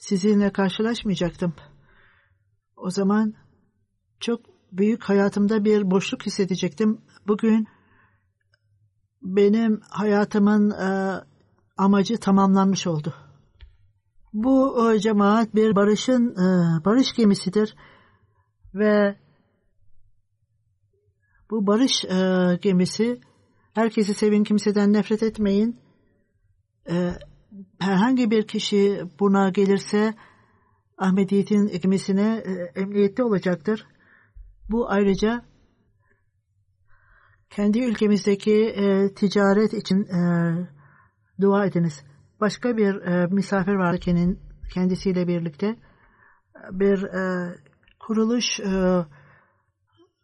sizinle 0.00 0.52
karşılaşmayacaktım. 0.52 1.54
O 2.76 2.90
zaman 2.90 3.34
çok 4.20 4.40
büyük 4.72 5.04
hayatımda 5.04 5.64
bir 5.64 5.90
boşluk 5.90 6.26
hissedecektim. 6.26 7.00
Bugün 7.26 7.68
benim 9.22 9.80
hayatımın 9.90 10.70
e, 10.70 11.20
amacı 11.76 12.16
tamamlanmış 12.16 12.86
oldu. 12.86 13.29
Bu 14.32 14.92
e, 14.92 14.98
cemaat 14.98 15.54
bir 15.54 15.76
barışın 15.76 16.30
e, 16.30 16.44
barış 16.84 17.12
gemisidir 17.12 17.76
ve 18.74 19.16
bu 21.50 21.66
barış 21.66 22.04
e, 22.04 22.58
gemisi 22.62 23.20
herkesi 23.74 24.14
sevin 24.14 24.44
kimseden 24.44 24.92
nefret 24.92 25.22
etmeyin. 25.22 25.80
herhangi 27.80 28.30
bir 28.30 28.46
kişi 28.46 29.02
buna 29.20 29.50
gelirse 29.50 30.14
Ahmediyet'in 30.98 31.66
gemisine 31.66 32.42
emniyette 32.74 33.24
olacaktır. 33.24 33.86
Bu 34.68 34.90
ayrıca 34.90 35.44
kendi 37.50 37.84
ülkemizdeki 37.84 38.74
ticaret 39.16 39.74
için 39.74 40.08
dua 41.40 41.66
ediniz 41.66 42.04
başka 42.40 42.76
bir 42.76 42.94
e, 42.94 43.26
misafir 43.26 43.74
vardı 43.74 43.98
kendin, 43.98 44.40
kendisiyle 44.74 45.28
birlikte. 45.28 45.76
Bir 46.70 47.02
e, 47.02 47.54
kuruluş 48.00 48.60
e, 48.60 49.04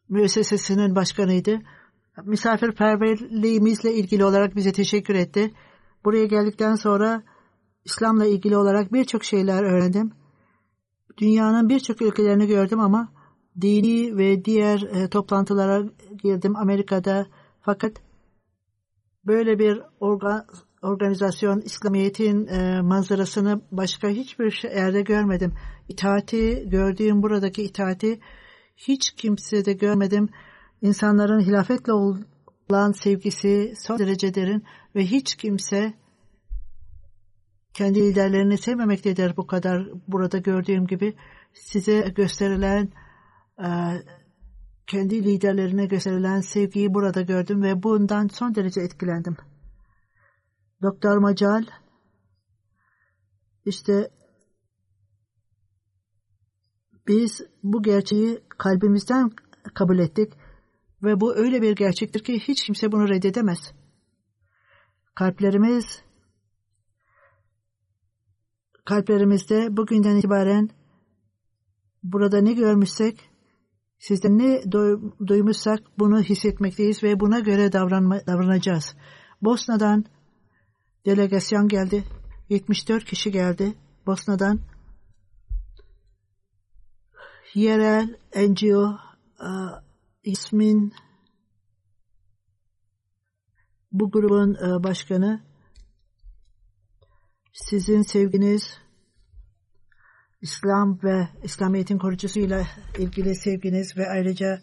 müessesesinin 0.09 0.95
başkanıydı. 0.95 1.59
Misafirperverliğimizle 2.25 3.95
ilgili 3.95 4.25
olarak 4.25 4.57
bize 4.57 4.73
teşekkür 4.73 5.15
etti. 5.15 5.55
Buraya 6.05 6.25
geldikten 6.25 6.75
sonra 6.75 7.23
İslam'la 7.85 8.27
ilgili 8.27 8.57
olarak 8.57 8.93
birçok 8.93 9.25
şeyler 9.25 9.63
öğrendim. 9.63 10.13
Dünyanın 11.19 11.69
birçok 11.69 12.03
ülkelerini 12.03 12.47
gördüm 12.47 12.81
ama 12.81 13.13
dini 13.61 14.17
ve 14.17 14.45
diğer 14.45 14.83
e, 14.83 15.09
toplantılara 15.09 15.83
girdim 16.23 16.57
Amerika'da. 16.57 17.27
Fakat 17.61 17.93
böyle 19.27 19.59
bir 19.59 19.83
organ, 20.01 20.47
organizasyon 20.83 21.61
İslamiyet'in 21.61 22.47
e, 22.47 22.83
manzarasını 22.83 23.61
başka 23.73 24.09
hiçbir 24.09 24.51
şey, 24.51 24.71
yerde 24.71 25.03
görmedim. 25.03 25.55
İtaati 25.89 26.69
gördüğüm 26.69 27.23
buradaki 27.23 27.63
itaati 27.63 28.21
hiç 28.77 29.11
kimsede 29.11 29.73
görmedim. 29.73 30.29
İnsanların 30.83 31.41
hilafetle 31.41 31.93
olan 31.93 32.93
sevgisi 32.93 33.75
son 33.77 33.99
derece 33.99 34.35
derin 34.35 34.65
ve 34.95 35.07
hiç 35.07 35.35
kimse 35.35 35.95
kendi 37.75 38.01
liderlerini 38.01 38.59
sevmemektedir 38.59 39.37
bu 39.37 39.47
kadar 39.47 39.89
burada 40.09 40.39
gördüğüm 40.39 40.87
gibi. 40.87 41.15
Size 41.53 42.13
gösterilen 42.17 42.89
e, 43.59 43.69
kendi 44.87 45.25
liderlerine 45.25 45.87
gösterilen 45.87 46.41
sevgiyi 46.41 46.95
burada 46.95 47.23
gördüm 47.23 47.63
ve 47.63 47.83
bundan 47.83 48.29
son 48.29 48.55
derece 48.55 48.81
etkilendim. 48.81 49.37
Doktor 50.83 51.19
Macal 51.19 51.65
işte 53.65 54.11
biz 57.09 57.43
bu 57.63 57.83
gerçeği 57.83 58.41
kalbimizden 58.59 59.31
kabul 59.75 59.99
ettik 59.99 60.33
ve 61.03 61.21
bu 61.21 61.37
öyle 61.37 61.63
bir 61.63 61.77
gerçektir 61.77 62.25
ki 62.25 62.41
hiç 62.41 62.67
kimse 62.67 62.93
bunu 62.93 63.09
reddedemez. 63.09 63.73
Kalplerimiz 65.15 66.03
kalplerimizde 68.85 69.77
bugünden 69.77 70.17
itibaren 70.17 70.69
burada 72.03 72.41
ne 72.41 72.53
görmüşsek 72.53 73.31
sizden 73.99 74.39
ne 74.39 74.63
duymuşsak 75.27 75.81
bunu 75.99 76.21
hissetmekteyiz 76.21 77.03
ve 77.03 77.21
buna 77.21 77.41
göre 77.41 77.73
davranma, 77.73 78.27
davranacağız. 78.27 78.97
Bosna'dan 79.43 80.05
delegasyon 81.07 81.69
geldi. 81.69 82.05
74 82.49 83.05
kişi 83.05 83.31
geldi 83.31 83.75
Bosna'dan. 84.07 84.61
Yerel 87.55 88.17
NGO 88.37 88.97
e, 89.41 89.51
ismin 90.25 90.93
bu 93.93 94.11
grubun 94.11 94.55
e, 94.55 94.85
başkanı 94.85 95.41
sizin 97.53 98.03
sevginiz 98.03 98.79
İslam 100.41 101.03
ve 101.03 101.29
İslamiyet'in 101.43 101.99
korucusuyla 101.99 102.67
ilgili 102.99 103.35
sevginiz 103.35 103.97
ve 103.97 104.09
ayrıca 104.09 104.61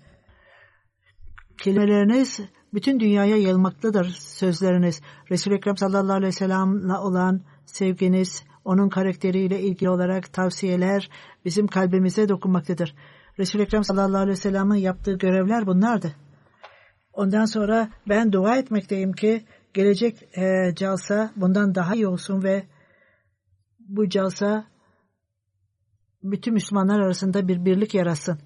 kelimeleriniz 1.58 2.40
bütün 2.74 3.00
dünyaya 3.00 3.38
yayılmaktadır 3.38 4.06
sözleriniz. 4.20 5.02
Resul-i 5.32 5.56
Ekrem 5.56 5.78
sallallahu 5.78 6.18
aleyhi 6.18 6.28
ve 6.28 6.32
sellem'le 6.32 6.96
olan 7.00 7.42
sevginiz 7.66 8.44
onun 8.66 8.90
karakteriyle 8.90 9.62
ilgili 9.62 9.90
olarak 9.90 10.34
tavsiyeler 10.34 11.10
bizim 11.46 11.68
kalbimize 11.68 12.30
dokunmaktadır. 12.30 12.96
Resul-i 13.40 13.62
Ekrem 13.62 13.84
sallallahu 13.84 14.22
aleyhi 14.22 14.38
ve 14.38 14.42
sellem'in 14.42 14.76
yaptığı 14.76 15.14
görevler 15.14 15.68
bunlardı. 15.68 16.16
Ondan 17.14 17.46
sonra 17.46 17.90
ben 18.10 18.32
dua 18.32 18.58
etmekteyim 18.58 19.14
ki 19.14 19.46
gelecek 19.74 20.38
e, 20.38 20.76
calsa 20.76 21.32
bundan 21.36 21.76
daha 21.76 21.96
iyi 21.96 22.08
olsun 22.08 22.44
ve 22.44 22.64
bu 23.80 24.10
calsa 24.10 24.66
bütün 26.24 26.54
Müslümanlar 26.54 27.00
arasında 27.00 27.48
bir 27.48 27.66
birlik 27.66 27.94
yaratsın. 27.94 28.40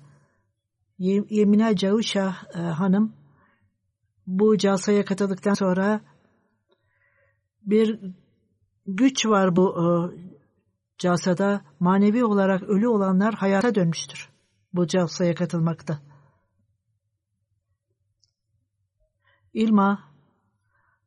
Yemine 1.30 1.76
Cavuşah 1.76 2.44
e, 2.56 2.60
hanım 2.60 3.14
bu 4.28 4.58
calsaya 4.58 5.06
katıldıktan 5.06 5.54
sonra 5.54 6.02
bir 7.62 8.00
güç 8.86 9.26
var 9.26 9.56
bu 9.56 9.76
e, 9.82 9.86
calsada. 10.98 11.62
Manevi 11.80 12.26
olarak 12.26 12.64
ölü 12.64 12.88
olanlar 12.88 13.34
hayata 13.34 13.76
dönmüştür. 13.76 14.30
Bu 14.74 14.88
calsaya 14.88 15.36
katılmakta. 15.36 16.00
İlma 19.54 20.00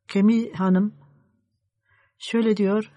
Kemi 0.08 0.52
Hanım 0.52 0.94
şöyle 2.18 2.56
diyor. 2.56 2.92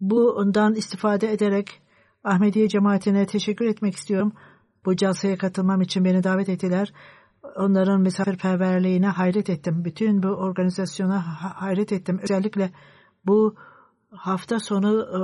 Bu 0.00 0.32
ondan 0.32 0.74
istifade 0.74 1.32
ederek 1.32 1.82
Ahmediye 2.24 2.68
cemaatine 2.68 3.26
teşekkür 3.26 3.66
etmek 3.66 3.94
istiyorum. 3.94 4.32
Bu 4.84 4.96
calsaya 4.96 5.38
katılmam 5.38 5.80
için 5.80 6.04
beni 6.04 6.24
davet 6.24 6.48
ettiler. 6.48 6.92
Onların 7.56 8.00
misafirperverliğine 8.00 9.08
hayret 9.08 9.50
ettim. 9.50 9.84
Bütün 9.84 10.22
bu 10.22 10.28
organizasyona 10.28 11.24
hayret 11.40 11.92
ettim. 11.92 12.20
Özellikle 12.22 12.72
bu 13.26 13.54
hafta 14.10 14.60
sonu 14.60 15.02
e, 15.02 15.18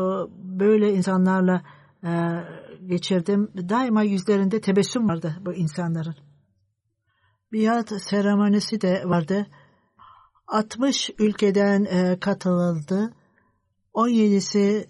böyle 0.61 0.93
insanlarla 0.95 1.63
e, 2.05 2.11
geçirdim. 2.87 3.51
Daima 3.69 4.03
yüzlerinde 4.03 4.61
tebessüm 4.61 5.09
vardı 5.09 5.37
bu 5.47 5.55
insanların. 5.55 6.17
Biat 7.53 8.03
seremonisi 8.03 8.81
de 8.81 9.03
vardı. 9.05 9.47
60 10.47 11.11
ülkeden 11.19 11.85
e, 11.85 12.19
katılıldı. 12.21 13.15
17'si 13.95 14.87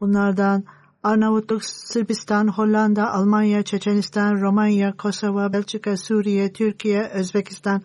bunlardan 0.00 0.64
Arnavutluk, 1.06 1.64
Sırbistan, 1.64 2.48
Hollanda, 2.48 3.12
Almanya, 3.12 3.62
Çeçenistan, 3.62 4.40
Romanya, 4.40 4.96
Kosova, 4.96 5.52
Belçika, 5.52 5.96
Suriye, 5.96 6.52
Türkiye, 6.52 7.08
Özbekistan, 7.08 7.82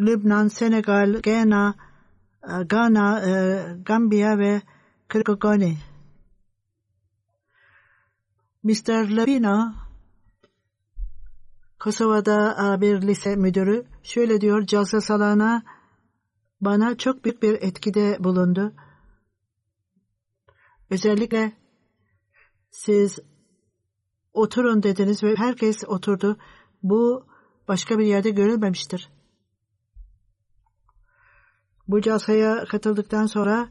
Lübnan, 0.00 0.48
Senegal, 0.48 1.14
e, 1.14 1.44
Ghana, 2.64 3.20
e, 3.20 3.62
Gambiya 3.86 4.38
ve 4.38 4.62
Kırgızistan. 5.08 5.62
Mr. 8.62 9.16
Lepina, 9.16 9.74
Kosova'da 11.78 12.56
e, 12.76 12.80
bir 12.80 13.02
lise 13.02 13.36
müdürü 13.36 13.84
şöyle 14.02 14.40
diyor, 14.40 14.66
Calsa 14.66 15.00
Salana 15.00 15.62
bana 16.60 16.96
çok 16.96 17.24
büyük 17.24 17.42
bir 17.42 17.62
etkide 17.62 18.16
bulundu. 18.24 18.72
Özellikle 20.90 21.59
siz 22.70 23.18
oturun 24.32 24.82
dediniz 24.82 25.22
ve 25.22 25.36
herkes 25.36 25.84
oturdu. 25.86 26.36
Bu 26.82 27.26
başka 27.68 27.98
bir 27.98 28.06
yerde 28.06 28.30
görülmemiştir. 28.30 29.10
Bu 31.88 32.00
casaya 32.00 32.64
katıldıktan 32.64 33.26
sonra 33.26 33.68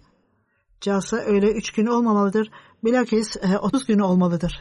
casa 0.81 1.17
öyle 1.17 1.51
üç 1.51 1.71
gün 1.71 1.85
olmamalıdır. 1.85 2.51
Bilakis 2.83 3.37
e, 3.37 3.57
30 3.57 3.85
gün 3.85 3.99
olmalıdır. 3.99 4.59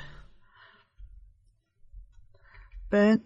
Ben 2.92 3.20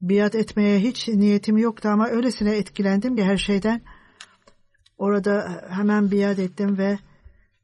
biat 0.00 0.34
etmeye 0.34 0.80
hiç 0.80 1.08
niyetim 1.08 1.56
yoktu 1.56 1.88
ama 1.88 2.08
öylesine 2.08 2.56
etkilendim 2.56 3.16
ki 3.16 3.24
her 3.24 3.36
şeyden. 3.36 3.82
Orada 4.98 5.64
hemen 5.68 6.10
biat 6.10 6.38
ettim 6.38 6.78
ve 6.78 6.98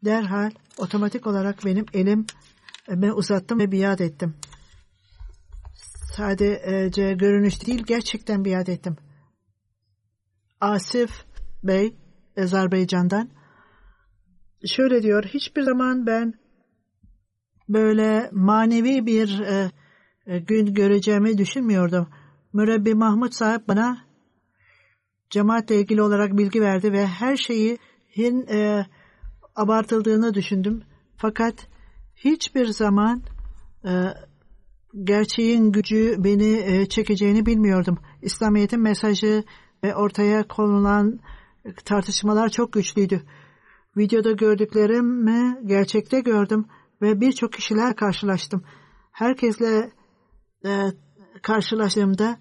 derhal 0.04 0.50
otomatik 0.78 1.26
olarak 1.26 1.64
benim 1.64 1.86
elim 1.92 2.26
ben 2.88 3.10
uzattım 3.10 3.58
ve 3.58 3.72
biat 3.72 4.00
ettim. 4.00 4.34
Sadece 6.16 7.12
görünüş 7.14 7.66
değil 7.66 7.82
gerçekten 7.86 8.44
biat 8.44 8.68
ettim. 8.68 8.96
Asif 10.60 11.10
Bey 11.64 11.96
Azerbaycan'dan 12.38 13.30
şöyle 14.66 15.02
diyor 15.02 15.24
hiçbir 15.24 15.62
zaman 15.62 16.06
ben 16.06 16.34
böyle 17.68 18.30
manevi 18.32 19.06
bir 19.06 19.40
e, 19.40 19.70
e, 20.26 20.38
gün 20.38 20.74
göreceğimi 20.74 21.38
düşünmüyordum. 21.38 22.08
Mürebbi 22.52 22.94
Mahmut 22.94 23.34
sahip 23.34 23.68
bana 23.68 24.04
cemaatle 25.30 25.80
ilgili 25.80 26.02
olarak 26.02 26.36
bilgi 26.38 26.60
verdi 26.60 26.92
ve 26.92 27.06
her 27.06 27.36
şeyi 27.36 27.78
hin, 28.16 28.46
e, 28.46 28.86
abartıldığını 29.56 30.34
düşündüm. 30.34 30.82
Fakat 31.16 31.68
hiçbir 32.24 32.66
zaman 32.66 33.22
e, 33.84 33.90
gerçeğin 35.04 35.72
gücü 35.72 36.14
beni 36.18 36.56
e, 36.56 36.86
çekeceğini 36.86 37.46
bilmiyordum. 37.46 37.98
İslamiyet'in 38.22 38.80
mesajı 38.80 39.44
ve 39.84 39.94
ortaya 39.96 40.48
konulan 40.48 41.20
tartışmalar 41.84 42.48
çok 42.48 42.72
güçlüydü. 42.72 43.22
Videoda 43.96 44.32
gördüklerimi 44.32 45.68
gerçekte 45.68 46.20
gördüm 46.20 46.66
ve 47.02 47.20
birçok 47.20 47.52
kişiler 47.52 47.96
karşılaştım. 47.96 48.64
Herkesle 49.12 49.92
e, 50.66 50.70
karşılaştığımda 51.42 52.38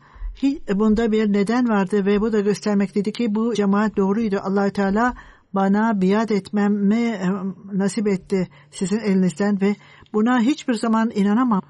bunda 0.74 1.12
bir 1.12 1.34
neden 1.34 1.70
vardı 1.70 2.06
ve 2.06 2.22
bu 2.22 2.34
da 2.34 2.40
göstermekteydi 2.40 3.12
ki 3.12 3.36
bu 3.36 3.54
cemaat 3.54 3.98
doğruydu. 3.98 4.40
allah 4.44 4.70
Teala 4.70 5.14
bana 5.54 6.02
biat 6.02 6.32
etmemi 6.32 7.04
e, 7.06 7.30
nasip 7.74 8.08
etti 8.08 8.48
sizin 8.72 9.00
elinizden 9.00 9.62
ve 9.62 9.76
buna 10.14 10.42
hiçbir 10.42 10.74
zaman 10.74 11.12
inanamam. 11.16 11.62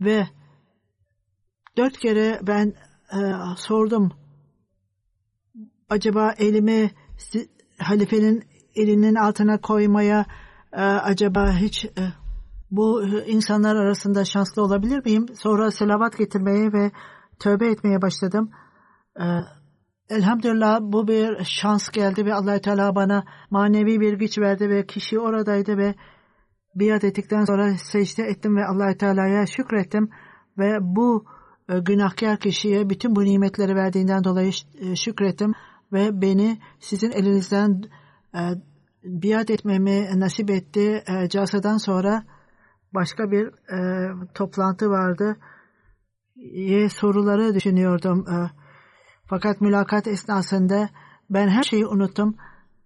Ve 0.00 0.26
dört 1.76 1.98
kere 1.98 2.40
ben 2.46 2.74
e, 3.12 3.18
sordum. 3.56 4.12
Acaba 5.88 6.34
elimi 6.38 6.90
halifenin 7.78 8.44
elinin 8.74 9.14
altına 9.14 9.60
koymaya 9.60 10.26
e, 10.72 10.80
acaba 10.82 11.52
hiç 11.52 11.84
e, 11.84 12.12
bu 12.70 13.04
insanlar 13.26 13.76
arasında 13.76 14.24
şanslı 14.24 14.62
olabilir 14.62 15.04
miyim? 15.04 15.26
Sonra 15.34 15.70
selavat 15.70 16.18
getirmeye 16.18 16.72
ve 16.72 16.90
tövbe 17.38 17.70
etmeye 17.70 18.02
başladım. 18.02 18.50
E, 19.20 19.24
Elhamdülillah 20.10 20.80
bu 20.80 21.08
bir 21.08 21.44
şans 21.44 21.88
geldi 21.88 22.26
ve 22.26 22.34
allah 22.34 22.60
Teala 22.60 22.94
bana 22.94 23.24
manevi 23.50 24.00
bir 24.00 24.12
güç 24.12 24.38
verdi 24.38 24.70
ve 24.70 24.86
kişi 24.86 25.18
oradaydı 25.18 25.76
ve 25.76 25.94
biat 26.74 27.04
ettikten 27.04 27.44
sonra 27.44 27.74
secde 27.76 28.22
ettim 28.22 28.56
ve 28.56 28.66
allah 28.66 28.96
Teala'ya 28.96 29.46
şükrettim 29.46 30.10
ve 30.58 30.78
bu 30.80 31.24
e, 31.68 31.78
günahkar 31.78 32.38
kişiye 32.38 32.90
bütün 32.90 33.16
bu 33.16 33.24
nimetleri 33.24 33.74
verdiğinden 33.74 34.24
dolayı 34.24 34.52
e, 34.80 34.96
şükrettim 34.96 35.52
ve 35.92 36.22
beni 36.22 36.58
sizin 36.78 37.10
elinizden 37.10 37.82
e, 38.34 38.40
biat 39.04 39.50
etmemi 39.50 40.20
nasip 40.20 40.50
etti. 40.50 41.04
Casadan 41.30 41.76
sonra 41.76 42.24
başka 42.94 43.30
bir 43.30 43.50
toplantı 44.34 44.90
vardı. 44.90 45.36
Soruları 46.90 47.54
düşünüyordum. 47.54 48.24
Fakat 49.30 49.60
mülakat 49.60 50.06
esnasında 50.06 50.88
ben 51.30 51.48
her 51.48 51.62
şeyi 51.62 51.86
unuttum. 51.86 52.36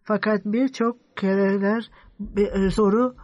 Fakat 0.03 0.45
birçok 0.45 1.17
kereler 1.17 1.91
bir 2.21 2.47
e, 2.47 2.71
soru 2.71 3.15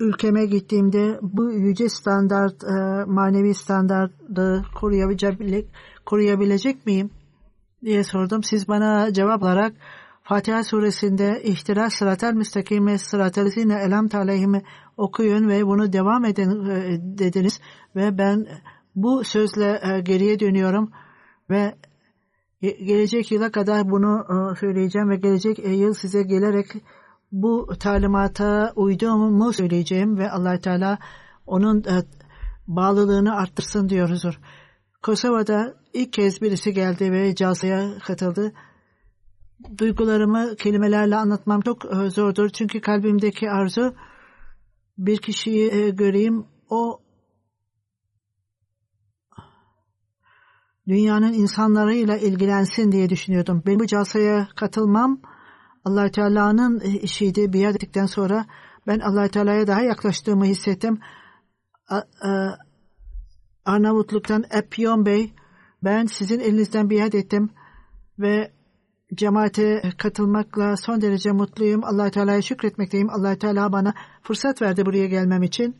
ülkeme 0.00 0.46
gittiğimde 0.46 1.18
bu 1.22 1.52
yüce 1.52 1.88
standart, 1.88 2.64
e, 2.64 3.04
manevi 3.06 3.54
standartı 3.54 4.64
koruyabilecek, 4.74 5.68
koruyabilecek 6.06 6.86
miyim 6.86 7.10
diye 7.84 8.04
sordum. 8.04 8.42
Siz 8.42 8.68
bana 8.68 9.12
cevap 9.12 9.42
olarak 9.42 9.72
Fatiha 10.22 10.64
suresinde 10.64 11.42
ihtiras 11.42 11.94
sıratel 11.94 12.34
müstakime 12.34 12.98
sıratel 12.98 13.50
zine 13.50 13.74
elam 13.74 14.08
taleyhime 14.08 14.62
okuyun 14.96 15.48
ve 15.48 15.66
bunu 15.66 15.92
devam 15.92 16.24
edin 16.24 16.64
e, 16.64 16.98
dediniz 17.18 17.60
ve 17.96 18.18
ben 18.18 18.46
bu 18.94 19.24
sözle 19.24 19.80
e, 19.82 20.00
geriye 20.00 20.40
dönüyorum 20.40 20.90
ve 21.50 21.74
gelecek 22.62 23.32
yıla 23.32 23.50
kadar 23.50 23.90
bunu 23.90 24.26
e, 24.30 24.56
söyleyeceğim 24.56 25.10
ve 25.10 25.16
gelecek 25.16 25.58
yıl 25.58 25.94
size 25.94 26.22
gelerek 26.22 26.66
bu 27.32 27.68
talimata 27.80 28.72
uyduğumu 28.76 29.52
söyleyeceğim 29.52 30.18
ve 30.18 30.30
allah 30.30 30.58
Teala 30.58 30.98
onun 31.46 31.78
e, 31.78 32.02
bağlılığını 32.68 33.36
arttırsın 33.36 33.88
diyoruzdur. 33.88 34.40
Kosova'da 35.02 35.74
ilk 35.92 36.12
kez 36.12 36.42
birisi 36.42 36.72
geldi 36.72 37.12
ve 37.12 37.34
Calsa'ya 37.34 37.98
katıldı. 37.98 38.52
duygularımı 39.78 40.56
kelimelerle 40.56 41.16
anlatmam 41.16 41.60
çok 41.60 41.84
e, 41.84 42.10
zordur. 42.10 42.48
Çünkü 42.48 42.80
kalbimdeki 42.80 43.50
arzu 43.50 43.94
bir 44.98 45.18
kişiyi 45.18 45.72
e, 45.72 45.90
göreyim 45.90 46.46
o 46.70 47.00
dünyanın 50.88 51.32
insanlarıyla 51.32 52.16
ilgilensin 52.16 52.92
diye 52.92 53.08
düşünüyordum. 53.08 53.62
Benim 53.66 53.80
bu 53.80 53.86
casaya 53.86 54.48
katılmam 54.56 55.20
allah 55.84 56.10
Teala'nın 56.10 56.80
işiydi. 56.80 57.52
Biat 57.52 57.74
ettikten 57.74 58.06
sonra 58.06 58.46
ben 58.86 58.98
allah 58.98 59.28
Teala'ya 59.28 59.66
daha 59.66 59.82
yaklaştığımı 59.82 60.44
hissettim. 60.44 60.98
Arnavutluk'tan 63.64 64.44
Epyon 64.50 65.06
Bey 65.06 65.32
ben 65.84 66.06
sizin 66.06 66.40
elinizden 66.40 66.90
biat 66.90 67.14
ettim 67.14 67.50
ve 68.18 68.52
cemaate 69.14 69.82
katılmakla 69.98 70.76
son 70.76 71.00
derece 71.00 71.32
mutluyum. 71.32 71.84
allah 71.84 72.10
Teala'ya 72.10 72.42
şükretmekteyim. 72.42 73.10
allah 73.10 73.38
Teala 73.38 73.72
bana 73.72 73.94
fırsat 74.22 74.62
verdi 74.62 74.86
buraya 74.86 75.06
gelmem 75.06 75.42
için. 75.42 75.76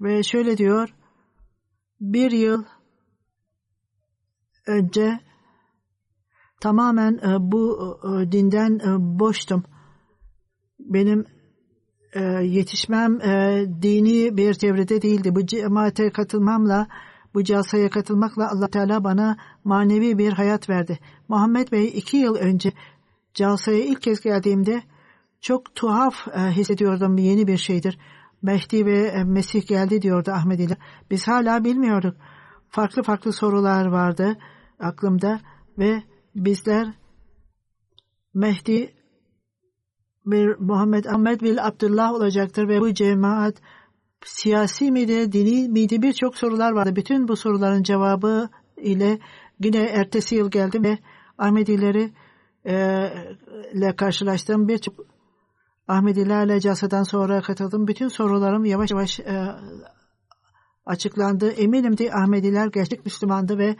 Ve 0.00 0.22
şöyle 0.22 0.58
diyor, 0.58 0.94
bir 2.12 2.30
yıl 2.30 2.64
önce 4.66 5.20
tamamen 6.60 7.12
e, 7.12 7.52
bu 7.52 7.98
e, 8.04 8.32
dinden 8.32 8.78
e, 8.78 9.18
boştum. 9.18 9.64
Benim 10.78 11.24
yetişmem 12.42 13.20
dini 13.82 14.36
bir 14.36 14.54
çevrede 14.54 15.02
değildi. 15.02 15.34
Bu 15.34 15.46
cemaate 15.46 16.10
katılmamla, 16.10 16.88
bu 17.34 17.44
casaya 17.44 17.90
katılmakla 17.90 18.50
allah 18.50 18.68
Teala 18.68 19.04
bana 19.04 19.36
manevi 19.64 20.18
bir 20.18 20.32
hayat 20.32 20.68
verdi. 20.68 20.98
Muhammed 21.28 21.72
Bey 21.72 21.88
iki 21.88 22.16
yıl 22.16 22.34
önce 22.34 22.72
casaya 23.34 23.84
ilk 23.84 24.02
kez 24.02 24.20
geldiğimde 24.20 24.82
çok 25.40 25.74
tuhaf 25.74 26.14
hissediyordum. 26.36 27.18
Yeni 27.18 27.46
bir 27.46 27.58
şeydir. 27.58 27.98
Mehdi 28.44 28.86
ve 28.86 29.24
Mesih 29.24 29.66
geldi 29.66 30.02
diyordu 30.02 30.30
Ahmediler. 30.30 30.76
Biz 31.10 31.28
hala 31.28 31.64
bilmiyorduk. 31.64 32.16
Farklı 32.68 33.02
farklı 33.02 33.32
sorular 33.32 33.86
vardı 33.86 34.36
aklımda 34.80 35.40
ve 35.78 36.02
bizler 36.34 36.94
Mehdi 38.34 38.94
bir 40.26 40.56
Muhammed 40.58 41.04
Ahmed 41.04 41.40
bin 41.40 41.56
Abdullah 41.56 42.12
olacaktır 42.12 42.68
ve 42.68 42.80
bu 42.80 42.94
cemaat 42.94 43.54
siyasi 44.24 44.92
miydi, 44.92 45.32
dini 45.32 45.68
miydi 45.68 46.02
birçok 46.02 46.36
sorular 46.36 46.72
vardı. 46.72 46.96
Bütün 46.96 47.28
bu 47.28 47.36
soruların 47.36 47.82
cevabı 47.82 48.48
ile 48.76 49.18
yine 49.64 49.82
ertesi 49.82 50.34
yıl 50.34 50.50
geldim 50.50 50.84
ve 50.84 50.98
Ahmedileri 51.38 52.12
e, 52.66 52.74
ile 53.72 53.96
karşılaştım. 53.96 54.68
Birçok 54.68 55.13
Ahmedilerle 55.88 56.60
casadan 56.60 57.02
sonra 57.02 57.42
katıldım. 57.42 57.88
Bütün 57.88 58.08
sorularım 58.08 58.64
yavaş 58.64 58.90
yavaş 58.90 59.20
e, 59.20 59.46
açıklandı. 60.86 61.50
Eminim 61.50 61.96
ki 61.96 62.14
Ahmediler 62.14 62.66
gerçek 62.66 63.04
Müslümandı 63.04 63.58
ve 63.58 63.76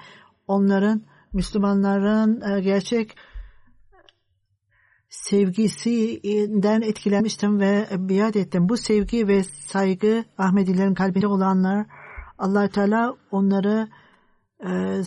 onların 0.46 1.02
Müslümanların 1.32 2.40
e, 2.40 2.60
gerçek 2.60 3.16
sevgisinden 5.08 6.80
etkilenmiştim 6.80 7.60
ve 7.60 7.88
biat 7.98 8.36
ettim. 8.36 8.68
Bu 8.68 8.76
sevgi 8.76 9.28
ve 9.28 9.42
saygı 9.42 10.24
Ahmedilerin 10.38 10.94
kalbinde 10.94 11.26
olanlar 11.26 11.86
allah 12.38 12.68
Teala 12.68 13.14
onları 13.30 13.88
e, 14.66 15.02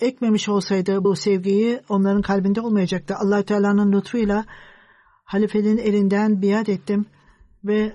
ekmemiş 0.00 0.48
olsaydı 0.48 1.04
bu 1.04 1.16
sevgiyi 1.16 1.80
onların 1.88 2.22
kalbinde 2.22 2.60
olmayacaktı. 2.60 3.16
allah 3.16 3.42
Teala'nın 3.42 3.92
lütfuyla 3.92 4.44
halifenin 5.24 5.78
elinden 5.78 6.42
biat 6.42 6.68
ettim 6.68 7.06
ve 7.64 7.92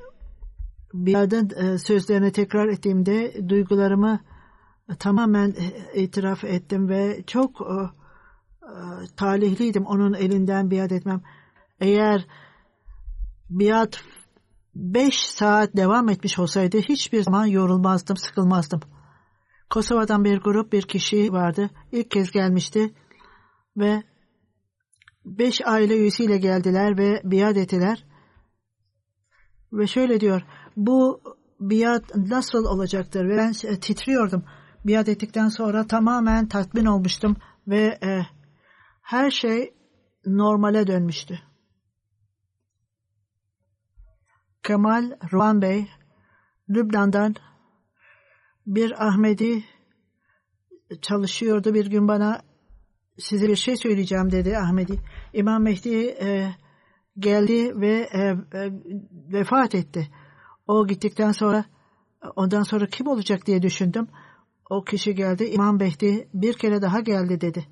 biadın 0.94 1.50
e, 1.50 1.78
sözlerini 1.78 2.32
tekrar 2.32 2.68
ettiğimde 2.68 3.50
duygularımı 3.50 4.20
tamamen 5.00 5.56
e, 5.58 6.02
itiraf 6.02 6.44
ettim 6.44 6.90
ve 6.90 7.24
çok 7.28 7.62
e, 7.62 7.74
e, 7.74 7.90
talihliydim 9.16 9.86
onun 9.86 10.14
elinden 10.14 10.72
biat 10.72 10.92
etmem. 10.92 11.22
Eğer 11.80 12.28
biat 13.50 14.02
beş 14.76 15.20
saat 15.20 15.76
devam 15.76 16.10
etmiş 16.10 16.40
olsaydı 16.40 16.78
hiçbir 16.78 17.24
zaman 17.24 17.46
yorulmazdım, 17.46 18.18
sıkılmazdım. 18.18 18.80
Kosova'dan 19.70 20.24
bir 20.24 20.38
grup 20.38 20.74
bir 20.74 20.82
kişi 20.82 21.34
vardı. 21.34 21.70
İlk 21.92 22.12
kez 22.12 22.32
gelmişti 22.32 22.94
ve 23.78 24.04
beş 25.26 25.62
aile 25.66 25.98
üyesiyle 25.98 26.38
geldiler 26.38 26.98
ve 26.98 27.22
biat 27.24 27.58
ettiler. 27.58 28.06
Ve 29.74 29.88
şöyle 29.88 30.20
diyor, 30.20 30.42
bu 30.78 31.22
biat 31.60 32.16
nasıl 32.16 32.66
olacaktır? 32.66 33.26
Ve 33.26 33.38
ben 33.38 33.54
titriyordum 33.54 34.44
biat 34.88 35.10
ettikten 35.10 35.48
sonra 35.48 35.88
tamamen 35.88 36.48
tatmin 36.48 36.86
olmuştum 36.86 37.38
ve 37.68 38.00
e, 38.04 38.22
her 39.02 39.32
şey 39.32 39.74
normale 40.26 40.88
dönmüştü. 40.88 41.40
Kemal 44.64 45.12
Ruan 45.32 45.62
Bey 45.62 45.88
Lübnan'dan 46.70 47.36
bir 48.68 49.08
Ahmedi 49.08 49.64
çalışıyordu. 51.02 51.74
Bir 51.74 51.86
gün 51.86 52.08
bana 52.08 52.42
size 53.20 53.48
bir 53.48 53.56
şey 53.56 53.76
söyleyeceğim 53.78 54.32
dedi 54.32 54.58
Ahmedi. 54.58 55.00
İmam 55.34 55.64
Mehdi 55.64 55.96
e, 56.06 56.56
geldi 57.20 57.82
ve 57.82 58.10
e, 58.14 58.20
e, 58.20 58.72
vefat 59.34 59.76
etti. 59.76 60.08
O 60.68 60.88
gittikten 60.88 61.32
sonra 61.32 61.66
ondan 62.36 62.64
sonra 62.64 62.86
kim 62.86 63.08
olacak 63.08 63.46
diye 63.46 63.62
düşündüm. 63.62 64.08
O 64.70 64.84
kişi 64.84 65.16
geldi. 65.16 65.46
İmam 65.46 65.80
Behdi 65.80 66.30
bir 66.34 66.54
kere 66.54 66.82
daha 66.82 67.00
geldi 67.00 67.42
dedi. 67.42 67.68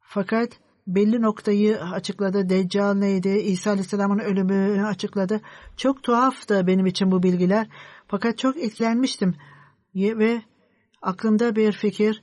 Fakat 0.00 0.48
belli 0.86 1.22
noktayı 1.22 1.80
açıkladı. 1.80 2.48
Deccal 2.48 2.94
neydi? 2.94 3.28
İsa 3.28 3.70
Aleyhisselam'ın 3.70 4.18
ölümünü 4.18 4.86
açıkladı. 4.86 5.40
Çok 5.76 6.02
tuhaftı 6.02 6.66
benim 6.66 6.86
için 6.86 7.10
bu 7.10 7.22
bilgiler. 7.22 7.68
Fakat 8.08 8.38
çok 8.38 8.56
etkilenmiştim. 8.56 9.34
Ve 9.94 10.42
aklımda 11.02 11.56
bir 11.56 11.72
fikir 11.72 12.22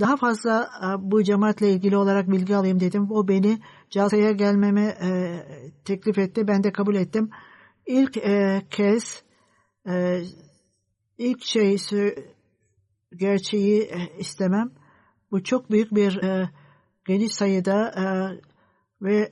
daha 0.00 0.16
fazla 0.16 0.70
e, 0.82 1.10
bu 1.10 1.22
cemaatle 1.22 1.70
ilgili 1.70 1.96
olarak 1.96 2.30
bilgi 2.30 2.56
alayım 2.56 2.80
dedim. 2.80 3.10
O 3.10 3.28
beni 3.28 3.58
Casa'ya 3.90 4.32
gelmeme 4.32 4.96
e, 5.02 5.40
teklif 5.84 6.18
etti. 6.18 6.48
Ben 6.48 6.64
de 6.64 6.72
kabul 6.72 6.94
ettim. 6.94 7.30
İlk 7.86 8.16
e, 8.16 8.62
kez 8.70 9.22
e, 9.88 10.22
ilk 11.18 11.44
şey 11.44 11.76
gerçeği 13.16 13.82
e, 13.82 14.18
istemem. 14.18 14.70
Bu 15.30 15.42
çok 15.42 15.70
büyük 15.70 15.94
bir 15.94 16.22
e, 16.22 16.50
geniş 17.06 17.34
sayıda 17.34 17.90
e, 17.90 18.04
ve 19.02 19.30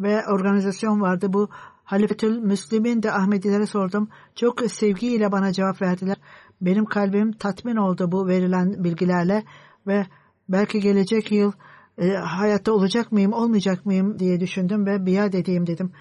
ve 0.00 0.26
organizasyon 0.26 1.00
vardı. 1.00 1.32
Bu 1.32 1.48
Halifetül 1.92 2.38
Müslim'in 2.38 3.02
de 3.02 3.12
Ahmedilere 3.12 3.66
sordum. 3.66 4.08
Çok 4.34 4.60
sevgiyle 4.60 5.32
bana 5.32 5.52
cevap 5.52 5.82
verdiler. 5.82 6.16
Benim 6.60 6.84
kalbim 6.84 7.32
tatmin 7.32 7.76
oldu 7.76 8.12
bu 8.12 8.28
verilen 8.28 8.84
bilgilerle 8.84 9.44
ve 9.86 10.06
belki 10.48 10.80
gelecek 10.80 11.32
yıl 11.32 11.52
e, 11.98 12.08
hayatta 12.10 12.72
olacak 12.72 13.12
mıyım, 13.12 13.32
olmayacak 13.32 13.86
mıyım 13.86 14.18
diye 14.18 14.40
düşündüm 14.40 14.86
ve 14.86 15.06
biat 15.06 15.34
edeyim 15.34 15.66
dedim. 15.66 15.92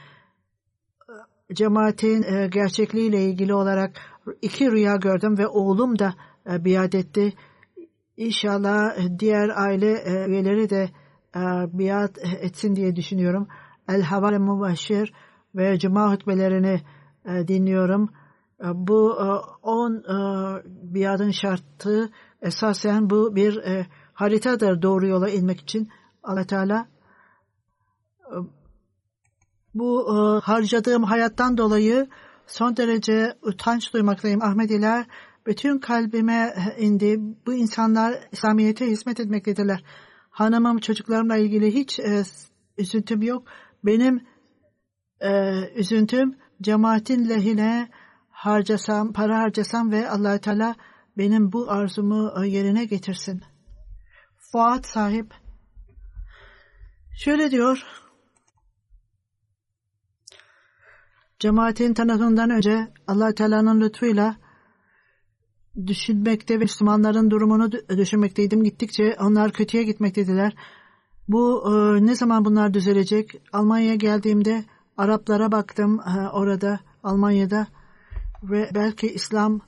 Cemaatin 1.54 2.24
e, 2.24 2.48
gerçekliğiyle 2.48 3.26
ilgili 3.26 3.54
olarak 3.54 3.92
iki 4.42 4.72
rüya 4.72 4.96
gördüm 4.96 5.38
ve 5.38 5.48
oğlum 5.48 6.00
da 6.00 6.14
e, 6.52 6.66
biat 6.66 6.96
etti. 6.96 7.34
İnşallah 8.18 8.98
diğer 9.20 9.50
aile 9.56 9.92
e, 9.92 10.26
üyeleri 10.28 10.70
de 10.70 10.90
e, 11.36 11.40
biat 11.80 12.18
etsin 12.42 12.76
diye 12.76 12.96
düşünüyorum. 12.96 13.48
El 13.90 14.02
Havale 14.02 14.38
Mubashir 14.38 15.14
ve 15.56 15.80
Cuma 15.80 16.14
hutbelerini 16.14 16.82
e, 17.26 17.48
dinliyorum. 17.48 18.10
E, 18.64 18.66
bu 18.74 19.16
e, 19.22 19.26
on 19.62 19.94
e, 19.96 20.18
biatın 20.66 21.32
şartı 21.32 22.10
esasen 22.42 23.10
bu 23.10 23.36
bir 23.36 23.58
e, 23.58 23.88
haritadır 24.14 24.82
doğru 24.82 25.08
yola 25.08 25.30
inmek 25.30 25.62
için. 25.62 25.90
Allah 26.24 26.48
Teala 26.48 26.88
e, 28.26 28.36
bu 29.74 30.08
e, 30.10 30.40
harcadığım 30.46 31.04
hayattan 31.04 31.58
dolayı 31.58 32.08
son 32.48 32.78
derece 32.78 33.38
utanç 33.42 33.94
duymaktayım. 33.94 34.42
Ahmediler 34.42 35.06
bütün 35.46 35.80
kalbime 35.80 36.56
indi. 36.78 37.20
Bu 37.46 37.54
insanlar 37.54 38.20
İslamiyet'e 38.32 38.86
hizmet 38.86 39.20
etmektedirler. 39.20 39.84
Hanımım 40.30 40.78
çocuklarımla 40.78 41.38
ilgili 41.38 41.74
hiç 41.74 42.00
e, 42.00 42.24
üzüntüm 42.78 43.22
yok. 43.22 43.44
Benim 43.84 44.22
e, 45.22 45.32
üzüntüm 45.76 46.36
cemaatin 46.62 47.30
lehine 47.30 47.90
harcasam, 48.30 49.14
para 49.14 49.40
harcasam 49.40 49.92
ve 49.92 50.10
allah 50.10 50.38
Teala 50.38 50.76
benim 51.18 51.52
bu 51.52 51.72
arzumu 51.72 52.34
e, 52.44 52.48
yerine 52.48 52.86
getirsin. 52.86 53.42
Fuat 54.52 54.86
sahip 54.86 55.34
şöyle 57.18 57.52
diyor. 57.52 57.84
Cemaatin 61.40 61.94
tanıtımından 61.94 62.50
önce 62.50 62.94
allah 63.08 63.34
Teala'nın 63.36 63.82
lütfuyla 63.82 64.36
düşünmekte 65.88 66.54
ve 66.54 66.58
Müslümanların 66.58 67.32
durumunu 67.32 67.72
düşünmekteydim. 67.72 68.64
Gittikçe 68.64 69.16
onlar 69.20 69.52
kötüye 69.52 69.84
gitmekteydiler. 69.84 70.54
Bu 71.28 71.64
e, 71.68 72.06
ne 72.06 72.16
zaman 72.16 72.46
bunlar 72.46 72.74
düzelecek? 72.74 73.42
Almanya'ya 73.54 73.96
geldiğimde 73.96 74.66
Araplara 74.98 75.52
baktım 75.52 76.00
orada 76.34 76.80
Almanya'da 77.04 77.68
ve 78.44 78.70
belki 78.76 79.08
İslam 79.08 79.60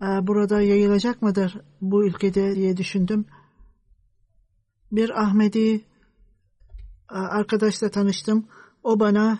burada 0.00 0.60
yayılacak 0.60 1.22
mıdır 1.22 1.60
bu 1.80 2.06
ülkede 2.06 2.54
diye 2.54 2.76
düşündüm. 2.76 3.26
Bir 4.92 5.22
Ahmedi 5.22 5.84
arkadaşla 7.08 7.90
tanıştım. 7.90 8.46
O 8.82 9.00
bana 9.00 9.38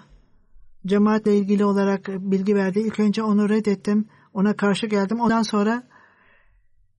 cemaatle 0.87 1.37
ilgili 1.37 1.65
olarak 1.65 2.09
bilgi 2.09 2.55
verdi. 2.55 2.81
İlk 2.81 3.01
önce 3.01 3.23
onu 3.23 3.49
reddettim. 3.49 4.09
Ona 4.33 4.57
karşı 4.57 4.87
geldim. 4.87 5.21
Ondan 5.21 5.43
sonra 5.43 5.83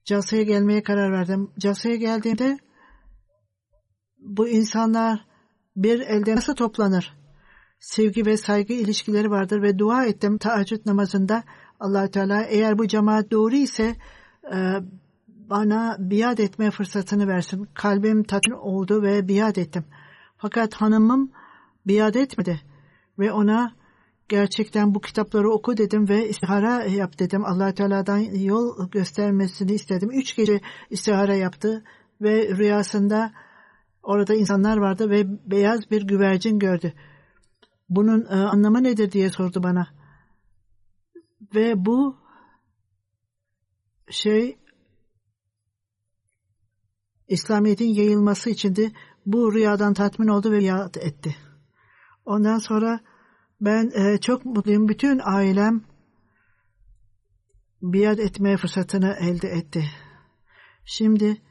Casa'ya 0.06 0.44
gelmeye 0.44 0.84
karar 0.84 1.12
verdim. 1.12 1.52
Casa'ya 1.60 1.96
geldiğimde 1.96 2.60
bu 4.18 4.48
insanlar 4.48 5.26
bir 5.76 6.00
elde 6.00 6.36
nasıl 6.36 6.56
toplanır? 6.56 7.25
Sevgi 7.86 8.26
ve 8.26 8.38
saygı 8.38 8.74
ilişkileri 8.74 9.32
vardır 9.32 9.62
ve 9.62 9.80
dua 9.80 10.06
ettim 10.06 10.38
teheccüd 10.38 10.86
namazında 10.86 11.44
allah 11.80 12.12
Teala 12.12 12.44
eğer 12.44 12.78
bu 12.78 12.88
cemaat 12.88 13.32
doğru 13.32 13.56
ise 13.56 13.96
e, 14.54 14.58
bana 15.28 15.98
biat 16.00 16.40
etme 16.40 16.72
fırsatını 16.72 17.28
versin. 17.28 17.68
Kalbim 17.74 18.24
tatmin 18.24 18.56
oldu 18.56 19.04
ve 19.04 19.28
biat 19.28 19.58
ettim. 19.58 19.86
Fakat 20.38 20.74
hanımım 20.74 21.32
biat 21.88 22.16
etmedi 22.16 22.62
ve 23.20 23.32
ona 23.32 23.76
gerçekten 24.30 24.96
bu 24.96 25.02
kitapları 25.02 25.52
oku 25.52 25.78
dedim 25.78 26.10
ve 26.10 26.30
istihara 26.30 26.84
yap 26.84 27.20
dedim. 27.20 27.46
allah 27.46 27.74
Teala'dan 27.74 28.20
yol 28.20 28.90
göstermesini 28.92 29.72
istedim. 29.72 30.10
Üç 30.14 30.36
gece 30.36 30.60
istihara 30.90 31.36
yaptı 31.36 31.84
ve 32.22 32.58
rüyasında 32.58 33.32
orada 34.04 34.36
insanlar 34.36 34.78
vardı 34.78 35.10
ve 35.10 35.26
beyaz 35.52 35.92
bir 35.92 36.02
güvercin 36.08 36.60
gördü. 36.60 36.94
Bunun 37.90 38.26
e, 38.26 38.36
anlamı 38.36 38.84
nedir 38.84 39.12
diye 39.12 39.30
sordu 39.30 39.64
bana. 39.64 39.88
Ve 41.56 41.86
bu 41.86 42.18
şey 44.10 44.58
İslamiyet'in 47.28 47.94
yayılması 47.94 48.50
içindi. 48.50 48.92
Bu 49.26 49.54
rüyadan 49.54 49.94
tatmin 49.94 50.28
oldu 50.28 50.52
ve 50.52 50.64
yad 50.64 50.96
etti. 50.96 51.36
Ondan 52.26 52.58
sonra 52.58 53.00
ben 53.62 53.92
e, 53.94 54.18
çok 54.18 54.46
mutluyum. 54.46 54.88
Bütün 54.88 55.22
ailem 55.24 55.84
biat 57.82 58.20
etme 58.20 58.58
fırsatını 58.58 59.16
elde 59.20 59.48
etti. 59.48 59.86
Şimdi 60.86 61.42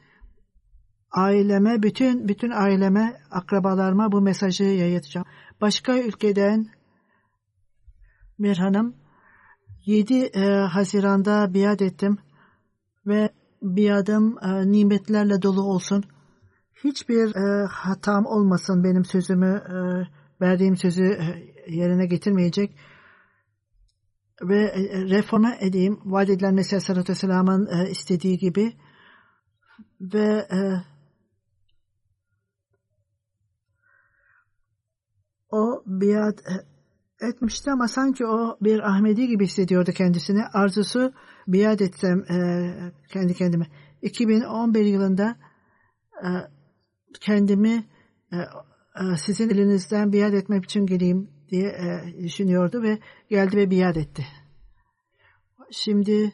aileme, 1.11 1.83
bütün 1.83 2.27
bütün 2.27 2.51
aileme, 2.51 3.21
akrabalarıma 3.31 4.11
bu 4.11 4.21
mesajı 4.21 4.63
yayacağım. 4.63 5.27
Başka 5.61 5.99
ülkeden 5.99 6.67
bir 8.39 8.57
hanım 8.57 8.95
7 9.85 10.13
e, 10.13 10.45
Haziran'da 10.49 11.53
biat 11.53 11.81
ettim 11.81 12.17
ve 13.05 13.29
biadım 13.61 14.37
e, 14.41 14.71
nimetlerle 14.71 15.41
dolu 15.41 15.61
olsun. 15.61 16.03
Hiçbir 16.83 17.35
e, 17.35 17.65
hatam 17.65 18.25
olmasın 18.25 18.83
benim 18.83 19.05
sözümü, 19.05 19.63
e, 19.69 19.75
verdiğim 20.41 20.77
sözü 20.77 21.03
e, 21.03 21.45
yerine 21.67 22.05
getirmeyecek 22.05 22.77
ve 24.41 24.63
e, 24.63 25.01
reforma 25.09 25.55
edeyim. 25.55 25.99
Vaat 26.05 26.29
edilen 26.29 26.53
Mesih 26.53 26.73
Aleyhisselatü 26.73 27.11
Vesselam'ın 27.11 27.67
e, 27.67 27.89
istediği 27.89 28.37
gibi 28.37 28.73
ve 30.01 30.47
o 35.51 35.83
biat 35.85 36.43
etmişti 37.21 37.71
ama 37.71 37.87
sanki 37.87 38.25
o 38.25 38.57
bir 38.61 38.79
Ahmedi 38.79 39.27
gibi 39.27 39.43
hissediyordu 39.43 39.91
kendisini. 39.91 40.45
Arzusu 40.53 41.13
biat 41.47 41.81
etsem 41.81 42.23
kendi 43.13 43.33
kendime. 43.33 43.67
2011 44.01 44.85
yılında 44.85 45.35
kendimi 47.21 47.85
sizin 49.17 49.49
elinizden 49.49 50.13
biat 50.13 50.33
etmek 50.33 50.63
için 50.63 50.85
geleyim 50.85 51.29
diye 51.49 51.69
e, 51.69 52.17
düşünüyordu 52.23 52.81
ve 52.81 52.99
geldi 53.29 53.57
ve 53.57 53.71
biat 53.71 53.97
etti. 53.97 54.27
Şimdi 55.71 56.33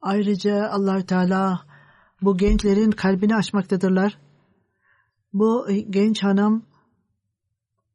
ayrıca 0.00 0.68
Allahü 0.68 1.06
Teala 1.06 1.60
bu 2.22 2.36
gençlerin 2.36 2.90
kalbini 2.90 3.36
açmaktadırlar. 3.36 4.18
Bu 5.32 5.68
genç 5.90 6.24
hanım 6.24 6.62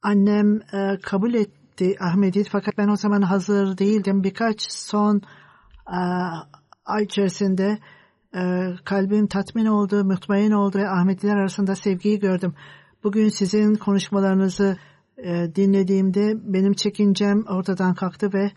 annem 0.02 0.56
e, 0.74 1.00
kabul 1.02 1.34
etti 1.34 1.96
Ahmet'i 2.00 2.44
fakat 2.44 2.78
ben 2.78 2.88
o 2.88 2.96
zaman 2.96 3.22
hazır 3.22 3.78
değildim. 3.78 4.24
Birkaç 4.24 4.72
son 4.72 5.22
e, 5.88 6.00
ay 6.86 7.04
içerisinde 7.04 7.78
e, 8.36 8.42
kalbim 8.86 9.28
tatmin 9.28 9.66
oldu, 9.66 10.06
mutmain 10.06 10.52
oldu 10.52 10.78
ve 10.78 10.90
Ahmediler 10.90 11.36
arasında 11.38 11.76
sevgiyi 11.76 12.20
gördüm. 12.20 12.54
Bugün 13.04 13.30
sizin 13.30 13.76
konuşmalarınızı 13.76 14.78
e, 15.18 15.56
dinlediğimde 15.56 16.54
benim 16.54 16.74
çekincem 16.74 17.44
ortadan 17.48 17.94
kalktı 17.94 18.34
ve 18.34 18.52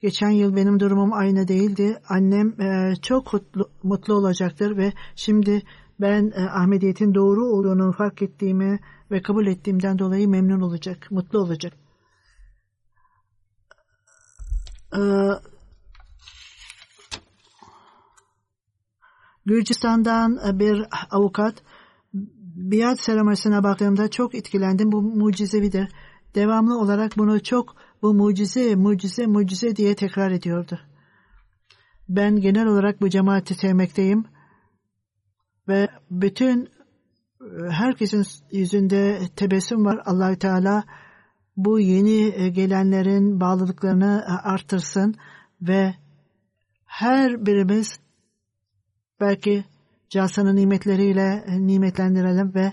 geçen 0.00 0.30
yıl 0.30 0.56
benim 0.56 0.80
durumum 0.80 1.12
aynı 1.12 1.48
değildi. 1.48 1.98
Annem 2.08 2.60
e, 2.60 2.94
çok 3.02 3.32
mutlu, 3.32 3.70
mutlu 3.82 4.14
olacaktır 4.14 4.76
ve 4.76 4.92
şimdi 5.16 5.62
ben 6.02 6.32
e, 6.36 6.48
Ahmediyet'in 6.48 7.14
doğru 7.14 7.46
olduğunu 7.46 7.92
fark 7.92 8.22
ettiğimi 8.22 8.80
ve 9.10 9.22
kabul 9.22 9.46
ettiğimden 9.46 9.98
dolayı 9.98 10.28
memnun 10.28 10.60
olacak, 10.60 11.06
mutlu 11.10 11.38
olacak. 11.38 11.72
Ee, 14.96 15.00
Gürcistan'dan 19.46 20.58
bir 20.58 20.86
avukat 21.10 21.54
biat 22.54 23.00
seremonisine 23.00 23.62
baktığımda 23.62 24.10
çok 24.10 24.34
etkilendim. 24.34 24.92
Bu 24.92 25.02
mucizevidir. 25.02 25.88
Devamlı 26.34 26.78
olarak 26.78 27.18
bunu 27.18 27.42
çok 27.42 27.76
bu 28.02 28.14
mucize, 28.14 28.74
mucize, 28.74 29.26
mucize 29.26 29.76
diye 29.76 29.94
tekrar 29.94 30.30
ediyordu. 30.30 30.78
Ben 32.08 32.36
genel 32.36 32.66
olarak 32.66 33.00
bu 33.00 33.08
cemaati 33.08 33.54
sevmekteyim. 33.54 34.24
Ve 35.68 35.88
bütün 36.10 36.68
herkesin 37.70 38.26
yüzünde 38.52 39.18
tebessüm 39.36 39.84
var. 39.84 40.02
Allahü 40.04 40.38
Teala 40.38 40.84
bu 41.56 41.80
yeni 41.80 42.52
gelenlerin 42.52 43.40
bağlılıklarını 43.40 44.24
artırsın 44.44 45.14
ve 45.62 45.94
her 46.84 47.46
birimiz 47.46 48.00
belki 49.20 49.64
Casa'nın 50.10 50.56
nimetleriyle 50.56 51.44
e, 51.46 51.66
nimetlendirelim 51.66 52.54
ve 52.54 52.72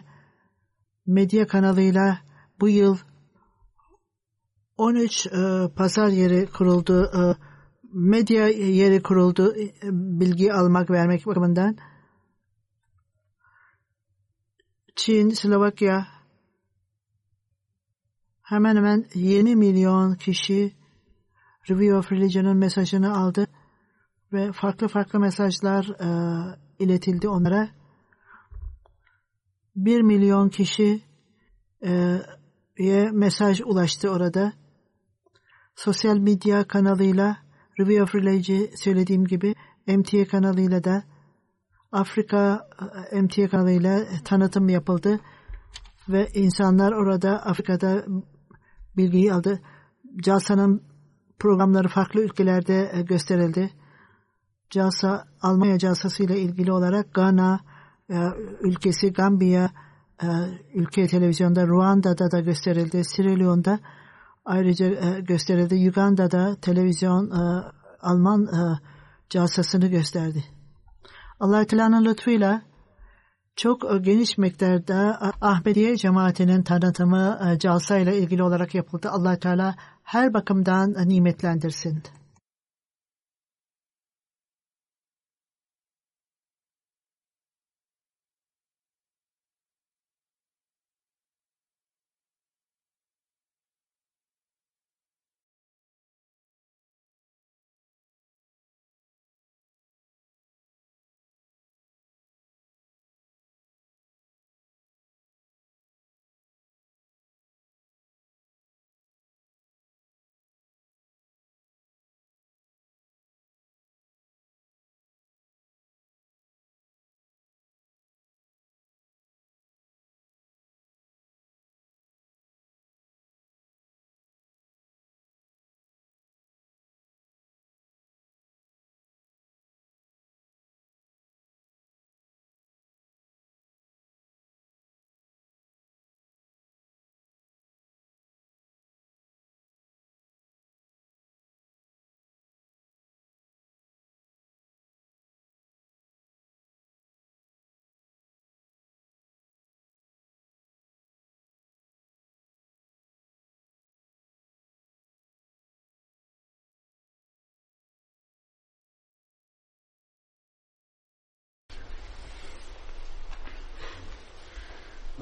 medya 1.05 1.47
kanalıyla 1.47 2.19
bu 2.59 2.69
yıl 2.69 2.97
13 4.77 5.27
e, 5.27 5.29
pazar 5.75 6.07
yeri 6.07 6.45
kuruldu, 6.45 7.03
e, 7.03 7.35
medya 7.93 8.47
yeri 8.47 9.01
kuruldu 9.01 9.53
e, 9.57 9.71
bilgi 9.91 10.53
almak 10.53 10.89
vermek 10.89 11.25
bakımından. 11.25 11.77
Çin, 15.05 15.29
Slovakya 15.29 16.07
hemen 18.41 18.75
hemen 18.75 19.05
20 19.13 19.55
milyon 19.55 20.15
kişi 20.15 20.73
Review 21.69 21.97
of 21.97 22.11
Religion'ın 22.11 22.57
mesajını 22.57 23.17
aldı 23.17 23.47
ve 24.33 24.51
farklı 24.51 24.87
farklı 24.87 25.19
mesajlar 25.19 25.85
e, 25.85 26.07
iletildi 26.79 27.27
onlara. 27.29 27.69
Bir 29.75 30.01
milyon 30.01 30.49
kişiye 30.49 31.01
mesaj 33.11 33.61
ulaştı 33.61 34.09
orada. 34.09 34.53
Sosyal 35.75 36.17
medya 36.17 36.67
kanalıyla 36.67 37.37
Review 37.79 38.03
of 38.03 38.15
Religion 38.15 38.67
söylediğim 38.75 39.25
gibi 39.25 39.55
MTA 39.87 40.27
kanalıyla 40.27 40.83
da 40.83 41.03
Afrika 41.91 42.67
e, 43.11 43.21
MTA 43.21 43.49
kanalıyla 43.49 44.05
tanıtım 44.25 44.69
yapıldı 44.69 45.19
ve 46.09 46.27
insanlar 46.33 46.91
orada 46.91 47.45
Afrika'da 47.45 48.05
bilgiyi 48.97 49.33
aldı. 49.33 49.61
Casa'nın 50.17 50.83
programları 51.39 51.87
farklı 51.87 52.21
ülkelerde 52.21 52.91
e, 52.93 53.01
gösterildi. 53.01 53.71
Casa, 54.69 55.27
Almanya 55.41 55.77
casası 55.77 56.23
ile 56.23 56.39
ilgili 56.39 56.71
olarak 56.71 57.13
Ghana 57.13 57.59
e, 58.09 58.15
ülkesi, 58.61 59.13
Gambiya 59.13 59.71
e, 60.23 60.27
ülke 60.73 61.07
televizyonda, 61.07 61.67
Ruanda'da 61.67 62.31
da 62.31 62.39
gösterildi, 62.39 63.03
Sierra 63.03 63.35
Leone'da 63.35 63.79
ayrıca 64.45 64.85
e, 64.85 65.21
gösterildi. 65.21 65.89
Uganda'da 65.89 66.55
televizyon 66.61 67.31
e, 67.31 67.63
Alman 68.01 68.43
e, 68.43 68.79
casasını 69.29 69.87
gösterdi. 69.87 70.43
Allah 71.39 71.65
Teala'nın 71.65 72.05
lütfuyla 72.05 72.61
çok 73.55 73.93
e, 73.93 73.97
geniş 73.97 74.37
miktarda 74.37 75.19
Ahmediye 75.41 75.97
cemaatinin 75.97 76.63
tanıtımı 76.63 77.39
e, 77.47 77.59
calsa 77.59 77.97
ile 77.97 78.17
ilgili 78.17 78.43
olarak 78.43 78.75
yapıldı. 78.75 79.09
allah 79.09 79.39
Teala 79.39 79.75
her 80.03 80.33
bakımdan 80.33 81.09
nimetlendirsin. 81.09 82.03